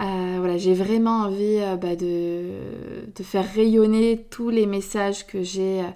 Euh, 0.00 0.36
voilà, 0.38 0.58
j'ai 0.58 0.74
vraiment 0.74 1.22
envie 1.22 1.58
euh, 1.60 1.76
bah, 1.76 1.96
de, 1.96 3.22
faire 3.22 3.48
rayonner 3.52 4.26
tous 4.30 4.50
les 4.50 4.66
messages 4.66 5.26
que 5.26 5.42
j'ai 5.42 5.80
euh, 5.80 5.90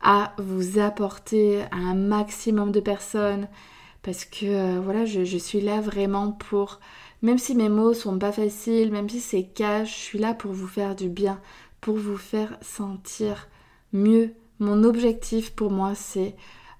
à 0.00 0.34
vous 0.38 0.78
apporter 0.78 1.62
à 1.70 1.76
un 1.76 1.94
maximum 1.94 2.72
de 2.72 2.80
personnes 2.80 3.48
parce 4.02 4.24
que 4.24 4.78
voilà, 4.78 5.04
je, 5.04 5.24
je, 5.24 5.36
suis 5.36 5.60
là 5.60 5.80
vraiment 5.80 6.32
pour, 6.32 6.80
même 7.22 7.38
si 7.38 7.54
mes 7.54 7.68
mots 7.68 7.92
sont 7.92 8.18
pas 8.18 8.32
faciles, 8.32 8.90
même 8.90 9.08
si 9.08 9.20
c'est 9.20 9.44
cash, 9.44 9.90
je 9.90 10.02
suis 10.02 10.18
là 10.18 10.32
pour 10.32 10.52
vous 10.52 10.68
faire 10.68 10.96
du 10.96 11.08
bien, 11.08 11.40
pour 11.80 11.96
vous 11.96 12.16
faire 12.16 12.56
sentir 12.62 13.48
mieux. 13.92 14.32
Mon 14.58 14.84
objectif 14.84 15.52
pour 15.54 15.70
moi, 15.70 15.94
c'est 15.94 16.34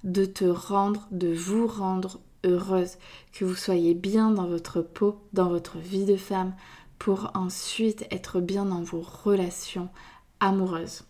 de 0.05 0.25
te 0.25 0.45
rendre, 0.45 1.07
de 1.11 1.33
vous 1.33 1.67
rendre 1.67 2.21
heureuse, 2.45 2.97
que 3.33 3.45
vous 3.45 3.55
soyez 3.55 3.95
bien 3.95 4.31
dans 4.31 4.47
votre 4.47 4.81
peau, 4.81 5.19
dans 5.35 5.49
votre 5.49 5.79
vie 5.79 6.07
de 6.07 6.17
femme, 6.17 6.55
pour 6.99 7.31
ensuite 7.35 8.07
être 8.11 8.41
bien 8.41 8.65
dans 8.65 8.83
vos 8.83 9.01
relations 9.03 9.89
amoureuses. 10.41 11.05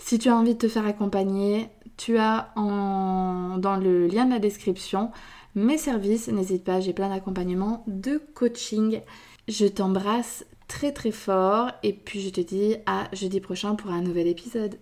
Si 0.00 0.18
tu 0.18 0.28
as 0.28 0.36
envie 0.36 0.54
de 0.54 0.58
te 0.58 0.68
faire 0.68 0.86
accompagner, 0.86 1.68
tu 1.96 2.18
as 2.18 2.50
en... 2.56 3.58
dans 3.58 3.76
le 3.76 4.08
lien 4.08 4.24
de 4.24 4.32
la 4.32 4.40
description 4.40 5.12
mes 5.54 5.78
services, 5.78 6.28
n'hésite 6.28 6.64
pas, 6.64 6.80
j'ai 6.80 6.92
plein 6.92 7.08
d'accompagnements 7.08 7.82
de 7.88 8.18
coaching. 8.34 9.00
Je 9.48 9.66
t'embrasse 9.66 10.44
très 10.68 10.92
très 10.92 11.10
fort 11.10 11.72
et 11.82 11.92
puis 11.92 12.20
je 12.20 12.30
te 12.30 12.40
dis 12.40 12.76
à 12.86 13.08
jeudi 13.12 13.40
prochain 13.40 13.74
pour 13.74 13.90
un 13.90 14.00
nouvel 14.00 14.28
épisode. 14.28 14.78